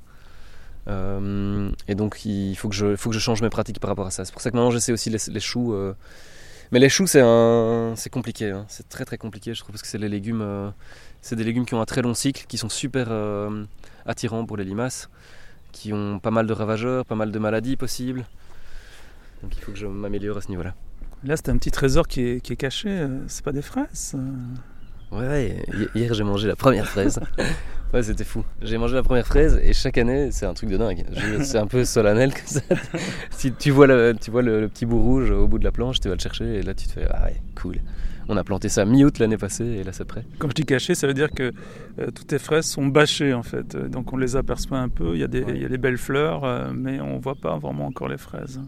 Euh, 0.88 1.72
et 1.88 1.96
donc 1.96 2.26
il 2.26 2.56
faut 2.56 2.68
que, 2.68 2.76
je, 2.76 2.96
faut 2.96 3.10
que 3.10 3.16
je 3.16 3.20
change 3.20 3.42
mes 3.42 3.50
pratiques 3.50 3.80
par 3.80 3.90
rapport 3.90 4.08
à 4.08 4.12
ça. 4.12 4.26
C'est 4.26 4.32
pour 4.34 4.42
ça 4.42 4.52
que 4.52 4.56
maintenant 4.56 4.72
j'essaie 4.72 4.92
aussi 4.92 5.10
les, 5.10 5.40
choux. 5.40 5.76
Mais 6.72 6.80
les 6.80 6.90
choux 6.90 7.08
c'est 7.08 7.22
un, 7.22 7.94
c'est 7.96 8.10
compliqué, 8.10 8.52
hein. 8.52 8.66
c'est 8.68 8.88
très 8.88 9.06
très 9.06 9.18
compliqué 9.18 9.54
je 9.54 9.60
trouve 9.60 9.72
parce 9.72 9.82
que 9.82 9.88
c'est 9.88 9.98
les 9.98 10.10
légumes, 10.10 10.72
c'est 11.22 11.36
des 11.36 11.44
légumes 11.44 11.66
qui 11.66 11.74
ont 11.74 11.82
un 11.82 11.86
très 11.86 12.02
long 12.02 12.14
cycle, 12.14 12.46
qui 12.48 12.58
sont 12.58 12.70
super 12.70 13.10
attirants 14.06 14.46
pour 14.46 14.58
les 14.58 14.66
limaces, 14.66 15.10
qui 15.72 15.94
ont 15.94 16.20
pas 16.20 16.32
mal 16.32 16.48
de 16.48 16.54
ravageurs, 16.54 17.06
pas 17.06 17.16
mal 17.16 17.32
de 17.32 17.40
maladies 17.40 17.76
possibles. 17.76 18.26
Donc 19.42 19.56
il 19.56 19.62
faut 19.62 19.72
que 19.72 19.78
je 19.78 19.88
m'améliore 19.88 20.38
à 20.38 20.42
ce 20.42 20.50
niveau-là. 20.50 20.76
Là, 21.24 21.36
c'est 21.36 21.50
un 21.50 21.58
petit 21.58 21.72
trésor 21.72 22.08
qui 22.08 22.22
est, 22.22 22.56
caché. 22.56 22.90
Euh, 22.90 23.20
c'est 23.28 23.44
pas 23.44 23.52
des 23.52 23.62
fraises 23.62 24.16
euh. 24.16 25.18
Ouais, 25.18 25.66
hier 25.96 26.14
j'ai 26.14 26.24
mangé 26.24 26.48
la 26.48 26.56
première 26.56 26.88
fraise. 26.88 27.20
ouais, 27.94 28.04
c'était 28.04 28.24
fou. 28.24 28.44
J'ai 28.62 28.78
mangé 28.78 28.96
la 28.96 29.04
première 29.04 29.26
fraise 29.26 29.60
et 29.64 29.74
chaque 29.74 29.98
année, 29.98 30.30
c'est 30.32 30.46
un 30.46 30.54
truc 30.54 30.70
de 30.70 30.78
dingue. 30.78 31.06
C'est 31.44 31.58
un 31.58 31.68
peu 31.68 31.86
solennel 31.86 32.34
comme 32.34 32.46
ça. 32.46 32.62
si 33.32 33.52
tu 33.52 33.72
vois, 33.72 33.88
le, 33.88 34.16
tu 34.20 34.32
vois 34.32 34.42
le, 34.42 34.68
petit 34.68 34.86
bout 34.86 35.02
rouge 35.02 35.32
au 35.32 35.48
bout 35.48 35.60
de 35.60 35.64
la 35.64 35.72
planche, 35.72 36.00
tu 36.00 36.08
vas 36.08 36.16
le 36.16 36.20
chercher 36.20 36.56
et 36.56 36.62
là 36.62 36.74
tu 36.74 36.88
te 36.88 36.94
fais 36.94 37.08
Ah 37.10 37.26
ouais, 37.26 37.42
cool. 37.56 37.78
On 38.28 38.38
a 38.38 38.44
planté 38.44 38.70
ça 38.70 38.86
mi-août 38.86 39.18
l'année 39.18 39.38
passée 39.38 39.66
et 39.66 39.84
là 39.84 39.92
c'est 39.92 40.06
prêt. 40.06 40.24
Quand 40.38 40.50
je 40.50 40.54
dis 40.54 40.66
caché, 40.66 40.94
ça 40.94 41.08
veut 41.08 41.16
dire 41.16 41.32
que 41.32 41.52
euh, 42.00 42.12
toutes 42.12 42.32
les 42.32 42.38
fraises 42.38 42.66
sont 42.66 42.86
bâchées 42.86 43.34
en 43.34 43.44
fait. 43.44 43.76
Donc 43.76 44.14
on 44.14 44.18
les 44.18 44.36
aperçoit 44.36 44.78
un 44.78 44.90
peu, 44.90 45.16
il 45.16 45.20
y 45.20 45.24
a 45.24 45.28
des, 45.28 45.44
il 45.48 45.62
y 45.62 45.66
a 45.66 45.70
des 45.70 45.80
belles 45.80 45.98
fleurs, 45.98 46.72
mais 46.74 47.02
on 47.02 47.18
voit 47.18 47.36
pas 47.36 47.58
vraiment 47.58 47.88
encore 47.88 48.08
les 48.08 48.18
fraises. 48.18 48.62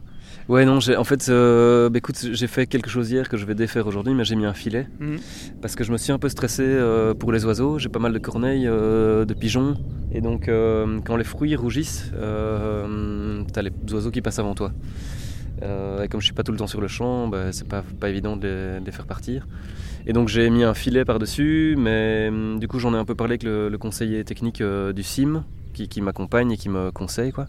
Ouais, 0.48 0.66
non, 0.66 0.80
en 0.98 1.04
fait, 1.04 1.30
euh, 1.30 1.90
bah, 1.90 2.00
écoute, 2.00 2.28
j'ai 2.32 2.48
fait 2.48 2.68
quelque 2.68 2.90
chose 2.90 3.12
hier 3.12 3.30
que 3.30 3.38
je 3.38 3.46
vais 3.46 3.56
défaire 3.56 3.88
aujourd'hui, 3.88 4.14
mais 4.14 4.26
j'ai 4.26 4.36
mis 4.36 4.46
un 4.46 4.54
filet. 4.54 4.88
Mhm. 5.00 5.18
Parce 5.62 5.76
que 5.76 5.84
je 5.84 5.92
me 5.92 5.98
suis 5.98 6.12
un 6.12 6.20
peu 6.20 6.30
stressé 6.30 6.64
euh, 6.66 7.14
pour 7.14 7.32
les 7.32 7.46
oiseaux. 7.46 7.80
J'ai 7.80 7.90
pas 7.90 8.00
mal 8.00 8.12
de 8.14 8.20
corneilles, 8.20 8.68
euh, 8.68 9.26
de 9.26 9.34
pigeons. 9.34 9.76
Et 10.12 10.20
donc, 10.20 10.50
quand 11.06 11.16
les 11.16 11.24
fruits 11.24 11.56
rougissent, 11.56 12.12
t'as 12.14 13.62
les 13.62 13.72
oiseaux 13.94 14.12
qui 14.12 14.22
passent 14.22 14.40
avant 14.40 14.56
toi. 14.56 14.74
et 15.62 16.08
comme 16.10 16.20
je 16.20 16.26
suis 16.26 16.34
pas 16.34 16.44
tout 16.44 16.52
le 16.52 16.58
temps 16.58 16.68
sur 16.68 16.82
le 16.82 16.90
champ, 16.90 17.30
bah, 17.30 17.54
c'est 17.54 17.68
pas, 17.68 17.84
pas 18.00 18.10
évident 18.10 18.36
de 18.36 18.82
les, 18.84 18.92
faire 18.92 19.06
partir. 19.06 19.48
Et 20.06 20.12
donc, 20.12 20.28
j'ai 20.28 20.50
mis 20.50 20.64
un 20.64 20.74
filet 20.74 21.06
par-dessus, 21.06 21.76
mais 21.78 22.30
du 22.60 22.68
coup, 22.68 22.80
j'en 22.80 22.94
ai 22.94 22.98
un 22.98 23.06
peu 23.06 23.16
parlé 23.16 23.34
avec 23.34 23.44
le, 23.44 23.78
conseiller 23.78 24.26
technique 24.26 24.62
du 24.62 25.04
CIM, 25.04 25.46
qui, 25.74 25.88
qui 25.88 26.02
m'accompagne 26.02 26.52
et 26.52 26.58
qui 26.58 26.68
me 26.68 26.92
conseille. 26.92 27.32
quoi. 27.32 27.46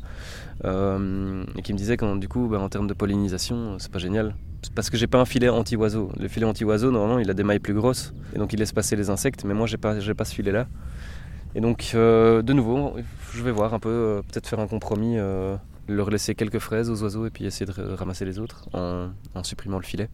Euh, 0.65 1.45
et 1.57 1.63
qui 1.63 1.73
me 1.73 1.79
disait 1.79 1.97
qu'en 1.97 2.17
du 2.17 2.29
coup, 2.29 2.49
bah, 2.49 2.61
en 2.61 2.69
termes 2.69 2.87
de 2.87 2.95
pollinisation, 2.95 3.79
c'est 3.79 3.91
pas 3.91 3.99
génial. 3.99 4.35
Parce 4.75 4.91
que 4.91 4.97
j'ai 4.97 5.09
pas 5.09 5.19
un 5.19 5.25
filet 5.25 5.49
anti-oiseau. 5.49 6.13
Le 6.19 6.29
filet 6.29 6.47
anti-oiseau, 6.47 6.93
normalement, 6.93 7.19
il 7.19 7.29
a 7.31 7.35
des 7.35 7.43
mailles 7.43 7.59
plus 7.59 7.75
grosses. 7.75 8.15
Et 8.35 8.39
donc, 8.39 8.53
il 8.53 8.61
laisse 8.61 8.73
passer 8.73 8.95
les 8.95 9.11
insectes. 9.11 9.45
Mais 9.45 9.55
moi, 9.55 9.67
j'ai 9.67 9.77
pas, 9.77 9.97
pas 10.17 10.25
ce 10.25 10.35
filet-là. 10.35 10.69
Et 11.55 11.61
donc, 11.61 11.91
euh, 11.95 12.43
de 12.43 12.53
nouveau, 12.53 12.97
je 13.33 13.43
vais 13.43 13.51
voir 13.51 13.75
un 13.75 13.81
peu, 13.81 13.89
euh, 13.89 14.23
peut-être 14.23 14.47
faire 14.47 14.61
un 14.61 14.69
compromis, 14.69 15.17
leur 15.89 16.11
laisser 16.11 16.35
quelques 16.35 16.61
fraises 16.61 16.89
aux 16.91 17.03
oiseaux 17.03 17.27
et 17.27 17.31
puis 17.31 17.45
essayer 17.45 17.67
de 17.67 17.95
ramasser 17.95 18.25
les 18.25 18.39
autres 18.39 18.69
en, 18.73 19.09
en 19.35 19.43
supprimant 19.43 19.79
le 19.79 19.85
filet. 19.85 20.09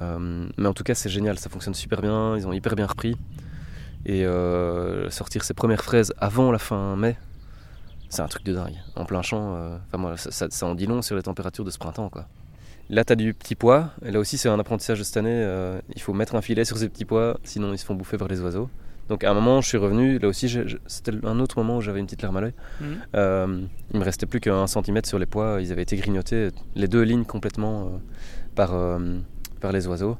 mais 0.00 0.66
en 0.66 0.72
tout 0.72 0.84
cas, 0.84 0.94
c'est 0.94 1.10
génial, 1.10 1.38
ça 1.38 1.50
fonctionne 1.50 1.74
super 1.74 2.00
bien, 2.00 2.36
ils 2.36 2.48
ont 2.48 2.52
hyper 2.52 2.74
bien 2.74 2.86
repris. 2.86 3.16
Et 4.06 4.24
sortir 5.10 5.44
ces 5.44 5.54
premières 5.54 5.84
fraises 5.84 6.14
avant 6.18 6.50
la 6.50 6.58
fin 6.58 6.96
mai, 6.96 7.16
c'est 8.14 8.22
un 8.22 8.28
truc 8.28 8.44
de 8.44 8.52
dingue. 8.52 8.76
En 8.96 9.04
plein 9.04 9.22
champ, 9.22 9.56
euh, 9.56 9.76
enfin, 9.88 9.98
moi, 9.98 10.14
ça, 10.16 10.66
en 10.66 10.74
dit 10.74 10.86
long 10.86 11.02
sur 11.02 11.16
les 11.16 11.22
températures 11.22 11.64
de 11.64 11.70
ce 11.70 11.78
printemps. 11.78 12.08
Quoi. 12.08 12.26
Là, 12.88 13.04
tu 13.04 13.12
as 13.12 13.16
du 13.16 13.34
petit 13.34 13.54
pois. 13.54 13.90
Et 14.04 14.10
là 14.10 14.20
aussi, 14.20 14.38
c'est 14.38 14.48
un 14.48 14.58
apprentissage 14.58 14.98
de 14.98 15.04
cette 15.04 15.16
année. 15.16 15.30
Euh, 15.32 15.80
il 15.94 16.00
faut 16.00 16.12
mettre 16.12 16.34
un 16.34 16.42
filet 16.42 16.64
sur 16.64 16.78
ces 16.78 16.88
petits 16.88 17.04
pois, 17.04 17.38
sinon 17.42 17.72
ils 17.72 17.78
se 17.78 17.84
font 17.84 17.94
bouffer 17.94 18.16
par 18.16 18.28
les 18.28 18.40
oiseaux. 18.40 18.70
Donc 19.08 19.22
à 19.24 19.30
un 19.30 19.34
moment, 19.34 19.60
je 19.60 19.68
suis 19.68 19.78
revenu. 19.78 20.18
Là 20.18 20.28
aussi, 20.28 20.48
c'était 20.86 21.12
un 21.24 21.40
autre 21.40 21.58
moment 21.58 21.78
où 21.78 21.80
j'avais 21.80 22.00
une 22.00 22.06
petite 22.06 22.22
larme 22.22 22.36
à 22.38 22.40
l'œil. 22.40 22.54
Mmh. 22.80 22.84
Euh, 23.16 23.62
il 23.92 23.98
me 23.98 24.04
restait 24.04 24.26
plus 24.26 24.40
qu'un 24.40 24.66
centimètre 24.66 25.08
sur 25.08 25.18
les 25.18 25.26
pois. 25.26 25.58
Ils 25.60 25.72
avaient 25.72 25.82
été 25.82 25.96
grignotés, 25.96 26.48
les 26.74 26.88
deux 26.88 27.02
lignes 27.02 27.24
complètement 27.24 28.00
par, 28.54 28.72
par 29.60 29.72
les 29.72 29.86
oiseaux. 29.86 30.16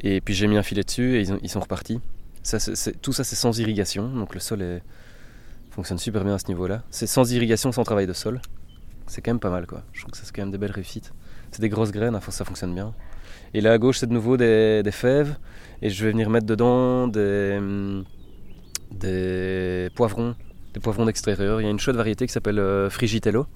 Et 0.00 0.20
puis 0.20 0.34
j'ai 0.34 0.46
mis 0.46 0.56
un 0.56 0.62
filet 0.62 0.84
dessus 0.84 1.16
et 1.16 1.22
ils, 1.22 1.38
ils 1.42 1.48
sont 1.48 1.60
repartis. 1.60 2.00
Ça, 2.42 2.58
tout 3.00 3.12
ça, 3.12 3.24
c'est 3.24 3.36
sans 3.36 3.58
irrigation. 3.58 4.08
Donc 4.08 4.34
le 4.34 4.40
sol 4.40 4.62
est, 4.62 4.82
fonctionne 5.74 5.98
super 5.98 6.24
bien 6.24 6.34
à 6.34 6.38
ce 6.38 6.46
niveau-là. 6.48 6.82
C'est 6.90 7.06
sans 7.06 7.30
irrigation, 7.32 7.72
sans 7.72 7.82
travail 7.82 8.06
de 8.06 8.12
sol. 8.12 8.40
C'est 9.06 9.20
quand 9.20 9.32
même 9.32 9.40
pas 9.40 9.50
mal, 9.50 9.66
quoi. 9.66 9.82
Je 9.92 10.00
trouve 10.00 10.12
que 10.12 10.16
c'est 10.16 10.32
quand 10.34 10.42
même 10.42 10.52
des 10.52 10.58
belles 10.58 10.70
réussites. 10.70 11.12
C'est 11.50 11.60
des 11.60 11.68
grosses 11.68 11.90
graines, 11.90 12.18
ça 12.30 12.44
fonctionne 12.44 12.74
bien. 12.74 12.94
Et 13.52 13.60
là 13.60 13.72
à 13.72 13.78
gauche, 13.78 13.98
c'est 13.98 14.06
de 14.06 14.12
nouveau 14.12 14.36
des, 14.36 14.82
fèves. 14.92 15.36
Et 15.82 15.90
je 15.90 16.04
vais 16.04 16.12
venir 16.12 16.30
mettre 16.30 16.46
dedans 16.46 17.08
des, 17.08 17.60
des 18.92 19.90
poivrons, 19.94 20.34
des 20.72 20.80
poivrons 20.80 21.06
d'extérieur. 21.06 21.60
Il 21.60 21.64
y 21.64 21.66
a 21.66 21.70
une 21.70 21.78
chouette 21.78 21.96
variété 21.96 22.26
qui 22.26 22.32
s'appelle 22.32 22.58
euh, 22.58 22.88
Frigitello, 22.88 23.46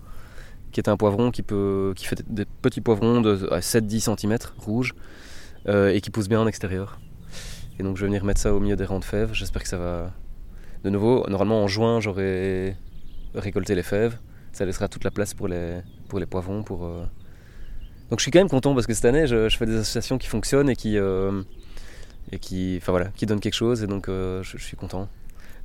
qui 0.72 0.80
est 0.80 0.88
un 0.88 0.96
poivron 0.96 1.30
qui, 1.30 1.42
peut, 1.42 1.92
qui 1.96 2.04
fait 2.04 2.22
des 2.28 2.44
petits 2.44 2.80
poivrons 2.80 3.20
de 3.20 3.36
7-10 3.36 4.16
cm 4.16 4.36
rouges 4.58 4.94
et 5.66 6.00
qui 6.00 6.10
pousse 6.10 6.28
bien 6.28 6.40
en 6.40 6.46
extérieur. 6.46 6.98
Et 7.78 7.82
donc 7.82 7.96
je 7.96 8.02
vais 8.02 8.06
venir 8.06 8.24
mettre 8.24 8.40
ça 8.40 8.54
au 8.54 8.60
milieu 8.60 8.76
des 8.76 8.84
rangs 8.84 8.98
de 8.98 9.04
fèves. 9.04 9.30
J'espère 9.32 9.62
que 9.62 9.68
ça 9.68 9.76
va, 9.76 10.12
de 10.84 10.90
nouveau, 10.90 11.26
normalement 11.28 11.62
en 11.62 11.66
juin, 11.66 12.00
j'aurai 12.00 12.76
récolté 13.34 13.74
les 13.74 13.82
fèves. 13.82 14.18
Ça 14.52 14.64
laissera 14.64 14.88
toute 14.88 15.04
la 15.04 15.10
place 15.10 15.34
pour 15.34 15.48
les, 15.48 15.80
pour 16.08 16.18
les 16.18 16.26
poivrons. 16.26 16.64
Euh. 16.70 17.04
Donc 18.10 18.18
je 18.18 18.22
suis 18.22 18.30
quand 18.30 18.40
même 18.40 18.48
content 18.48 18.74
parce 18.74 18.86
que 18.86 18.94
cette 18.94 19.04
année, 19.04 19.26
je, 19.26 19.48
fais 19.48 19.66
des 19.66 19.76
associations 19.76 20.18
qui 20.18 20.26
fonctionnent 20.26 20.70
et 20.70 20.76
qui, 20.76 20.98
euh, 20.98 21.42
et 22.32 22.38
qui, 22.38 22.78
voilà, 22.80 23.06
qui 23.16 23.26
donnent 23.26 23.40
quelque 23.40 23.54
chose. 23.54 23.82
Et 23.82 23.86
donc 23.86 24.08
euh, 24.08 24.42
je, 24.42 24.56
suis 24.58 24.76
content. 24.76 25.08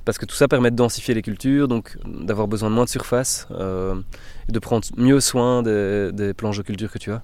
parce 0.04 0.18
que 0.18 0.26
tout 0.26 0.34
ça 0.34 0.48
permet 0.48 0.70
de 0.70 0.76
densifier 0.76 1.14
les 1.14 1.22
cultures, 1.22 1.68
donc 1.68 1.96
d'avoir 2.04 2.48
besoin 2.48 2.70
de 2.70 2.74
moins 2.74 2.84
de 2.84 2.90
surface, 2.90 3.48
et 3.50 4.52
de 4.52 4.58
prendre 4.58 4.86
mieux 4.96 5.20
soin 5.20 5.62
des, 5.62 6.32
planches 6.36 6.58
de 6.58 6.62
culture 6.62 6.90
que 6.90 6.98
tu 6.98 7.10
as. 7.12 7.22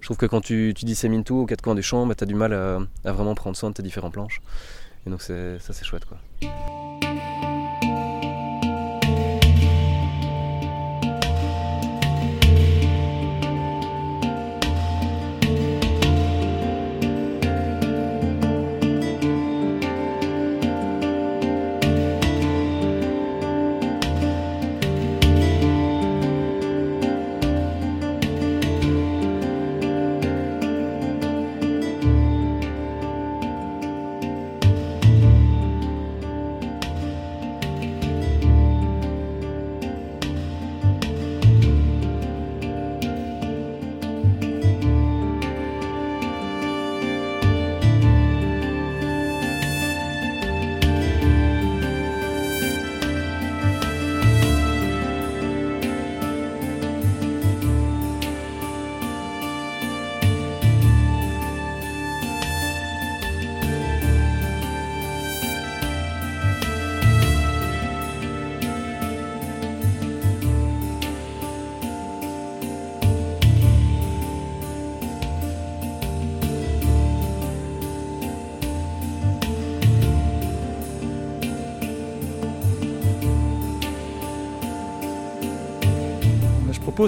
Je 0.00 0.06
trouve 0.06 0.16
que 0.16 0.26
quand 0.26 0.40
tu, 0.40 0.72
dissémines 0.72 1.24
tout 1.24 1.36
aux 1.36 1.46
quatre 1.46 1.60
coins 1.62 1.74
du 1.74 1.82
champ, 1.82 2.06
bah, 2.06 2.14
tu 2.14 2.24
as 2.24 2.26
du 2.26 2.34
mal 2.34 2.54
à, 2.54 2.78
à, 3.04 3.12
vraiment 3.12 3.34
prendre 3.34 3.56
soin 3.56 3.68
de 3.68 3.74
tes 3.74 3.82
différentes 3.82 4.14
planches. 4.14 4.40
Et 5.06 5.10
donc 5.10 5.22
ça 5.22 5.32
c'est 5.58 5.84
chouette. 5.84 6.04
quoi. 6.04 6.18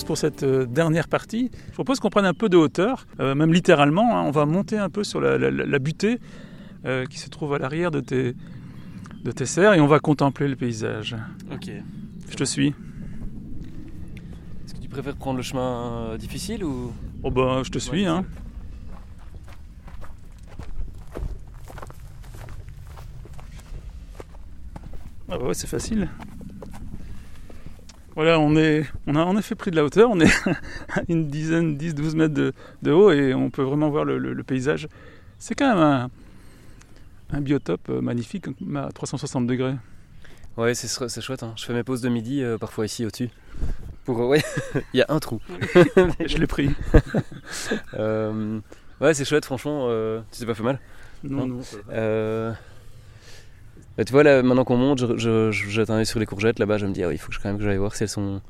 Pour 0.01 0.17
cette 0.17 0.43
euh, 0.43 0.65
dernière 0.65 1.07
partie, 1.07 1.51
je 1.69 1.73
propose 1.73 2.01
qu'on 2.01 2.09
prenne 2.09 2.25
un 2.25 2.33
peu 2.33 2.49
de 2.49 2.57
hauteur, 2.57 3.07
euh, 3.21 3.35
même 3.35 3.53
littéralement. 3.53 4.17
Hein. 4.17 4.23
on 4.23 4.31
va 4.31 4.47
monter 4.47 4.79
un 4.79 4.89
peu 4.89 5.05
sur 5.05 5.21
la, 5.21 5.79
butée 5.79 6.19
euh, 6.87 7.05
qui 7.05 7.19
se 7.19 7.29
trouve 7.29 7.53
à 7.53 7.59
l'arrière 7.59 7.91
de 7.91 8.01
tes, 8.01 8.35
de 9.23 9.33
tes 9.33 9.45
serres 9.45 9.75
et 9.75 9.81
on 9.81 9.87
va 9.87 10.01
contempler 10.01 10.49
le 10.49 10.57
paysage. 10.57 11.15
Ok. 11.53 11.71
Je 12.31 12.37
te 12.37 12.45
suis. 12.45 12.69
Est-ce 14.65 14.75
que 14.75 14.81
tu 14.81 14.89
préfères 14.89 15.15
prendre 15.15 15.37
le 15.37 15.43
chemin 15.43 16.17
difficile 16.19 16.65
ou? 16.65 16.93
Oh 17.23 17.31
bah 17.31 17.61
je 17.63 17.71
te 17.71 17.79
suis. 17.79 18.07
Hein. 18.07 18.25
Ah 25.29 25.37
bah 25.39 25.45
ouais, 25.45 25.55
c'est 25.55 25.67
facile. 25.67 26.09
Voilà, 28.15 28.39
on, 28.39 28.57
est, 28.57 28.85
on 29.07 29.17
a 29.17 29.25
en 29.25 29.37
effet 29.39 29.55
pris 29.55 29.71
de 29.71 29.77
la 29.77 29.85
hauteur, 29.85 30.11
on 30.11 30.21
est 30.21 30.33
à 30.91 31.03
une 31.09 31.29
dizaine, 31.29 31.77
10, 31.77 31.95
12 31.95 32.15
mètres 32.15 32.35
de, 32.35 32.91
haut 32.91 33.11
et 33.11 33.33
on 33.33 33.51
peut 33.51 33.63
vraiment 33.63 33.89
voir 33.89 34.05
le, 34.05 34.43
paysage. 34.43 34.89
C'est 35.39 35.55
quand 35.55 35.75
même 35.75 36.11
un, 37.33 37.41
biotope 37.41 37.89
euh, 37.89 38.01
magnifique 38.03 38.47
à 38.77 38.91
360 38.93 39.47
degrés. 39.47 39.75
Ouais, 40.59 40.75
c'est 40.75 40.89
chouette. 41.23 41.43
Hein. 41.43 41.55
Je 41.57 41.65
fais 41.65 41.73
mes 41.73 41.83
pauses 41.83 42.03
de 42.03 42.11
midi 42.11 42.43
euh, 42.43 42.59
parfois 42.59 42.85
ici 42.85 43.07
au-dessus. 43.07 43.31
Pour 44.05 44.19
ouais, 44.29 44.43
il 44.93 44.99
y 44.99 45.03
a 45.03 45.07
un 45.09 45.19
trou. 45.19 45.41
je 46.27 46.37
l'ai 46.37 46.47
pris. 46.47 46.71
Euh, 47.95 48.61
ouais, 49.01 49.15
c'est 49.15 49.25
chouette, 49.25 49.47
franchement. 49.47 49.89
tu 50.31 50.41
t'es 50.41 50.47
pas 50.47 50.55
fait 50.55 50.63
mal 50.63 50.81
Non, 51.25 51.47
non. 51.47 51.63
Bah, 53.97 54.05
tu 54.05 54.13
vois, 54.13 54.23
là, 54.23 54.43
maintenant 54.43 54.65
qu'on 54.65 54.77
monte, 54.77 55.19
je, 55.19 55.51
jette 55.51 55.91
un 55.91 55.97
œil 55.97 56.07
sur 56.07 56.19
les 56.19 56.27
courgettes. 56.27 56.59
Là-bas, 56.59 56.79
je 56.79 56.87
me 56.87 56.93
dis, 56.93 57.03
ah 57.03 57.13
il 57.13 57.19
faut 57.19 57.31
que 57.31 57.37
quand 57.37 57.49
même 57.51 57.59
que 57.59 57.65
j'aille 57.65 57.77
voir 57.77 57.95
si 57.95 58.05
elles, 58.05 58.09
sont, 58.09 58.41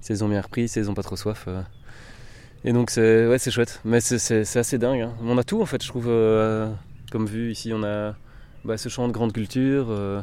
si 0.00 0.12
elles 0.12 0.22
ont 0.22 0.28
bien 0.28 0.40
repris, 0.40 0.68
si 0.68 0.78
elles 0.78 0.90
ont 0.90 0.94
pas 0.94 1.02
trop 1.02 1.16
soif. 1.16 1.46
Euh. 1.48 1.62
Et 2.64 2.72
donc, 2.72 2.90
c'est 2.90 3.26
ouais, 3.26 3.38
chouette. 3.38 3.80
Mais 3.84 4.00
c'est 4.00 4.56
assez 4.56 4.78
dingue. 4.78 5.00
Hein. 5.00 5.12
On 5.22 5.36
a 5.36 5.44
tout, 5.44 5.60
en 5.60 5.66
fait, 5.66 5.82
je 5.82 5.88
trouve. 5.88 6.06
Euh, 6.08 6.70
comme 7.10 7.26
vu, 7.26 7.50
ici, 7.50 7.72
on 7.74 7.82
a 7.82 8.14
bah, 8.64 8.76
ce 8.76 8.88
champ 8.88 9.08
de 9.08 9.12
grande 9.12 9.32
culture, 9.32 9.86
euh, 9.90 10.20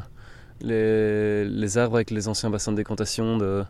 les, 0.60 1.44
les, 1.44 1.78
arbres 1.78 1.96
avec 1.96 2.10
les 2.10 2.28
anciens 2.28 2.50
bassins 2.50 2.72
de 2.72 2.76
décantation 2.76 3.36
de, 3.36 3.64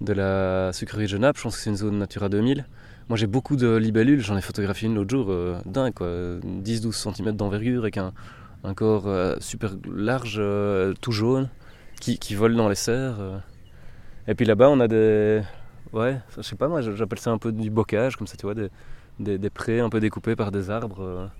de 0.00 0.12
la 0.12 0.72
sucrerie 0.72 1.06
Genappe. 1.06 1.38
Je 1.38 1.42
pense 1.44 1.56
que 1.56 1.62
c'est 1.62 1.70
une 1.70 1.76
zone 1.76 1.98
Natura 1.98 2.28
2000. 2.28 2.66
Moi, 3.08 3.16
j'ai 3.16 3.26
beaucoup 3.28 3.56
de 3.56 3.76
libellules. 3.76 4.20
J'en 4.20 4.36
ai 4.36 4.42
photographié 4.42 4.88
une 4.88 4.96
l'autre 4.96 5.10
jour. 5.10 5.32
dingue, 5.66 5.94
quoi. 5.94 6.08
10-12 6.08 7.14
cm 7.14 7.36
d'envergure 7.36 7.82
avec 7.82 7.96
un 7.96 8.12
un 8.64 8.74
corps 8.74 9.06
euh, 9.06 9.36
super 9.40 9.72
large, 9.90 10.36
euh, 10.38 10.94
tout 11.00 11.12
jaune, 11.12 11.48
qui, 12.00 12.18
qui, 12.18 12.34
vole 12.34 12.54
dans 12.54 12.68
les 12.68 12.74
serres. 12.74 13.20
Euh. 13.20 13.38
Et 14.28 14.34
puis 14.34 14.46
là-bas, 14.46 14.68
on 14.68 14.80
a 14.80 14.88
des. 14.88 15.42
Ouais, 15.92 16.18
je 16.36 16.42
sais 16.42 16.56
pas, 16.56 16.68
moi 16.68 16.80
j'appelle 16.80 17.18
ça 17.18 17.30
un 17.30 17.38
peu 17.38 17.52
du 17.52 17.70
bocage, 17.70 18.16
comme 18.16 18.26
ça, 18.26 18.36
tu 18.36 18.46
vois, 18.46 18.54
des, 18.54 18.68
des, 19.18 19.36
des 19.36 19.50
prés 19.50 19.80
un 19.80 19.90
peu 19.90 20.00
découpés 20.00 20.36
par 20.36 20.50
des 20.50 20.70
arbres, 20.70 21.30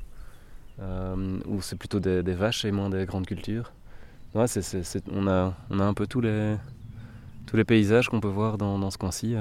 où 0.79 1.63
c'est 1.63 1.77
plutôt 1.77 2.01
des, 2.01 2.23
des, 2.23 2.35
vaches 2.35 2.65
et 2.65 2.73
moins 2.73 2.91
des 2.91 3.07
grandes 3.07 3.27
cultures. 3.27 3.73
Ouais, 4.35 4.47
c'est, 4.47 5.03
on, 5.11 5.27
a, 5.27 5.55
on 5.71 5.81
a 5.81 5.85
un 5.85 5.95
peu 5.95 6.07
tous 6.07 6.21
les, 6.21 6.57
tous 7.47 7.57
les 7.57 7.65
paysages 7.65 8.09
qu'on 8.11 8.21
peut 8.21 8.29
voir 8.29 8.59
dans, 8.59 8.79
dans 8.79 8.91
ce 8.91 8.99
coin-ci. 8.99 9.37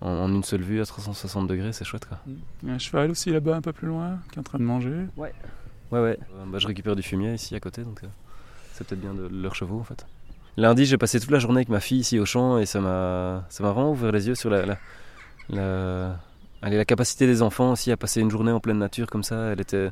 En, 0.00 0.08
en, 0.08 0.28
une 0.28 0.42
seule 0.42 0.62
vue 0.62 0.80
à 0.80 0.86
360 0.86 1.46
degrés, 1.46 1.72
c'est 1.72 1.84
chouette 1.84 2.06
quoi. 2.06 2.18
Il 2.26 2.68
y 2.68 2.72
a 2.72 2.74
un 2.74 2.78
cheval 2.78 3.10
aussi 3.10 3.30
là-bas 3.30 3.56
un 3.56 3.62
peu 3.62 3.72
plus 3.72 3.86
loin 3.86 4.18
qui 4.30 4.36
est 4.36 4.40
en 4.40 4.44
train 4.44 4.58
de 4.58 4.64
manger. 4.64 5.06
Ouais. 5.16 5.32
Ouais, 5.92 6.00
ouais. 6.00 6.18
Euh, 6.34 6.44
bah, 6.46 6.58
je 6.58 6.66
récupère 6.66 6.96
du 6.96 7.02
fumier 7.02 7.34
ici 7.34 7.54
à 7.54 7.60
côté, 7.60 7.82
donc 7.82 8.02
euh, 8.02 8.08
c'est 8.72 8.86
peut-être 8.86 9.00
bien 9.00 9.14
de 9.14 9.28
leurs 9.28 9.54
chevaux 9.54 9.78
en 9.78 9.84
fait. 9.84 10.06
Lundi, 10.56 10.84
j'ai 10.86 10.98
passé 10.98 11.20
toute 11.20 11.30
la 11.30 11.38
journée 11.38 11.58
avec 11.58 11.68
ma 11.68 11.80
fille 11.80 11.98
ici 11.98 12.18
au 12.18 12.24
champ 12.24 12.58
et 12.58 12.66
ça 12.66 12.80
m'a, 12.80 13.44
vraiment 13.60 13.90
ouvert 13.92 14.10
les 14.10 14.26
yeux 14.28 14.34
sur 14.34 14.48
la, 14.50 14.64
la, 15.50 16.16
la 16.62 16.84
capacité 16.84 17.26
des 17.26 17.42
enfants 17.42 17.72
aussi 17.72 17.92
à 17.92 17.96
passer 17.96 18.20
une 18.20 18.30
journée 18.30 18.52
en 18.52 18.60
pleine 18.60 18.78
nature 18.78 19.06
comme 19.06 19.22
ça. 19.22 19.52
Elle 19.52 19.60
était, 19.60 19.90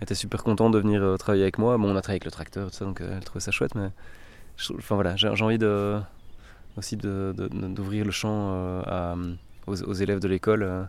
était 0.00 0.14
super 0.14 0.44
contente 0.44 0.72
de 0.72 0.78
venir 0.78 1.02
euh, 1.02 1.16
travailler 1.16 1.42
avec 1.42 1.58
moi. 1.58 1.76
Bon, 1.76 1.92
on 1.92 1.96
a 1.96 2.00
travaillé 2.00 2.16
avec 2.16 2.24
le 2.24 2.30
tracteur, 2.30 2.70
tout 2.70 2.76
ça, 2.76 2.84
donc 2.84 3.00
elle 3.00 3.24
trouvait 3.24 3.40
ça 3.40 3.50
chouette, 3.50 3.74
mais 3.74 3.90
enfin 4.78 4.94
voilà, 4.94 5.16
j'ai, 5.16 5.28
envie 5.28 5.58
de, 5.58 5.98
aussi 6.76 6.96
de, 6.96 7.34
d'ouvrir 7.36 8.04
le 8.04 8.10
champ 8.12 8.82
aux, 9.66 9.92
élèves 9.94 10.20
de 10.20 10.28
l'école, 10.28 10.88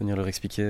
venir 0.00 0.16
leur 0.16 0.28
expliquer 0.28 0.64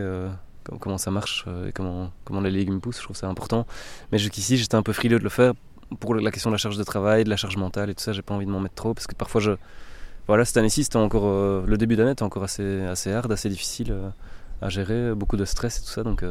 comment 0.78 0.98
ça 0.98 1.10
marche 1.10 1.44
euh, 1.48 1.68
et 1.68 1.72
comment, 1.72 2.12
comment 2.24 2.40
les 2.40 2.50
légumes 2.50 2.80
poussent. 2.80 2.98
Je 2.98 3.04
trouve 3.04 3.16
ça 3.16 3.28
important. 3.28 3.66
Mais 4.12 4.18
jusqu'ici, 4.18 4.56
j'étais 4.56 4.74
un 4.74 4.82
peu 4.82 4.92
frileux 4.92 5.18
de 5.18 5.24
le 5.24 5.30
faire 5.30 5.54
pour 5.98 6.14
la 6.14 6.30
question 6.30 6.50
de 6.50 6.54
la 6.54 6.58
charge 6.58 6.76
de 6.76 6.84
travail, 6.84 7.24
de 7.24 7.30
la 7.30 7.36
charge 7.36 7.56
mentale 7.56 7.90
et 7.90 7.94
tout 7.94 8.02
ça. 8.02 8.12
J'ai 8.12 8.22
pas 8.22 8.34
envie 8.34 8.46
de 8.46 8.50
m'en 8.50 8.60
mettre 8.60 8.74
trop 8.74 8.94
parce 8.94 9.06
que 9.06 9.14
parfois 9.14 9.40
je. 9.40 9.52
Voilà, 10.26 10.44
cette 10.44 10.58
année-ci, 10.58 10.84
c'était 10.84 10.96
encore. 10.96 11.26
Euh, 11.26 11.64
le 11.66 11.76
début 11.76 11.96
d'année 11.96 12.12
était 12.12 12.22
encore 12.22 12.44
assez, 12.44 12.82
assez 12.82 13.12
hard, 13.12 13.32
assez 13.32 13.48
difficile 13.48 13.90
euh, 13.90 14.10
à 14.62 14.68
gérer, 14.68 15.14
beaucoup 15.14 15.36
de 15.36 15.44
stress 15.44 15.78
et 15.78 15.80
tout 15.80 15.90
ça. 15.90 16.04
Donc, 16.04 16.22
mais 16.22 16.28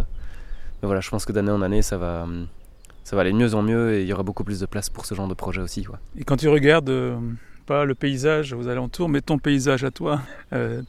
voilà, 0.84 1.02
je 1.02 1.10
pense 1.10 1.26
que 1.26 1.34
d'année 1.34 1.52
en 1.52 1.62
année, 1.62 1.82
ça 1.82 1.98
va. 1.98 2.26
ça 3.04 3.16
va 3.16 3.24
aller 3.24 3.34
de 3.34 3.38
mieux 3.38 3.56
en 3.56 3.62
mieux 3.62 3.96
et 3.96 4.02
il 4.04 4.08
y 4.08 4.14
aura 4.14 4.24
beaucoup 4.24 4.44
plus 4.44 4.60
de 4.60 4.66
place 4.66 4.90
pour 4.90 5.06
ce 5.06 5.16
genre 5.16 5.28
de 5.28 5.34
projet 5.34 5.62
aussi. 5.62 5.86
Et 6.18 6.24
quand 6.24 6.38
tu 6.38 6.48
regardes 6.48 6.94
pas 7.66 7.84
le 7.84 7.96
paysage 7.96 8.54
aux 8.54 8.68
alentours, 8.68 9.10
mais 9.10 9.22
ton 9.22 9.38
paysage 9.38 9.84
à 9.84 9.92
toi, 9.92 10.22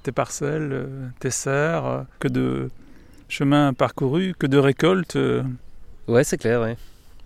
tes 0.02 0.12
parcelles, 0.12 0.88
tes 1.18 1.30
serres, 1.30 2.04
que 2.20 2.28
de 2.28 2.70
chemin 3.30 3.72
parcouru 3.72 4.34
que 4.38 4.46
de 4.46 4.58
récoltes. 4.58 5.16
Euh. 5.16 5.42
Ouais, 6.08 6.24
c'est 6.24 6.38
clair, 6.38 6.60
ouais. 6.60 6.76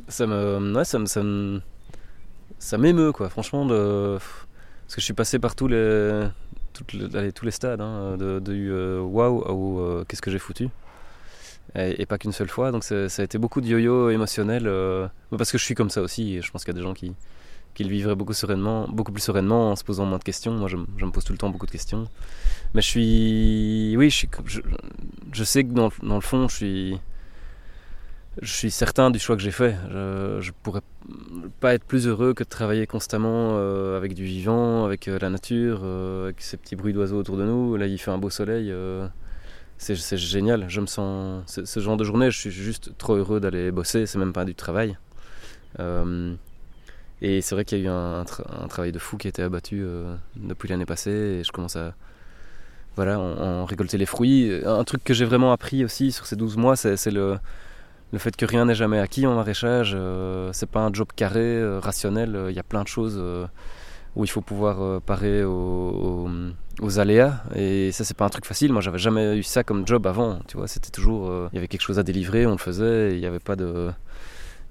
Ça 0.08 0.26
me, 0.26 0.74
ouais, 0.74 0.84
ça 0.84 0.98
me, 0.98 1.60
ça 2.58 2.78
m'émeut 2.78 3.12
quoi. 3.12 3.30
Franchement, 3.30 3.66
parce 3.66 4.94
que 4.94 5.00
je 5.00 5.04
suis 5.04 5.14
passé 5.14 5.38
par 5.38 5.56
tous 5.56 5.66
les, 5.66 6.28
tous 6.74 7.44
les 7.44 7.50
stades, 7.50 7.80
hein, 7.80 8.16
de, 8.18 8.38
de 8.38 8.52
euh, 8.52 9.00
waouh 9.00 9.42
wow, 9.48 9.80
euh, 9.80 10.04
qu'est-ce 10.06 10.22
que 10.22 10.30
j'ai 10.30 10.38
foutu. 10.38 10.68
Et, 11.74 12.06
pas 12.06 12.18
qu'une 12.18 12.32
seule 12.32 12.50
fois, 12.50 12.70
donc 12.70 12.84
ça 12.84 13.06
a 13.18 13.22
été 13.22 13.38
beaucoup 13.38 13.60
de 13.60 13.66
yo-yo 13.66 14.10
émotionnel, 14.10 14.70
parce 15.36 15.50
que 15.50 15.58
je 15.58 15.64
suis 15.64 15.74
comme 15.74 15.90
ça 15.90 16.02
aussi, 16.02 16.36
et 16.36 16.42
je 16.42 16.52
pense 16.52 16.64
qu'il 16.64 16.72
y 16.72 16.76
a 16.76 16.78
des 16.78 16.84
gens 16.84 16.94
qui, 16.94 17.14
qui 17.74 17.84
le 17.84 17.90
vivraient 17.90 18.14
beaucoup 18.14 18.32
sereinement, 18.32 18.86
beaucoup 18.88 19.12
plus 19.12 19.22
sereinement 19.22 19.72
en 19.72 19.76
se 19.76 19.84
posant 19.84 20.04
moins 20.06 20.18
de 20.18 20.24
questions. 20.24 20.52
Moi, 20.52 20.68
je, 20.68 20.76
me 20.76 21.10
pose 21.10 21.24
tout 21.24 21.32
le 21.32 21.38
temps 21.38 21.50
beaucoup 21.50 21.66
de 21.66 21.72
questions. 21.72 22.08
Mais 22.74 22.80
je 22.82 22.86
suis. 22.86 23.96
Oui, 23.96 24.10
je, 24.10 25.44
sais 25.44 25.64
que 25.64 25.72
dans, 25.72 25.90
le 26.02 26.20
fond, 26.20 26.48
je 26.48 26.54
suis. 26.54 26.98
je 28.40 28.52
suis 28.52 28.70
certain 28.70 29.10
du 29.10 29.18
choix 29.18 29.36
que 29.36 29.42
j'ai 29.42 29.50
fait. 29.50 29.76
Je, 29.90 30.38
je 30.40 30.52
pourrais 30.62 30.82
pas 31.60 31.74
être 31.74 31.84
plus 31.84 32.06
heureux 32.06 32.34
que 32.34 32.44
de 32.44 32.48
travailler 32.48 32.86
constamment 32.86 33.52
euh, 33.56 33.96
avec 33.96 34.14
du 34.14 34.24
vivant, 34.24 34.84
avec 34.84 35.08
euh, 35.08 35.18
la 35.20 35.30
nature, 35.30 35.80
euh, 35.82 36.24
avec 36.24 36.40
ces 36.40 36.56
petits 36.56 36.76
bruits 36.76 36.92
d'oiseaux 36.92 37.18
autour 37.18 37.36
de 37.36 37.44
nous. 37.44 37.76
Là, 37.76 37.86
il 37.86 37.98
fait 37.98 38.10
un 38.10 38.18
beau 38.18 38.30
soleil. 38.30 38.72
c'est 39.78 40.16
génial. 40.16 40.66
Je 40.68 40.80
me 40.80 40.86
sens. 40.86 41.44
Ce 41.46 41.80
genre 41.80 41.96
de 41.96 42.04
journée, 42.04 42.30
je 42.30 42.38
suis 42.38 42.50
juste 42.50 42.96
trop 42.98 43.16
heureux 43.16 43.40
d'aller 43.40 43.70
bosser. 43.70 44.06
C'est 44.06 44.18
même 44.18 44.32
pas 44.32 44.44
du 44.44 44.54
travail. 44.54 44.96
Et 47.26 47.40
c'est 47.40 47.54
vrai 47.54 47.64
qu'il 47.64 47.78
y 47.78 47.80
a 47.82 47.84
eu 47.84 47.88
un, 47.88 48.24
travail 48.68 48.92
de 48.92 48.98
fou 48.98 49.16
qui 49.16 49.26
a 49.26 49.30
été 49.30 49.42
abattu 49.42 49.84
depuis 50.36 50.68
l'année 50.68 50.86
passée. 50.86 51.10
Et 51.10 51.44
je 51.44 51.52
commence 51.52 51.76
à. 51.76 51.94
Voilà, 52.96 53.18
en, 53.18 53.64
récolter 53.64 53.98
les 53.98 54.06
fruits. 54.06 54.52
Un 54.64 54.84
truc 54.84 55.02
que 55.02 55.14
j'ai 55.14 55.24
vraiment 55.24 55.52
appris 55.52 55.84
aussi 55.84 56.12
sur 56.12 56.26
ces 56.26 56.36
12 56.36 56.56
mois, 56.56 56.76
c'est 56.76 57.10
le 57.10 57.38
le 58.14 58.20
fait 58.20 58.36
que 58.36 58.46
rien 58.46 58.64
n'est 58.64 58.76
jamais 58.76 59.00
acquis 59.00 59.26
en 59.26 59.34
maraîchage, 59.34 59.92
euh, 59.96 60.50
c'est 60.52 60.70
pas 60.70 60.80
un 60.80 60.92
job 60.92 61.08
carré, 61.16 61.40
euh, 61.40 61.80
rationnel. 61.80 62.46
Il 62.48 62.54
y 62.54 62.60
a 62.60 62.62
plein 62.62 62.84
de 62.84 62.88
choses 62.88 63.16
euh, 63.18 63.44
où 64.14 64.22
il 64.24 64.28
faut 64.28 64.40
pouvoir 64.40 65.00
parer 65.02 65.42
aux, 65.42 66.28
aléas. 66.98 67.42
Et 67.56 67.90
ça, 67.90 68.04
c'est 68.04 68.16
pas 68.16 68.24
un 68.24 68.28
truc 68.28 68.46
facile. 68.46 68.72
Moi, 68.72 68.82
j'avais 68.82 68.98
jamais 68.98 69.36
eu 69.36 69.42
ça 69.42 69.64
comme 69.64 69.84
job 69.84 70.06
avant. 70.06 70.38
Tu 70.46 70.56
vois, 70.56 70.68
c'était 70.68 70.90
toujours, 70.90 71.48
il 71.52 71.56
y 71.56 71.58
avait 71.58 71.66
quelque 71.66 71.80
chose 71.80 71.98
à 71.98 72.04
délivrer, 72.04 72.46
on 72.46 72.52
le 72.52 72.58
faisait. 72.58 73.14
Il 73.14 73.18
n'y 73.18 73.26
avait 73.26 73.40
pas 73.40 73.56
de, 73.56 73.90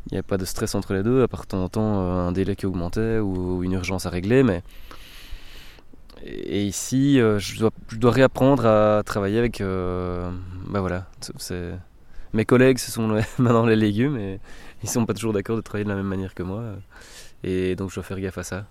il 0.08 0.14
y 0.14 0.16
avait 0.16 0.24
pas 0.24 0.38
de 0.38 0.46
stress 0.46 0.76
entre 0.76 0.94
les 0.94 1.04
deux. 1.04 1.24
À 1.24 1.28
part 1.28 1.42
de 1.42 1.48
temps 1.48 1.64
en 1.64 1.70
temps, 1.70 2.00
un 2.00 2.32
délai 2.32 2.56
qui 2.56 2.66
augmentait 2.66 3.20
ou 3.20 3.64
une 3.64 3.74
urgence 3.74 4.06
à 4.06 4.10
régler, 4.10 4.44
mais 4.44 4.64
et 6.26 6.64
ici, 6.64 7.18
je 7.18 7.60
dois, 7.60 7.72
je, 7.90 7.98
dois, 7.98 8.12
réapprendre 8.12 8.66
à 8.66 9.04
travailler 9.04 9.40
avec. 9.40 9.62
bah 9.62 10.80
voilà, 10.80 11.08
mes 12.34 12.46
collègues, 12.46 12.80
ce 12.80 12.92
sont 12.92 13.08
maintenant 13.38 13.66
les 13.66 13.76
légumes 13.76 14.18
et 14.18 14.40
ils 14.84 14.90
sont 14.90 15.06
pas 15.06 15.14
toujours 15.14 15.34
d'accord 15.34 15.56
de 15.56 15.62
travailler 15.62 15.86
de 15.86 15.90
la 15.90 15.96
même 15.96 16.08
manière 16.08 16.34
que 16.34 16.44
moi. 16.44 16.64
Et 17.44 17.76
donc 17.76 17.90
je 17.90 17.96
dois 17.96 18.04
faire 18.04 18.20
gaffe 18.20 18.38
à 18.38 18.44
ça. 18.44 18.66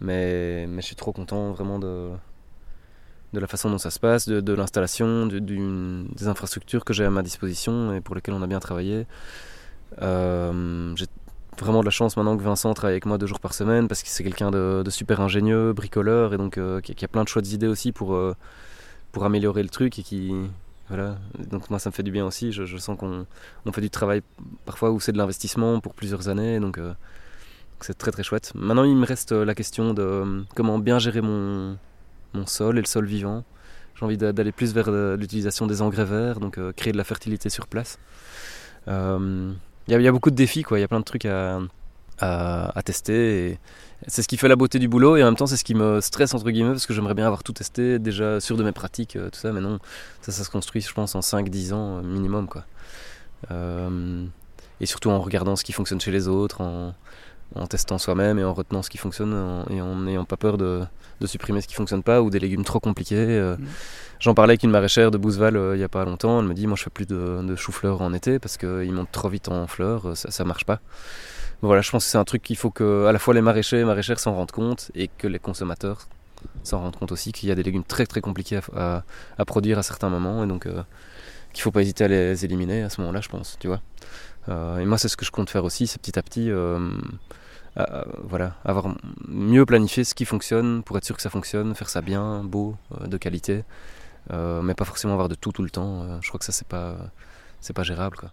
Mais, 0.00 0.66
mais 0.66 0.80
je 0.80 0.86
suis 0.86 0.96
trop 0.96 1.12
content 1.12 1.52
vraiment 1.52 1.78
de, 1.78 2.10
de 3.32 3.40
la 3.40 3.46
façon 3.46 3.70
dont 3.70 3.78
ça 3.78 3.90
se 3.90 3.98
passe, 3.98 4.28
de, 4.28 4.52
l'installation, 4.52 5.26
des 5.26 6.28
infrastructures 6.28 6.84
que 6.84 6.92
j'ai 6.92 7.04
à 7.04 7.10
ma 7.10 7.22
disposition 7.22 7.94
et 7.94 8.00
pour 8.00 8.14
lesquelles 8.14 8.34
on 8.34 8.42
a 8.42 8.46
bien 8.46 8.60
travaillé. 8.60 9.06
Euh, 10.00 10.94
j'ai 10.96 11.06
vraiment 11.58 11.80
de 11.80 11.84
la 11.84 11.90
chance 11.90 12.16
maintenant 12.16 12.36
que 12.36 12.42
Vincent 12.42 12.72
travaille 12.74 12.94
avec 12.94 13.06
moi 13.06 13.18
deux 13.18 13.26
jours 13.26 13.40
par 13.40 13.54
semaine 13.54 13.88
parce 13.88 14.02
que 14.02 14.08
c'est 14.08 14.24
quelqu'un 14.24 14.50
de, 14.50 14.84
super 14.88 15.20
ingénieux, 15.20 15.72
bricoleur 15.72 16.32
et 16.32 16.36
donc 16.36 16.58
euh, 16.58 16.80
qui, 16.80 17.04
a 17.04 17.08
plein 17.08 17.24
de 17.24 17.28
choix 17.28 17.42
d'idées 17.42 17.66
aussi 17.66 17.92
pour, 17.92 18.14
euh, 18.14 18.34
pour 19.12 19.24
améliorer 19.24 19.62
le 19.62 19.68
truc 19.68 19.98
et 19.98 20.02
qui, 20.02 20.32
voilà. 20.88 21.18
Donc 21.50 21.70
moi 21.70 21.78
ça 21.78 21.90
me 21.90 21.94
fait 21.94 22.02
du 22.02 22.10
bien 22.10 22.24
aussi. 22.24 22.52
Je, 22.52 22.76
sens 22.76 22.98
qu'on 22.98 23.26
fait 23.72 23.80
du 23.80 23.90
travail 23.90 24.22
parfois 24.64 24.90
où 24.90 25.00
c'est 25.00 25.12
de 25.12 25.18
l'investissement 25.18 25.80
pour 25.80 25.94
plusieurs 25.94 26.28
années. 26.28 26.60
Donc 26.60 26.80
c'est 27.80 27.96
très 27.96 28.10
très 28.10 28.22
chouette. 28.22 28.52
Maintenant 28.54 28.84
il 28.84 28.96
me 28.96 29.06
reste 29.06 29.32
la 29.32 29.54
question 29.54 29.94
de 29.94 30.44
comment 30.54 30.78
bien 30.78 30.98
gérer 30.98 31.20
mon, 31.20 31.76
mon 32.32 32.46
sol 32.46 32.78
et 32.78 32.80
le 32.80 32.86
sol 32.86 33.04
vivant. 33.06 33.44
J'ai 33.96 34.06
envie 34.06 34.16
d'aller 34.16 34.52
plus 34.52 34.72
vers 34.72 34.90
l'utilisation 34.90 35.66
des 35.66 35.82
engrais 35.82 36.06
verts, 36.06 36.40
donc 36.40 36.58
créer 36.74 36.92
de 36.92 36.96
la 36.96 37.04
fertilité 37.04 37.50
sur 37.50 37.66
place. 37.66 37.98
Il 39.90 40.00
y, 40.00 40.08
a 40.08 40.12
beaucoup 40.12 40.30
de 40.30 40.36
défis, 40.36 40.62
quoi. 40.62 40.78
Il 40.78 40.82
y 40.82 40.84
a 40.84 40.88
plein 40.88 41.00
de 41.00 41.04
trucs 41.04 41.24
à, 41.24 41.58
à, 42.20 42.82
tester. 42.84 43.58
c'est 44.06 44.22
ce 44.22 44.28
qui 44.28 44.36
fait 44.36 44.48
la 44.48 44.56
beauté 44.56 44.78
du 44.78 44.88
boulot 44.88 45.16
et 45.16 45.22
en 45.22 45.26
même 45.26 45.36
temps 45.36 45.46
c'est 45.46 45.56
ce 45.56 45.64
qui 45.64 45.74
me 45.74 46.00
stresse 46.00 46.34
entre 46.34 46.50
guillemets 46.50 46.72
parce 46.72 46.86
que 46.86 46.94
j'aimerais 46.94 47.14
bien 47.14 47.26
avoir 47.26 47.42
tout 47.42 47.52
testé, 47.52 47.98
déjà 47.98 48.40
sûr 48.40 48.56
de 48.56 48.62
mes 48.62 48.72
pratiques, 48.72 49.16
euh, 49.16 49.30
tout 49.30 49.38
ça, 49.38 49.52
mais 49.52 49.60
non, 49.60 49.78
ça 50.20 50.32
ça 50.32 50.44
se 50.44 50.50
construit 50.50 50.82
je 50.82 50.92
pense 50.92 51.14
en 51.14 51.20
5-10 51.20 51.72
ans 51.72 51.98
euh, 51.98 52.02
minimum 52.02 52.46
quoi. 52.46 52.64
Euh, 53.50 54.26
et 54.80 54.86
surtout 54.86 55.10
en 55.10 55.20
regardant 55.20 55.56
ce 55.56 55.64
qui 55.64 55.72
fonctionne 55.72 56.00
chez 56.00 56.10
les 56.10 56.28
autres, 56.28 56.60
en, 56.60 56.94
testant 57.68 57.98
soi-même 57.98 58.38
et 58.38 58.44
en 58.44 58.54
retenant 58.54 58.82
ce 58.82 58.90
qui 58.90 58.98
fonctionne 58.98 59.64
et 59.70 59.80
en 59.80 59.96
n'ayant 59.96 60.24
pas 60.24 60.36
peur 60.36 60.58
de, 60.58 60.82
supprimer 61.24 61.60
ce 61.60 61.68
qui 61.68 61.74
fonctionne 61.74 62.02
pas 62.02 62.22
ou 62.22 62.30
des 62.30 62.38
légumes 62.38 62.64
trop 62.64 62.80
compliqués. 62.80 63.26
Mmh. 63.40 63.58
J'en 64.20 64.34
parlais 64.34 64.52
avec 64.52 64.62
une 64.62 64.70
maraîchère 64.70 65.10
de 65.10 65.18
Bouzeval 65.18 65.58
il 65.74 65.80
y 65.80 65.84
a 65.84 65.88
pas 65.88 66.04
longtemps, 66.04 66.40
elle 66.40 66.46
me 66.46 66.54
dit 66.54 66.66
moi 66.66 66.76
je 66.76 66.84
fais 66.84 66.90
plus 66.90 67.06
de, 67.06 67.42
de 67.42 67.56
chou-fleur 67.56 68.02
en 68.02 68.12
été 68.12 68.38
parce 68.38 68.56
qu'ils 68.56 68.92
montent 68.92 69.12
trop 69.12 69.28
vite 69.28 69.48
en 69.48 69.66
fleurs, 69.66 70.16
ça, 70.16 70.30
ça 70.30 70.44
marche 70.44 70.64
pas 70.64 70.80
voilà, 71.62 71.82
je 71.82 71.90
pense 71.90 72.04
que 72.04 72.10
c'est 72.10 72.18
un 72.18 72.24
truc 72.24 72.42
qu'il 72.42 72.56
faut 72.56 72.70
que 72.70 73.06
à 73.06 73.12
la 73.12 73.18
fois 73.18 73.34
les 73.34 73.42
maraîchers 73.42 73.80
et 73.80 73.84
maraîchères 73.84 74.18
s'en 74.18 74.34
rendent 74.34 74.50
compte 74.50 74.90
et 74.94 75.08
que 75.08 75.26
les 75.26 75.38
consommateurs 75.38 76.08
s'en 76.62 76.80
rendent 76.80 76.96
compte 76.96 77.12
aussi 77.12 77.32
qu'il 77.32 77.48
y 77.50 77.52
a 77.52 77.54
des 77.54 77.62
légumes 77.62 77.84
très 77.84 78.06
très 78.06 78.22
compliqués 78.22 78.60
à, 78.74 79.02
produire 79.46 79.78
à 79.78 79.82
certains 79.82 80.08
moments 80.08 80.42
et 80.42 80.46
donc 80.46 80.64
euh, 80.64 80.82
qu'il 81.52 81.62
faut 81.62 81.70
pas 81.70 81.82
hésiter 81.82 82.04
à 82.04 82.08
les 82.08 82.44
éliminer 82.44 82.82
à 82.82 82.88
ce 82.88 83.00
moment-là, 83.02 83.20
je 83.20 83.28
pense, 83.28 83.56
tu 83.60 83.66
vois. 83.66 83.82
Euh, 84.48 84.78
et 84.78 84.86
moi, 84.86 84.96
c'est 84.96 85.08
ce 85.08 85.16
que 85.16 85.26
je 85.26 85.30
compte 85.30 85.50
faire 85.50 85.64
aussi, 85.64 85.86
c'est 85.86 86.00
petit 86.00 86.18
à 86.18 86.22
petit, 86.22 86.50
euh, 87.78 88.04
voilà, 88.24 88.54
avoir 88.64 88.94
mieux 89.28 89.64
planifié 89.64 90.04
ce 90.04 90.14
qui 90.14 90.24
fonctionne 90.24 90.82
pour 90.82 90.96
être 90.98 91.04
sûr 91.04 91.16
que 91.16 91.22
ça 91.22 91.30
fonctionne, 91.30 91.74
faire 91.74 91.88
ça 91.88 92.00
bien, 92.02 92.42
beau, 92.44 92.76
de 93.04 93.16
qualité, 93.16 93.64
mais 94.30 94.74
pas 94.74 94.84
forcément 94.84 95.14
avoir 95.14 95.28
de 95.28 95.34
tout 95.34 95.52
tout 95.52 95.62
le 95.62 95.70
temps. 95.70 96.20
je 96.20 96.28
crois 96.28 96.38
que 96.38 96.44
ça 96.44 96.52
c'est 96.52 96.68
pas 96.68 96.96
c'est 97.60 97.74
pas 97.74 97.82
gérable 97.82 98.16
quoi. 98.16 98.32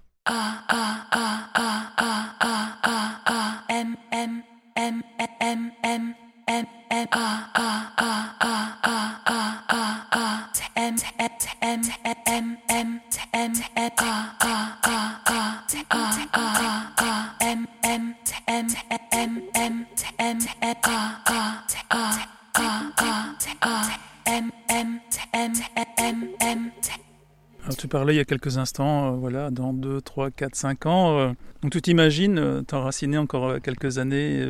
Tu 27.77 27.87
parlais 27.87 28.13
il 28.13 28.17
y 28.17 28.19
a 28.19 28.25
quelques 28.25 28.57
instants, 28.57 29.13
euh, 29.13 29.17
voilà, 29.17 29.51
dans 29.51 29.71
2, 29.71 30.01
3, 30.01 30.31
4, 30.31 30.55
5 30.55 30.85
ans. 30.87 31.19
Euh, 31.19 31.31
donc 31.61 31.71
tu 31.71 31.81
t'imagines 31.81 32.37
euh, 32.37 32.61
t'enraciner 32.61 33.17
encore 33.17 33.61
quelques 33.61 33.97
années 33.97 34.43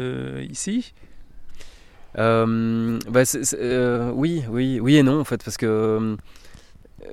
ici 0.49 0.93
bah, 2.17 3.23
Oui, 4.13 4.43
oui, 4.49 4.79
oui 4.79 4.95
et 4.97 5.03
non 5.03 5.19
en 5.19 5.23
fait, 5.23 5.43
parce 5.43 5.57
que 5.57 6.17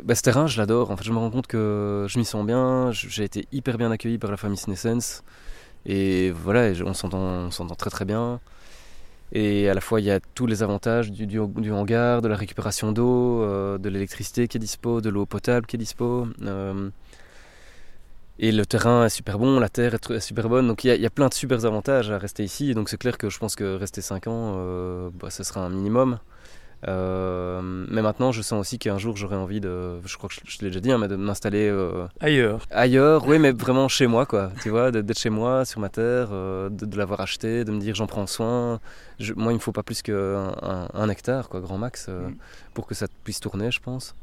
bah, 0.02 0.14
ce 0.14 0.22
terrain, 0.22 0.46
je 0.46 0.58
l'adore. 0.58 0.90
En 0.90 0.96
fait, 0.96 1.04
je 1.04 1.12
me 1.12 1.18
rends 1.18 1.30
compte 1.30 1.46
que 1.46 2.06
je 2.08 2.18
m'y 2.18 2.24
sens 2.24 2.44
bien. 2.46 2.90
J'ai 2.92 3.24
été 3.24 3.46
hyper 3.52 3.78
bien 3.78 3.90
accueilli 3.90 4.18
par 4.18 4.30
la 4.30 4.36
famille 4.36 4.56
Senescence. 4.56 5.22
Et 5.86 6.30
voilà, 6.30 6.72
on 6.84 6.94
s'entend 6.94 7.74
très 7.76 7.90
très 7.90 8.04
bien. 8.04 8.40
Et 9.32 9.68
à 9.68 9.74
la 9.74 9.80
fois, 9.80 10.00
il 10.00 10.06
y 10.06 10.10
a 10.10 10.20
tous 10.34 10.46
les 10.46 10.62
avantages 10.62 11.10
du, 11.10 11.38
hangar, 11.38 12.22
de 12.22 12.28
la 12.28 12.36
récupération 12.36 12.92
d'eau, 12.92 13.42
euh, 13.42 13.78
de 13.78 13.88
l'électricité 13.88 14.48
qui 14.48 14.58
est 14.58 14.60
dispo, 14.60 15.00
de 15.00 15.10
l'eau 15.10 15.26
potable 15.26 15.66
qui 15.66 15.76
est 15.76 15.78
dispo. 15.78 16.28
Euh, 16.42 16.90
et 18.38 18.52
le 18.52 18.66
terrain 18.66 19.06
est 19.06 19.10
super 19.10 19.38
bon, 19.38 19.60
la 19.60 19.68
terre 19.68 19.94
est, 19.94 20.20
super 20.20 20.48
bonne. 20.48 20.66
Donc 20.66 20.84
il 20.84 21.00
y, 21.00 21.06
a, 21.06 21.10
plein 21.10 21.28
de 21.28 21.34
super 21.34 21.64
avantages 21.64 22.10
à 22.10 22.18
rester 22.18 22.44
ici. 22.44 22.70
Et 22.70 22.74
donc 22.74 22.88
c'est 22.88 22.98
clair 22.98 23.18
que 23.18 23.30
je 23.30 23.38
pense 23.38 23.54
que 23.56 23.76
rester 23.76 24.00
5 24.00 24.26
ans, 24.26 24.54
euh, 24.56 25.10
bah, 25.14 25.30
ce 25.30 25.42
sera 25.44 25.60
un 25.60 25.70
minimum. 25.70 26.18
Euh, 26.88 27.60
mais 27.62 28.02
maintenant, 28.02 28.32
je 28.32 28.42
sens 28.42 28.60
aussi 28.60 28.78
qu'un 28.78 28.98
jour, 28.98 29.16
j'aurais 29.16 29.36
envie 29.36 29.60
de, 29.60 30.00
je 30.04 30.16
crois 30.16 30.28
que 30.28 30.34
je, 30.44 30.58
l'ai 30.60 30.68
déjà 30.68 30.80
dit, 30.80 30.92
hein, 30.92 30.98
mais 30.98 31.08
de 31.08 31.16
m'installer 31.16 31.68
euh, 31.68 32.06
ailleurs. 32.20 32.66
Ailleurs, 32.70 33.26
oui, 33.26 33.38
mais 33.38 33.52
vraiment 33.52 33.88
chez 33.88 34.06
moi, 34.06 34.26
quoi. 34.26 34.50
Tu 34.62 34.70
vois, 34.70 34.90
d'être 34.90 35.18
chez 35.18 35.30
moi, 35.30 35.64
sur 35.64 35.80
ma 35.80 35.88
terre, 35.88 36.28
euh, 36.32 36.68
de, 36.68 36.96
l'avoir 36.96 37.20
acheté, 37.20 37.64
de 37.64 37.72
me 37.72 37.78
dire 37.78 37.94
j'en 37.94 38.06
prends 38.06 38.26
soin. 38.26 38.80
moi, 39.36 39.52
il 39.52 39.56
me 39.56 39.60
faut 39.60 39.72
pas 39.72 39.82
plus 39.82 40.02
qu'un 40.02 40.54
un, 40.92 41.08
hectare, 41.08 41.48
quoi, 41.48 41.60
grand 41.60 41.78
max, 41.78 42.08
mm. 42.08 42.34
pour 42.74 42.86
que 42.86 42.94
ça 42.94 43.06
puisse 43.24 43.40
tourner, 43.40 43.70
je 43.70 43.80
pense. 43.80 44.14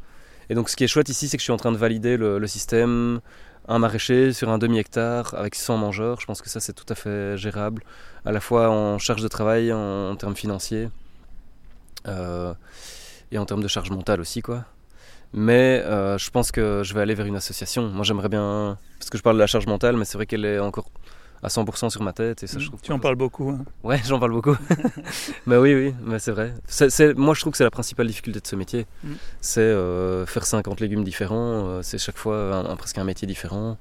Et 0.51 0.53
donc, 0.53 0.67
ce 0.67 0.75
qui 0.75 0.83
est 0.83 0.87
chouette 0.87 1.07
ici, 1.07 1.29
c'est 1.29 1.37
que 1.37 1.41
je 1.41 1.45
suis 1.45 1.53
en 1.53 1.57
train 1.57 1.71
de 1.71 1.77
valider 1.77 2.17
le, 2.17 2.45
système 2.45 3.21
un 3.69 3.79
maraîcher 3.79 4.33
sur 4.33 4.49
un 4.49 4.57
demi-hectare 4.57 5.33
avec 5.33 5.55
100 5.55 5.77
mangeurs. 5.77 6.19
Je 6.19 6.25
pense 6.25 6.41
que 6.41 6.49
ça, 6.49 6.59
c'est 6.59 6.73
tout 6.73 6.85
à 6.89 6.95
fait 6.95 7.37
gérable, 7.37 7.83
à 8.25 8.33
la 8.33 8.41
fois 8.41 8.69
en 8.69 8.97
charge 8.97 9.21
de 9.21 9.29
travail, 9.29 9.71
en 9.71 10.13
termes 10.17 10.35
financiers. 10.35 10.89
Euh, 12.05 12.53
et 13.31 13.37
en 13.37 13.45
termes 13.45 13.63
de 13.63 13.69
charge 13.69 13.91
mentale 13.91 14.19
aussi, 14.19 14.41
quoi. 14.41 14.65
Mais 15.31 15.81
euh, 15.85 16.17
je 16.17 16.29
pense 16.31 16.51
que 16.51 16.81
je 16.83 16.93
vais 16.93 16.99
aller 16.99 17.15
vers 17.15 17.27
une 17.27 17.37
association. 17.37 17.87
Moi, 17.87 18.03
j'aimerais 18.03 18.27
bien. 18.27 18.77
Parce 18.99 19.09
que 19.09 19.17
je 19.17 19.23
parle 19.23 19.37
de 19.37 19.41
la 19.41 19.47
charge 19.47 19.67
mentale, 19.67 19.95
mais 19.95 20.03
c'est 20.03 20.17
vrai 20.17 20.25
qu'elle 20.25 20.43
est 20.43 20.59
encore 20.59 20.89
à 21.43 21.47
100% 21.47 21.89
sur 21.89 22.03
ma 22.03 22.13
tête. 22.13 22.43
Et 22.43 22.47
ça, 22.47 22.59
je 22.59 22.67
trouve 22.67 22.81
tu 22.81 22.91
en 22.91 22.99
parles 22.99 23.15
beaucoup. 23.15 23.49
Hein. 23.49 23.65
Ouais, 23.83 23.99
j'en 24.05 24.19
parle 24.19 24.31
beaucoup. 24.31 24.55
mais 25.45 25.57
oui, 25.57 25.73
oui, 25.73 25.93
mais 26.03 26.19
c'est 26.19 26.31
vrai. 26.31 26.53
Moi, 27.15 27.33
je 27.33 27.41
trouve 27.41 27.51
que 27.51 27.57
c'est 27.57 27.63
la 27.63 27.71
principale 27.71 28.07
difficulté 28.07 28.39
de 28.39 28.47
ce 28.47 28.55
métier. 28.55 28.85
Mm. 29.03 29.13
C'est 29.41 29.61
euh, 29.61 30.25
faire 30.25 30.45
50 30.45 30.79
légumes 30.79 31.03
différents. 31.03 31.81
c'est 31.83 31.97
chaque 31.97 32.17
fois 32.17 32.55
un, 32.55 32.75
presque 32.75 32.97
un 32.97 33.03
métier 33.03 33.27
différent. 33.27 33.77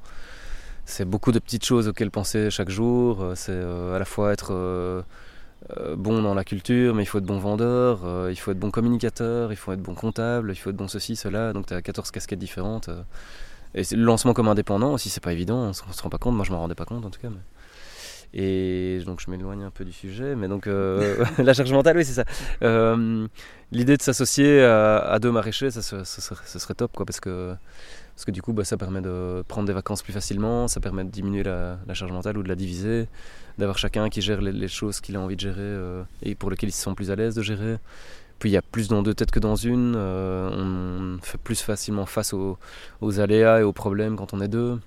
C'est 0.87 1.05
beaucoup 1.05 1.31
de 1.31 1.39
petites 1.39 1.65
choses 1.65 1.89
auxquelles 1.89 2.11
penser 2.11 2.51
chaque 2.51 2.71
jour. 2.71 3.33
C'est 3.37 3.61
à 3.61 3.99
la 3.99 4.05
fois 4.05 4.33
être 4.33 4.53
euh, 5.79 5.95
bon 5.95 6.23
dans 6.23 6.35
la 6.35 6.45
culture, 6.45 6.95
mais 6.95 7.03
il 7.03 7.07
faut 7.07 7.19
être 7.19 7.25
bon 7.25 7.39
vendeur, 7.39 8.01
euh, 8.05 8.29
il 8.31 8.37
faut 8.37 8.51
être 8.51 8.59
bon 8.59 8.71
communicateur, 8.71 9.53
il 9.53 9.57
faut 9.57 9.73
être 9.73 9.83
bon 9.83 9.95
comptable, 9.95 10.51
il 10.53 10.57
faut 10.57 10.71
être 10.71 10.77
bon 10.77 10.89
ceci, 10.89 11.17
cela. 11.17 11.53
Donc 11.53 11.67
tu 11.67 11.75
as 11.75 11.83
14 11.83 12.11
casquettes 12.11 12.39
différentes. 12.39 12.89
Et 13.75 13.83
le 13.93 14.03
lancement 14.03 14.33
comme 14.33 14.49
indépendant 14.49 14.93
aussi, 14.93 15.11
c'est 15.11 15.23
pas 15.23 15.33
évident, 15.33 15.59
on 15.59 15.73
se, 15.73 16.03
rend 16.03 16.11
pas 16.11 16.19
compte, 16.19 16.35
moi 16.35 16.45
je 16.45 16.51
m'en 16.51 16.59
rendais 16.59 16.75
pas 16.75 16.85
compte 16.85 17.05
en 17.05 17.11
tout 17.11 17.21
cas. 17.21 17.29
Et 18.33 19.01
donc 19.07 19.21
je 19.21 19.31
m'éloigne 19.31 19.65
un 19.65 19.71
peu 19.71 19.85
du 19.85 19.93
sujet, 19.93 20.37
mais 20.37 20.49
donc 20.49 20.67
euh, 20.67 21.25
la 21.39 21.53
charge 21.53 21.73
mentale, 21.73 21.97
oui, 21.97 22.05
c'est 22.05 22.13
ça. 22.13 22.25
Euh, 22.63 23.27
l'idée 23.73 23.97
de 23.97 24.03
s'associer 24.03 24.63
à, 24.63 25.19
deux 25.21 25.33
maraîchers, 25.33 25.71
ça, 25.71 25.83
serait 25.83 26.75
top, 26.75 26.93
quoi, 26.97 27.07
parce 27.07 27.21
que, 27.21 27.55
parce 28.15 28.25
que 28.25 28.31
du 28.31 28.43
coup, 28.43 28.53
bah, 28.53 28.65
ça 28.65 28.77
permet 28.77 29.01
de 29.01 29.43
prendre 29.49 29.67
des 29.67 29.73
vacances 29.73 30.03
plus 30.03 30.13
facilement, 30.13 30.69
ça 30.69 30.81
permet 30.81 31.05
de 31.05 31.11
diminuer 31.11 31.43
la, 31.43 31.79
charge 31.93 32.13
mentale 32.13 32.39
ou 32.39 32.43
de 32.43 32.49
la 32.49 32.55
diviser, 32.55 33.09
d'avoir 33.59 33.79
chacun 33.79 34.09
qui 34.09 34.21
gère 34.21 34.41
les, 34.41 34.69
choses 34.69 35.01
qu'il 35.01 35.17
a 35.17 35.21
envie 35.21 35.37
de 35.37 35.41
gérer 35.41 35.57
euh, 35.59 36.03
et 36.23 36.35
pour 36.35 36.51
lesquelles 36.51 36.71
ils 36.71 36.75
se 36.75 36.83
sent 36.83 36.95
plus 36.95 37.11
à 37.11 37.17
l'aise 37.17 37.35
de 37.35 37.43
gérer. 37.43 37.79
Puis 38.41 38.51
il 38.51 38.53
y 38.53 38.57
a 38.57 38.63
plus 38.63 38.89
dans 38.89 39.03
deux 39.03 39.15
têtes 39.15 39.31
que 39.31 39.39
dans 39.39 39.55
une, 39.55 39.95
on 39.95 41.19
fait 41.23 41.39
plus 41.39 41.61
facilement 41.61 42.07
face 42.07 42.33
aux, 42.33 42.59
aux 43.01 43.21
aléas 43.21 43.61
et 43.61 43.63
aux 43.63 43.73
problèmes 43.73 44.17
quand 44.17 44.35
on 44.35 44.41
est 44.41 44.49
deux 44.49 44.81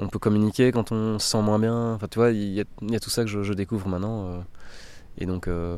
on 0.00 0.08
peut 0.08 0.18
communiquer 0.18 0.72
quand 0.72 0.92
on 0.92 1.18
se 1.18 1.28
sent 1.28 1.42
moins 1.42 1.58
bien. 1.58 1.92
Enfin, 1.92 2.08
tu 2.08 2.18
vois, 2.18 2.30
il 2.30 2.54
y, 2.54 2.60
a 2.60 3.00
tout 3.00 3.10
ça 3.10 3.22
que 3.24 3.42
je, 3.42 3.52
découvre 3.52 3.88
maintenant. 3.88 4.26
Euh. 4.26 4.40
et 5.18 5.26
donc. 5.26 5.46
Euh, 5.46 5.76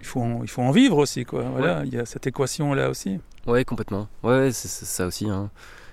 il, 0.00 0.06
faut 0.06 0.22
en, 0.22 0.42
il 0.42 0.48
faut 0.48 0.62
en 0.62 0.70
vivre 0.70 0.96
aussi, 0.96 1.24
quoi. 1.24 1.42
Voilà, 1.42 1.84
il 1.84 1.92
y 1.92 1.98
a 1.98 2.06
cette 2.06 2.26
équation-là 2.26 2.88
aussi. 2.88 3.20
Ouais, 3.46 3.64
complètement. 3.64 4.08
Ouais, 4.22 4.50
c'est 4.52 4.68
ça 4.68 5.06
aussi. 5.06 5.28
Hein. 5.28 5.50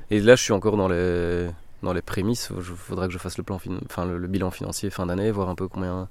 Et 0.09 0.21
là, 0.21 0.35
je 0.35 0.43
suis 0.43 0.53
encore 0.53 0.77
dans 0.77 0.87
les, 0.87 1.49
dans 1.83 1.91
les 1.91 2.01
prémices. 2.01 2.49
Il 2.55 2.63
faudra 2.63 3.07
que 3.07 3.13
je 3.13 3.17
fasse 3.17 3.37
le, 3.37 3.43
plan 3.43 3.59
enfin, 3.85 4.05
le, 4.05 4.27
bilan 4.27 4.51
financier 4.51 4.89
fin 4.89 5.05
d'année, 5.05 5.31
voir 5.31 5.49
un 5.49 5.55
peu 5.55 5.67
combien, 5.67 6.07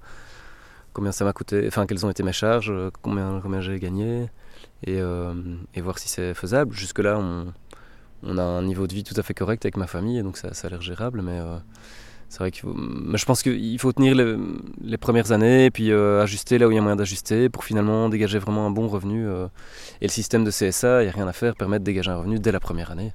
combien 0.94 1.12
ça 1.12 1.24
m'a 1.26 1.34
coûté, 1.34 1.64
enfin, 1.66 1.86
quelles 1.86 2.06
ont 2.06 2.10
été 2.10 2.22
mes 2.22 2.32
charges, 2.32 2.72
combien, 3.02 3.40
combien 3.42 3.60
j'ai 3.60 3.78
gagné, 3.78 4.30
et, 4.86 5.00
euh, 5.00 5.34
et 5.74 5.82
voir 5.82 5.98
si 5.98 6.08
c'est 6.08 6.32
faisable. 6.32 6.72
Jusque-là, 6.72 7.18
on 7.18 7.52
on 8.26 8.38
a 8.38 8.42
un 8.42 8.62
niveau 8.62 8.86
de 8.86 8.94
vie 8.94 9.04
tout 9.04 9.14
à 9.16 9.22
fait 9.22 9.34
correct 9.34 9.64
avec 9.64 9.76
ma 9.76 9.86
famille, 9.86 10.22
donc 10.22 10.36
ça, 10.36 10.54
ça 10.54 10.66
a 10.66 10.70
l'air 10.70 10.80
gérable. 10.80 11.22
Mais 11.22 11.38
euh, 11.38 11.56
c'est 12.28 12.38
vrai 12.38 12.50
qu'il 12.50 12.62
faut. 12.62 12.74
Mais 12.74 13.18
je 13.18 13.24
pense 13.24 13.42
qu'il 13.42 13.78
faut 13.78 13.92
tenir 13.92 14.14
les, 14.14 14.98
premières 14.98 15.32
années, 15.32 15.66
et 15.66 15.70
puis 15.70 15.90
euh, 15.90 16.22
ajuster 16.22 16.58
là 16.58 16.66
où 16.66 16.70
il 16.70 16.74
y 16.74 16.78
a 16.78 16.80
moyen 16.80 16.96
d'ajuster, 16.96 17.48
pour 17.48 17.64
finalement 17.64 18.08
dégager 18.08 18.38
vraiment 18.38 18.66
un 18.66 18.70
bon 18.70 18.88
revenu. 18.88 19.26
Euh. 19.26 19.46
et 20.00 20.06
le 20.06 20.12
système 20.12 20.44
de 20.44 20.50
CSA, 20.50 21.02
il 21.02 21.06
n'y 21.06 21.10
a 21.10 21.14
rien 21.14 21.28
à 21.28 21.32
faire, 21.32 21.54
permet 21.54 21.78
de 21.78 21.84
dégager 21.84 22.10
un 22.10 22.16
revenu 22.16 22.38
dès 22.38 22.52
la 22.52 22.60
première 22.60 22.90
année. 22.90 23.12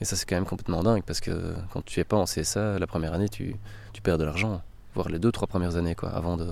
Et 0.00 0.04
ça, 0.04 0.16
c'est 0.16 0.26
quand 0.26 0.36
même 0.36 0.46
complètement 0.46 0.82
dingue, 0.82 1.02
parce 1.04 1.20
que 1.20 1.54
quand 1.72 1.84
tu 1.84 2.00
es 2.00 2.04
pas 2.04 2.16
en 2.16 2.24
CSA, 2.24 2.78
la 2.78 2.86
première 2.86 3.12
année, 3.12 3.28
tu, 3.28 3.56
tu 3.92 4.02
perds 4.02 4.18
de 4.18 4.24
l'argent, 4.24 4.60
voire 4.94 5.08
les 5.08 5.18
deux, 5.18 5.30
trois 5.30 5.46
premières 5.46 5.76
années, 5.76 5.94
quoi, 5.94 6.10
avant 6.10 6.36
de 6.36 6.48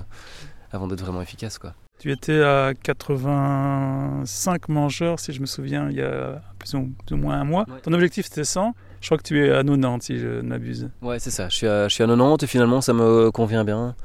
avant 0.73 0.87
d'être 0.87 1.01
vraiment 1.01 1.21
efficace, 1.21 1.57
quoi. 1.57 1.73
Tu 1.99 2.11
étais 2.11 2.41
à 2.41 2.73
85 2.73 4.67
mangeurs, 4.67 5.19
si 5.19 5.31
je 5.31 5.39
me 5.39 5.45
souviens, 5.45 5.89
il 5.89 5.95
y 5.95 6.01
a 6.01 6.41
plus 6.59 6.73
ou, 6.73 6.91
moins 7.11 7.39
un 7.39 7.43
mois. 7.43 7.65
Ton 7.83 7.93
objectif 7.93 8.25
c'était 8.25 8.43
100. 8.43 8.73
Je 8.99 9.07
crois 9.07 9.17
que 9.17 9.23
tu 9.23 9.45
es 9.45 9.51
à 9.51 9.63
90, 9.63 10.05
si 10.05 10.17
je 10.17 10.41
n'abuse. 10.41 10.89
Ouais, 11.01 11.19
c'est 11.19 11.29
ça. 11.29 11.49
Je 11.49 11.55
suis, 11.55 11.67
à, 11.67 11.87
je 11.87 11.93
suis 11.93 12.03
à 12.03 12.07
90 12.07 12.43
et 12.43 12.47
finalement 12.47 12.81
ça 12.81 12.93
me 12.93 13.31
convient 13.31 13.63
bien. 13.63 13.95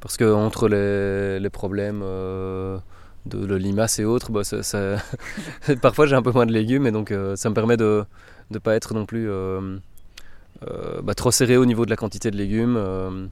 Parce 0.00 0.16
que 0.16 0.32
entre 0.32 0.68
les, 0.68 1.40
les 1.40 1.50
problèmes 1.50 2.02
euh, 2.04 2.78
de, 3.26 3.46
de, 3.46 3.54
limaces 3.54 3.98
et 3.98 4.04
autres, 4.04 4.30
bah, 4.30 4.42
ça, 4.44 4.96
parfois 5.80 6.06
j'ai 6.06 6.16
un 6.16 6.22
peu 6.22 6.32
moins 6.32 6.46
de 6.46 6.52
légumes 6.52 6.86
et 6.86 6.90
donc 6.90 7.12
euh, 7.12 7.36
ça 7.36 7.48
me 7.48 7.54
permet 7.54 7.76
de 7.76 8.04
ne 8.50 8.58
pas 8.58 8.74
être 8.74 8.94
non 8.94 9.06
plus 9.06 9.30
euh, 9.30 9.78
bah, 11.02 11.14
trop 11.14 11.30
serré 11.30 11.56
au 11.56 11.64
niveau 11.64 11.84
de 11.84 11.90
la 11.90 11.96
quantité 11.96 12.30
de 12.30 12.36
légumes. 12.36 13.30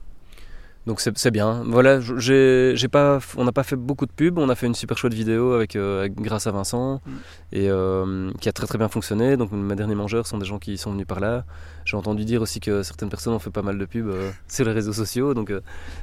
Donc 0.87 0.99
c'est 0.99 1.29
bien. 1.29 1.63
Voilà, 1.67 1.99
j'ai 1.99 2.87
pas, 2.91 3.19
on 3.37 3.45
n'a 3.45 3.51
pas 3.51 3.63
fait 3.63 3.75
beaucoup 3.75 4.07
de 4.07 4.11
pubs. 4.11 4.39
On 4.39 4.49
a 4.49 4.55
fait 4.55 4.65
une 4.65 4.73
super 4.73 4.97
chouette 4.97 5.13
vidéo 5.13 5.53
avec, 5.53 5.75
euh, 5.75 6.09
grâce 6.09 6.47
à 6.47 6.51
Vincent 6.51 7.01
mm. 7.05 7.11
et 7.53 7.69
euh, 7.69 8.31
qui 8.39 8.49
a 8.49 8.51
très 8.51 8.65
très 8.65 8.79
bien 8.79 8.89
fonctionné. 8.89 9.37
Donc 9.37 9.51
mes 9.51 9.75
derniers 9.75 9.95
mangeurs 9.95 10.25
sont 10.25 10.39
des 10.39 10.45
gens 10.45 10.57
qui 10.57 10.77
sont 10.79 10.91
venus 10.91 11.05
par 11.05 11.19
là. 11.19 11.45
J'ai 11.85 11.97
entendu 11.97 12.25
dire 12.25 12.41
aussi 12.41 12.59
que 12.59 12.81
certaines 12.81 13.09
personnes 13.09 13.33
ont 13.33 13.39
fait 13.39 13.51
pas 13.51 13.61
mal 13.61 13.77
de 13.77 13.85
pubs 13.85 14.07
euh, 14.07 14.31
sur 14.47 14.65
les 14.65 14.71
réseaux 14.71 14.93
sociaux. 14.93 15.35
Donc 15.35 15.53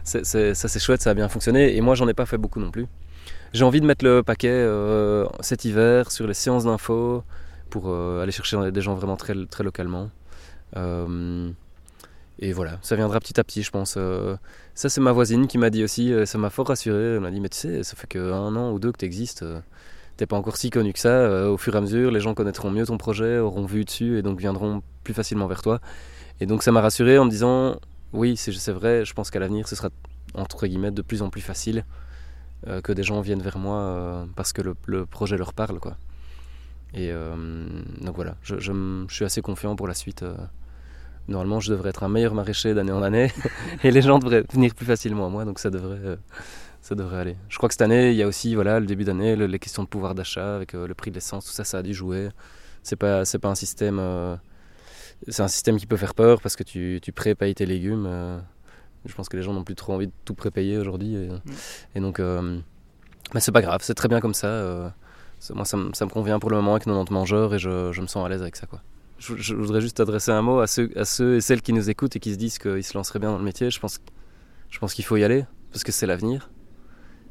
ça 0.05 0.23
c'est 0.23 0.79
chouette, 0.79 1.03
ça 1.03 1.11
a 1.11 1.15
bien 1.15 1.29
fonctionné. 1.29 1.77
Et 1.77 1.81
moi 1.81 1.97
j'en 1.97 2.07
ai 2.07 2.15
pas 2.15 2.27
fait 2.27 2.39
beaucoup 2.39 2.61
non 2.61 2.71
plus. 2.71 2.87
J'ai 3.53 3.65
envie 3.65 3.81
de 3.81 3.87
mettre 3.87 4.05
le 4.05 4.23
paquet 4.23 4.65
cet 5.41 5.65
hiver 5.65 6.13
sur 6.13 6.27
les 6.27 6.35
séances 6.35 6.65
d'infos 6.65 7.25
pour 7.71 7.93
aller 7.93 8.33
chercher 8.33 8.71
des 8.71 8.81
gens 8.81 8.95
vraiment 8.95 9.17
très 9.17 9.35
très 9.47 9.65
localement. 9.65 10.11
Et 12.41 12.53
voilà, 12.53 12.79
ça 12.83 12.95
viendra 12.95 13.19
petit 13.19 13.39
à 13.41 13.45
petit, 13.45 13.63
je 13.63 13.71
pense. 13.71 13.95
Euh. 13.97 14.37
ça, 14.75 14.89
c'est 14.89 15.01
ma 15.01 15.13
voisine 15.13 15.49
qui 15.49 15.59
m'a 15.59 15.71
dit 15.71 15.83
aussi, 15.83 16.13
euh, 16.13 16.25
ça 16.25 16.39
m'a 16.39 16.51
fort 16.51 16.69
rassuré. 16.69 17.15
Elle 17.15 17.21
m'a 17.21 17.31
dit, 17.31 17.41
mais 17.41 17.49
tu 17.49 17.59
sais, 17.59 17.83
ça 17.83 17.97
fait 17.97 18.07
qu'un 18.07 18.55
an 18.55 18.71
ou 18.73 18.79
deux 18.79 18.93
que 18.93 18.99
tu 18.99 19.05
existes. 19.05 19.43
Euh. 19.43 19.61
T'es 20.17 20.27
pas 20.27 20.37
encore 20.37 20.57
si 20.57 20.71
connu 20.71 20.93
que 20.93 20.99
ça. 20.99 21.49
au 21.49 21.57
fur 21.57 21.75
et 21.75 21.79
à 21.79 21.81
mesure, 21.81 22.11
les 22.11 22.21
gens 22.21 22.35
connaîtront 22.35 22.71
mieux 22.71 22.87
ton 22.87 22.99
projet, 22.99 23.39
auront 23.39 23.67
vu 23.67 23.85
dessus 23.85 24.19
et 24.19 24.23
donc 24.23 24.41
viendront 24.41 24.83
plus 25.05 25.15
facilement 25.15 25.47
vers 25.47 25.63
toi. 25.63 25.81
Et 26.41 26.47
donc, 26.47 26.63
ça 26.65 26.73
m'a 26.73 26.81
rassuré 26.81 27.19
en 27.19 27.25
me 27.25 27.31
disant, 27.31 27.77
oui, 28.13 28.37
c'est 28.37 28.73
vrai, 28.73 29.05
je 29.05 29.15
pense 29.15 29.31
qu'à 29.31 29.39
l'avenir, 29.39 29.69
ce 29.69 29.77
sera 29.77 29.91
entre 30.35 30.67
guillemets 30.67 30.91
de 30.91 31.03
plus 31.03 31.23
en 31.23 31.31
plus 31.31 31.41
facile 31.41 31.85
que 32.83 32.93
des 32.93 33.05
gens 33.05 33.21
viennent 33.21 33.43
vers 33.43 33.59
moi 33.59 34.27
parce 34.35 34.53
que 34.53 34.61
le, 34.61 35.07
projet 35.07 35.37
leur 35.37 35.53
parle, 35.53 35.79
quoi. 35.79 35.97
Et 36.95 37.13
donc 38.01 38.17
voilà, 38.17 38.35
je, 38.43 39.07
suis 39.09 39.25
assez 39.25 39.41
confiant 39.41 39.77
pour 39.77 39.87
la 39.87 39.95
suite 39.95 40.25
normalement 41.29 41.61
je 41.61 41.71
devrais 41.71 41.91
être 41.91 42.03
un 42.03 42.09
meilleur 42.09 42.35
maraîcher 42.35 42.75
d'année 42.75 42.93
en 42.93 43.03
année 43.03 43.31
et 43.85 43.91
les 43.91 44.03
gens 44.03 44.19
devraient 44.19 44.45
venir 44.51 44.75
plus 44.75 44.87
facilement 44.87 45.27
à 45.27 45.29
moi 45.29 45.45
donc 45.45 45.59
ça 45.59 45.71
devrait 45.71 45.99
euh, 46.03 46.17
ça 46.81 46.95
devrait 46.95 47.19
aller. 47.19 47.37
Je 47.49 47.57
crois 47.59 47.69
que 47.69 47.75
cette 47.75 47.83
année 47.83 48.13
il 48.13 48.17
y 48.17 48.23
a 48.23 48.27
aussi 48.27 48.55
voilà 48.55 48.81
le 48.81 48.87
début 48.87 49.05
d'année 49.05 49.37
les 49.37 49.59
questions 49.59 49.83
de 49.83 49.89
pouvoir 49.89 50.15
d'achat 50.15 50.57
avec 50.57 50.75
euh, 50.75 50.87
le 50.87 50.95
prix 50.95 51.11
de 51.11 51.17
l'essence 51.17 51.45
tout 51.45 51.53
ça 51.53 51.65
ça 51.65 51.79
a 51.79 51.83
dû 51.83 51.93
jouer. 51.93 52.31
C'est 52.83 52.97
pas 52.97 53.25
c'est 53.25 53.39
pas 53.39 53.49
un 53.49 53.55
système 53.55 53.99
euh, 53.99 54.37
c'est 55.29 55.43
un 55.43 55.49
système 55.49 55.77
qui 55.77 55.87
peut 55.87 55.97
faire 55.97 56.15
peur 56.15 56.41
parce 56.41 56.57
que 56.57 56.63
tu, 56.63 57.01
tu 57.03 57.13
prépayes 57.13 57.55
tes 57.55 57.67
légumes 57.67 58.09
je 59.05 59.15
pense 59.15 59.29
que 59.29 59.37
les 59.37 59.43
gens 59.43 59.53
n'ont 59.53 59.65
plus 59.65 59.75
trop 59.75 59.93
envie 59.93 60.07
de 60.07 60.13
tout 60.25 60.35
prépayer 60.35 60.79
aujourd'hui 60.79 61.17
et, 61.17 61.29
mm. 61.99 62.03
donc 62.03 62.21
mais 63.35 63.41
c'est 63.41 63.53
pas 63.53 63.63
grave 63.63 63.81
c'est 63.83 63.95
très 63.95 64.09
bien 64.09 64.21
comme 64.21 64.35
ça 64.35 64.95
moi 65.51 65.65
ça, 65.65 65.77
ça, 65.93 66.05
me 66.05 66.11
convient 66.11 66.39
pour 66.39 66.51
le 66.51 66.57
moment 66.57 66.73
avec 66.73 66.85
90 66.85 67.13
mangeurs 67.13 67.55
et 67.55 67.59
je, 67.59 67.93
je 67.93 68.01
me 68.01 68.07
sens 68.07 68.25
à 68.25 68.29
l'aise 68.29 68.43
avec 68.43 68.55
ça 68.55 68.67
quoi 68.67 68.81
je, 69.19 69.55
voudrais 69.55 69.81
juste 69.81 70.01
adresser 70.01 70.31
un 70.31 70.43
mot 70.43 70.61
à 70.61 70.67
ceux, 70.67 70.91
à 70.97 71.05
ceux 71.05 71.37
et 71.37 71.41
celles 71.41 71.63
qui 71.63 71.73
nous 71.73 71.91
écoutent 71.91 72.17
et 72.17 72.21
qui 72.21 72.33
se 72.33 72.39
disent 72.39 72.59
qu'ils 72.59 72.85
se 72.85 72.95
lanceraient 72.95 73.19
bien 73.19 73.31
dans 73.31 73.39
le 73.39 73.45
métier. 73.45 73.71
Je 73.71 73.81
pense, 73.81 74.01
je 74.71 74.79
pense 74.79 74.95
qu'il 74.95 75.05
faut 75.05 75.17
y 75.17 75.25
aller 75.25 75.45
parce 75.73 75.85
que 75.85 75.93
c'est 75.93 76.07
l'avenir. 76.07 76.51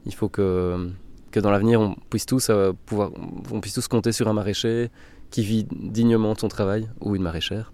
Il 0.06 0.14
faut 0.14 0.30
que, 0.30 0.90
que 1.32 1.40
dans 1.40 1.52
l'avenir, 1.52 1.82
on 1.82 1.96
puisse 2.10 2.26
tous 2.26 2.50
euh, 2.50 2.74
pouvoir, 2.86 3.12
on 3.52 3.60
puisse 3.62 3.74
tous 3.74 3.88
compter 3.88 4.12
sur 4.12 4.28
un 4.28 4.34
maraîcher 4.34 4.90
qui 5.32 5.44
vit 5.44 5.66
dignement 5.72 6.36
son 6.36 6.48
travail 6.48 6.88
ou 7.02 7.16
une 7.16 7.24
maraîchère. 7.24 7.74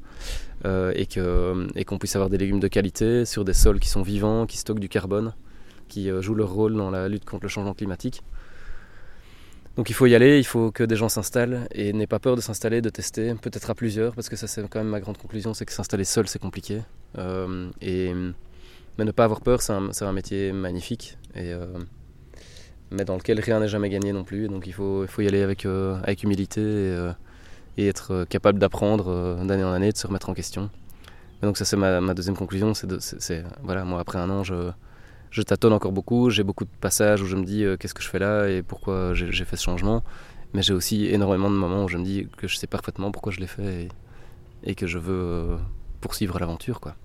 Euh, 0.65 0.93
et 0.95 1.05
qu'on 1.05 1.67
et 1.75 1.99
puisse 1.99 2.15
avoir 2.15 2.29
des 2.29 2.37
légumes 2.37 2.61
de 2.61 2.69
qualité 2.69 3.25
sur 3.25 3.43
des 3.43 3.53
sols 3.53 3.79
qui 3.79 3.89
sont 3.89 4.01
vivants, 4.01 4.45
qui 4.45 4.57
stockent 4.57 4.79
du 4.79 4.87
carbone, 4.87 5.33
qui 5.89 6.09
euh, 6.09 6.21
jouent 6.21 6.35
leur 6.35 6.53
rôle 6.53 6.75
dans 6.75 6.89
la 6.89 7.09
lutte 7.09 7.25
contre 7.25 7.43
le 7.43 7.49
changement 7.49 7.73
climatique. 7.73 8.23
Donc 9.75 9.89
il 9.89 9.93
faut 9.93 10.05
y 10.05 10.13
aller, 10.13 10.37
il 10.37 10.43
faut 10.43 10.71
que 10.71 10.83
des 10.83 10.95
gens 10.95 11.09
s'installent 11.09 11.67
et 11.71 11.93
n'aie 11.93 12.05
pas 12.05 12.19
peur 12.19 12.35
de 12.35 12.41
s'installer, 12.41 12.81
de 12.81 12.89
tester, 12.89 13.33
peut-être 13.33 13.71
à 13.71 13.75
plusieurs, 13.75 14.13
parce 14.13 14.29
que 14.29 14.35
ça 14.35 14.45
c'est 14.47 14.61
quand 14.69 14.79
même 14.79 14.89
ma 14.89 14.99
grande 14.99 15.17
conclusion, 15.17 15.55
c'est 15.55 15.65
que 15.65 15.73
s'installer 15.73 16.03
seul 16.03 16.27
c'est 16.27 16.39
compliqué. 16.39 16.81
Euh, 17.17 17.71
et, 17.81 18.13
mais 18.97 19.05
ne 19.05 19.11
pas 19.11 19.23
avoir 19.23 19.41
peur, 19.41 19.63
c'est 19.63 19.73
un, 19.73 20.11
métier 20.11 20.51
magnifique, 20.51 21.17
et, 21.33 21.53
euh, 21.53 21.65
mais 22.91 23.03
dans 23.03 23.15
lequel 23.15 23.39
rien 23.39 23.59
n'est 23.59 23.67
jamais 23.67 23.89
gagné 23.89 24.13
non 24.13 24.23
plus. 24.23 24.47
Donc 24.47 24.67
il 24.67 24.73
faut, 24.73 25.03
il 25.03 25.07
faut 25.07 25.23
y 25.23 25.27
aller 25.27 25.41
avec, 25.41 25.65
euh, 25.65 25.97
avec 26.03 26.21
humilité 26.21 26.61
et, 27.77 27.87
être 27.87 28.25
capable 28.25 28.59
d'apprendre 28.59 29.43
d'année 29.43 29.63
en 29.63 29.73
année, 29.73 29.91
de 29.91 29.97
se 29.97 30.05
remettre 30.05 30.29
en 30.29 30.35
question. 30.35 30.69
donc 31.41 31.57
ça 31.57 31.65
c'est 31.65 31.77
ma, 31.77 31.99
ma, 31.99 32.13
deuxième 32.13 32.37
conclusion, 32.37 32.75
c'est 32.75 33.43
voilà, 33.63 33.83
moi 33.85 33.99
après 33.99 34.19
un 34.19 34.29
an 34.29 34.43
je 34.43 34.71
je 35.33 35.41
tâtonne 35.41 35.73
encore 35.73 35.91
beaucoup, 35.91 36.29
j'ai 36.29 36.43
beaucoup 36.43 36.63
de 36.63 36.69
passages 36.79 37.23
où 37.23 37.25
je 37.25 37.35
me 37.35 37.43
dis 37.43 37.63
euh, 37.63 37.75
qu'est-ce 37.75 37.95
que 37.95 38.03
je 38.03 38.07
fais 38.07 38.19
là 38.19 38.47
et 38.47 38.61
pourquoi 38.61 39.15
j'ai 39.15 39.45
fait 39.45 39.55
ce 39.55 39.63
changement. 39.63 40.03
Mais 40.53 40.61
j'ai 40.61 40.73
aussi 40.73 41.07
énormément 41.07 41.49
de 41.49 41.55
moments 41.55 41.83
où 41.83 41.87
je 41.87 41.97
me 41.97 42.03
dis 42.03 42.27
que 42.37 42.47
je 42.47 42.55
sais 42.55 42.67
parfaitement 42.67 43.11
pourquoi 43.11 43.31
je 43.31 43.39
l'ai 43.39 43.47
fait 43.47 43.87
et, 44.63 44.75
que 44.75 44.85
je 44.85 44.99
veux 44.99 45.13
euh, 45.15 45.57
poursuivre 46.01 46.37
l'aventure. 46.37 46.79
quoi. 46.79 46.95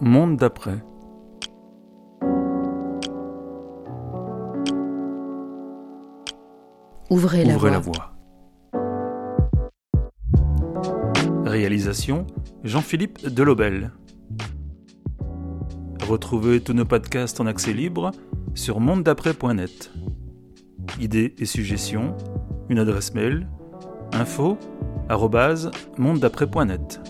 Monde 0.00 0.36
d'après. 0.36 0.78
Ouvrez, 7.10 7.44
la, 7.44 7.56
voie. 7.56 7.70
la 7.70 7.78
voie. 7.80 8.12
Réalisation 11.44 12.28
Jean-Philippe 12.62 13.26
Delobel. 13.26 13.90
Retrouvez 16.08 16.60
tous 16.62 16.72
nos 16.72 16.86
podcasts 16.86 17.38
en 17.38 17.46
accès 17.46 17.74
libre 17.74 18.12
sur 18.54 18.80
mondedaprès.net. 18.80 19.92
Idées 20.98 21.34
et 21.38 21.44
suggestions, 21.44 22.16
une 22.70 22.78
adresse 22.78 23.12
mail 23.12 23.46
info@mondedaprès.net. 24.12 27.00